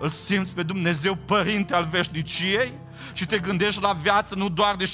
Îl 0.01 0.09
simți 0.09 0.55
pe 0.55 0.63
Dumnezeu 0.63 1.15
Părinte 1.15 1.75
al 1.75 1.85
veșniciei? 1.91 2.73
Și 3.13 3.27
te 3.27 3.39
gândești 3.39 3.83
la 3.83 3.93
viață 3.93 4.35
nu 4.35 4.49
doar 4.49 4.77
de 4.77 4.85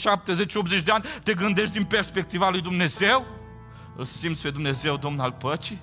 70-80 0.80 0.82
de 0.84 0.90
ani, 0.90 1.04
te 1.22 1.34
gândești 1.34 1.72
din 1.72 1.84
perspectiva 1.84 2.50
lui 2.50 2.60
Dumnezeu? 2.60 3.26
Îl 3.96 4.04
simți 4.04 4.42
pe 4.42 4.50
Dumnezeu 4.50 4.96
Domn 4.96 5.18
al 5.18 5.32
păcii? 5.32 5.80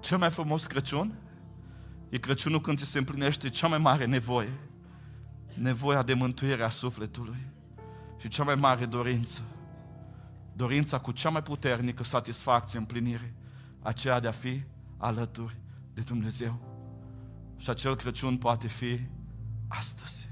Cel 0.00 0.18
mai 0.18 0.30
frumos 0.30 0.66
Crăciun 0.66 1.18
e 2.08 2.18
Crăciunul 2.18 2.60
când 2.60 2.78
ți 2.78 2.84
se 2.84 2.98
împlinește 2.98 3.48
cea 3.48 3.66
mai 3.66 3.78
mare 3.78 4.04
nevoie. 4.04 4.48
Nevoia 5.54 6.02
de 6.02 6.14
mântuire 6.14 6.64
a 6.64 6.68
sufletului. 6.68 7.46
Și 8.18 8.28
cea 8.28 8.44
mai 8.44 8.54
mare 8.54 8.86
dorință. 8.86 9.42
Dorința 10.52 10.98
cu 10.98 11.12
cea 11.12 11.30
mai 11.30 11.42
puternică 11.42 12.02
satisfacție, 12.02 12.78
împlinire. 12.78 13.34
Aceea 13.82 14.20
de 14.20 14.28
a 14.28 14.30
fi 14.30 14.62
alături 14.96 15.56
de 15.94 16.00
Dumnezeu. 16.00 16.60
Și 17.56 17.70
acel 17.70 17.96
Crăciun 17.96 18.36
poate 18.36 18.66
fi 18.66 19.00
astăzi. 19.68 20.28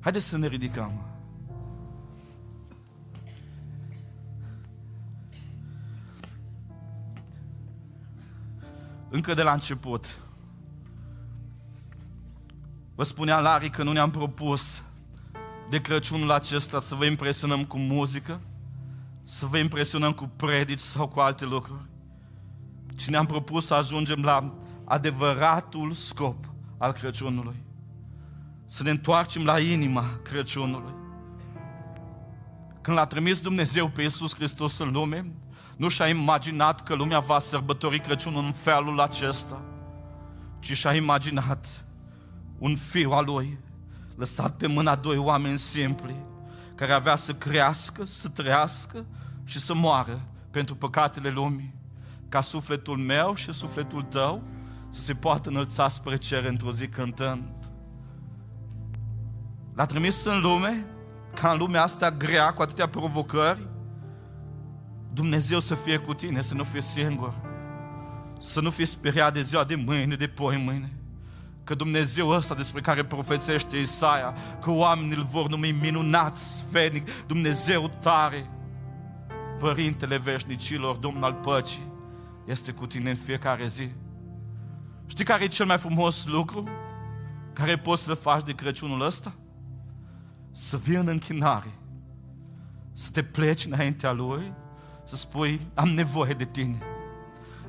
Haideți 0.00 0.26
să 0.26 0.36
ne 0.36 0.46
ridicăm. 0.46 1.14
Încă 9.08 9.34
de 9.34 9.42
la 9.42 9.52
început. 9.52 10.18
Vă 12.94 13.02
spunea 13.02 13.40
Larry 13.40 13.70
că 13.70 13.82
nu 13.82 13.92
ne-am 13.92 14.10
propus 14.10 14.82
de 15.70 15.80
Crăciunul 15.80 16.30
acesta 16.30 16.78
să 16.78 16.94
vă 16.94 17.04
impresionăm 17.04 17.64
cu 17.64 17.78
muzică, 17.78 18.40
să 19.22 19.46
vă 19.46 19.58
impresionăm 19.58 20.12
cu 20.12 20.30
predici 20.36 20.78
sau 20.78 21.08
cu 21.08 21.20
alte 21.20 21.44
lucruri, 21.44 21.86
ci 22.96 23.08
ne-am 23.08 23.26
propus 23.26 23.66
să 23.66 23.74
ajungem 23.74 24.22
la 24.22 24.54
adevăratul 24.84 25.92
scop 25.92 26.44
al 26.78 26.92
Crăciunului. 26.92 27.62
Să 28.66 28.82
ne 28.82 28.90
întoarcem 28.90 29.44
la 29.44 29.60
inima 29.60 30.04
Crăciunului. 30.22 30.92
Când 32.80 32.96
l-a 32.96 33.06
trimis 33.06 33.40
Dumnezeu 33.40 33.88
pe 33.88 34.02
Iisus 34.02 34.34
Hristos 34.34 34.78
în 34.78 34.92
lume, 34.92 35.32
nu 35.76 35.88
și-a 35.88 36.08
imaginat 36.08 36.82
că 36.82 36.94
lumea 36.94 37.18
va 37.18 37.38
sărbători 37.38 38.00
Crăciunul 38.00 38.44
în 38.44 38.52
felul 38.52 39.00
acesta, 39.00 39.62
ci 40.58 40.72
și-a 40.72 40.94
imaginat 40.94 41.84
un 42.64 42.76
fiu 42.76 43.10
al 43.10 43.24
lui, 43.24 43.58
lăsat 44.16 44.56
pe 44.56 44.66
mâna 44.66 44.94
doi 44.94 45.16
oameni 45.16 45.58
simpli, 45.58 46.16
care 46.74 46.92
avea 46.92 47.16
să 47.16 47.32
crească, 47.32 48.04
să 48.04 48.28
trăiască 48.28 49.06
și 49.44 49.60
să 49.60 49.74
moară 49.74 50.20
pentru 50.50 50.74
păcatele 50.74 51.28
lumii, 51.28 51.74
ca 52.28 52.40
sufletul 52.40 52.96
meu 52.96 53.34
și 53.34 53.52
sufletul 53.52 54.02
tău 54.02 54.42
să 54.90 55.00
se 55.00 55.14
poată 55.14 55.48
înălța 55.48 55.88
spre 55.88 56.16
cer 56.16 56.44
într-o 56.44 56.72
zi 56.72 56.88
cântând. 56.88 57.44
L-a 59.74 59.86
trimis 59.86 60.24
în 60.24 60.40
lume, 60.40 60.86
ca 61.34 61.50
în 61.50 61.58
lumea 61.58 61.82
asta 61.82 62.10
grea, 62.10 62.52
cu 62.52 62.62
atâtea 62.62 62.88
provocări, 62.88 63.68
Dumnezeu 65.12 65.60
să 65.60 65.74
fie 65.74 65.98
cu 65.98 66.14
tine, 66.14 66.40
să 66.40 66.54
nu 66.54 66.64
fii 66.64 66.82
singur. 66.82 67.34
Să 68.38 68.60
nu 68.60 68.70
fii 68.70 68.84
speriat 68.84 69.32
de 69.32 69.42
ziua 69.42 69.64
de 69.64 69.74
mâine, 69.74 70.16
de 70.16 70.26
poi 70.26 70.56
mâine. 70.56 70.92
Că 71.64 71.74
Dumnezeu 71.74 72.28
ăsta 72.28 72.54
despre 72.54 72.80
care 72.80 73.04
profețește 73.04 73.76
Isaia, 73.76 74.34
că 74.60 74.70
oamenii 74.70 75.16
îl 75.16 75.26
vor 75.30 75.48
numi 75.48 75.70
minunat, 75.70 76.36
sfenic, 76.36 77.08
Dumnezeu 77.26 77.90
tare, 78.00 78.50
Părintele 79.58 80.16
veșnicilor, 80.16 80.96
Domn 80.96 81.22
al 81.22 81.32
păcii, 81.32 81.92
este 82.46 82.72
cu 82.72 82.86
tine 82.86 83.10
în 83.10 83.16
fiecare 83.16 83.66
zi. 83.66 83.90
Știi 85.06 85.24
care 85.24 85.44
e 85.44 85.46
cel 85.46 85.66
mai 85.66 85.78
frumos 85.78 86.26
lucru 86.26 86.68
care 87.52 87.78
poți 87.78 88.02
să 88.02 88.14
faci 88.14 88.44
de 88.44 88.52
Crăciunul 88.52 89.00
ăsta? 89.00 89.34
Să 90.52 90.76
vii 90.76 90.96
în 90.96 91.08
închinare, 91.08 91.78
să 92.92 93.10
te 93.10 93.22
pleci 93.22 93.64
înaintea 93.64 94.12
Lui 94.12 94.52
să 95.04 95.16
spui, 95.16 95.60
am 95.74 95.88
nevoie 95.88 96.32
de 96.32 96.44
tine. 96.44 96.82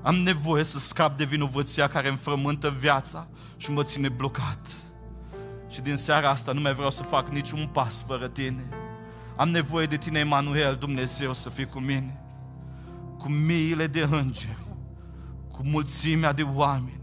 Am 0.06 0.16
nevoie 0.16 0.64
să 0.64 0.80
scap 0.80 1.18
de 1.18 1.24
vinovăția 1.24 1.88
care 1.88 2.08
îmi 2.08 2.18
frământă 2.18 2.76
viața 2.80 3.28
și 3.58 3.72
mă 3.72 3.84
ține 3.84 4.10
blocat. 4.10 4.68
Și 5.70 5.82
din 5.82 5.96
seara 5.96 6.30
asta 6.30 6.52
nu 6.52 6.62
mai 6.62 6.74
vreau 6.74 6.92
să 6.92 7.04
fac 7.04 7.30
niciun 7.30 7.70
pas 7.72 8.04
fără 8.08 8.28
tine. 8.28 8.64
Am 9.36 9.50
nevoie 9.50 9.86
de 9.86 9.98
tine, 9.98 10.20
Emanuel, 10.20 10.76
Dumnezeu, 10.76 11.34
să 11.34 11.50
fii 11.50 11.66
cu 11.66 11.80
mine. 11.80 12.20
Cu 13.18 13.30
miile 13.30 13.88
de 13.88 14.02
îngeri, 14.02 14.66
cu 15.52 15.62
mulțimea 15.64 16.34
de 16.34 16.44
oameni. 16.44 17.02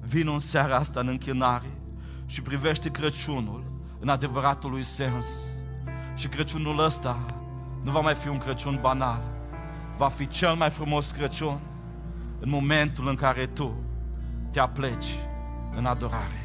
Vino 0.00 0.32
în 0.32 0.38
seara 0.38 0.76
asta 0.76 1.00
în 1.00 1.08
închinare 1.08 1.78
și 2.26 2.42
privește 2.42 2.90
Crăciunul 2.90 3.72
în 4.00 4.08
adevăratul 4.08 4.70
lui 4.70 4.84
sens. 4.84 5.26
Și 6.14 6.28
Crăciunul 6.28 6.84
ăsta 6.84 7.24
nu 7.82 7.90
va 7.90 8.00
mai 8.00 8.14
fi 8.14 8.28
un 8.28 8.38
Crăciun 8.38 8.78
banal, 8.80 9.22
va 9.96 10.08
fi 10.08 10.28
cel 10.28 10.54
mai 10.54 10.70
frumos 10.70 11.10
Crăciun 11.10 11.60
în 12.40 12.48
momentul 12.48 13.08
în 13.08 13.14
care 13.14 13.46
tu 13.46 13.74
te 14.50 14.60
apleci 14.60 15.14
în 15.76 15.86
adorare. 15.86 16.43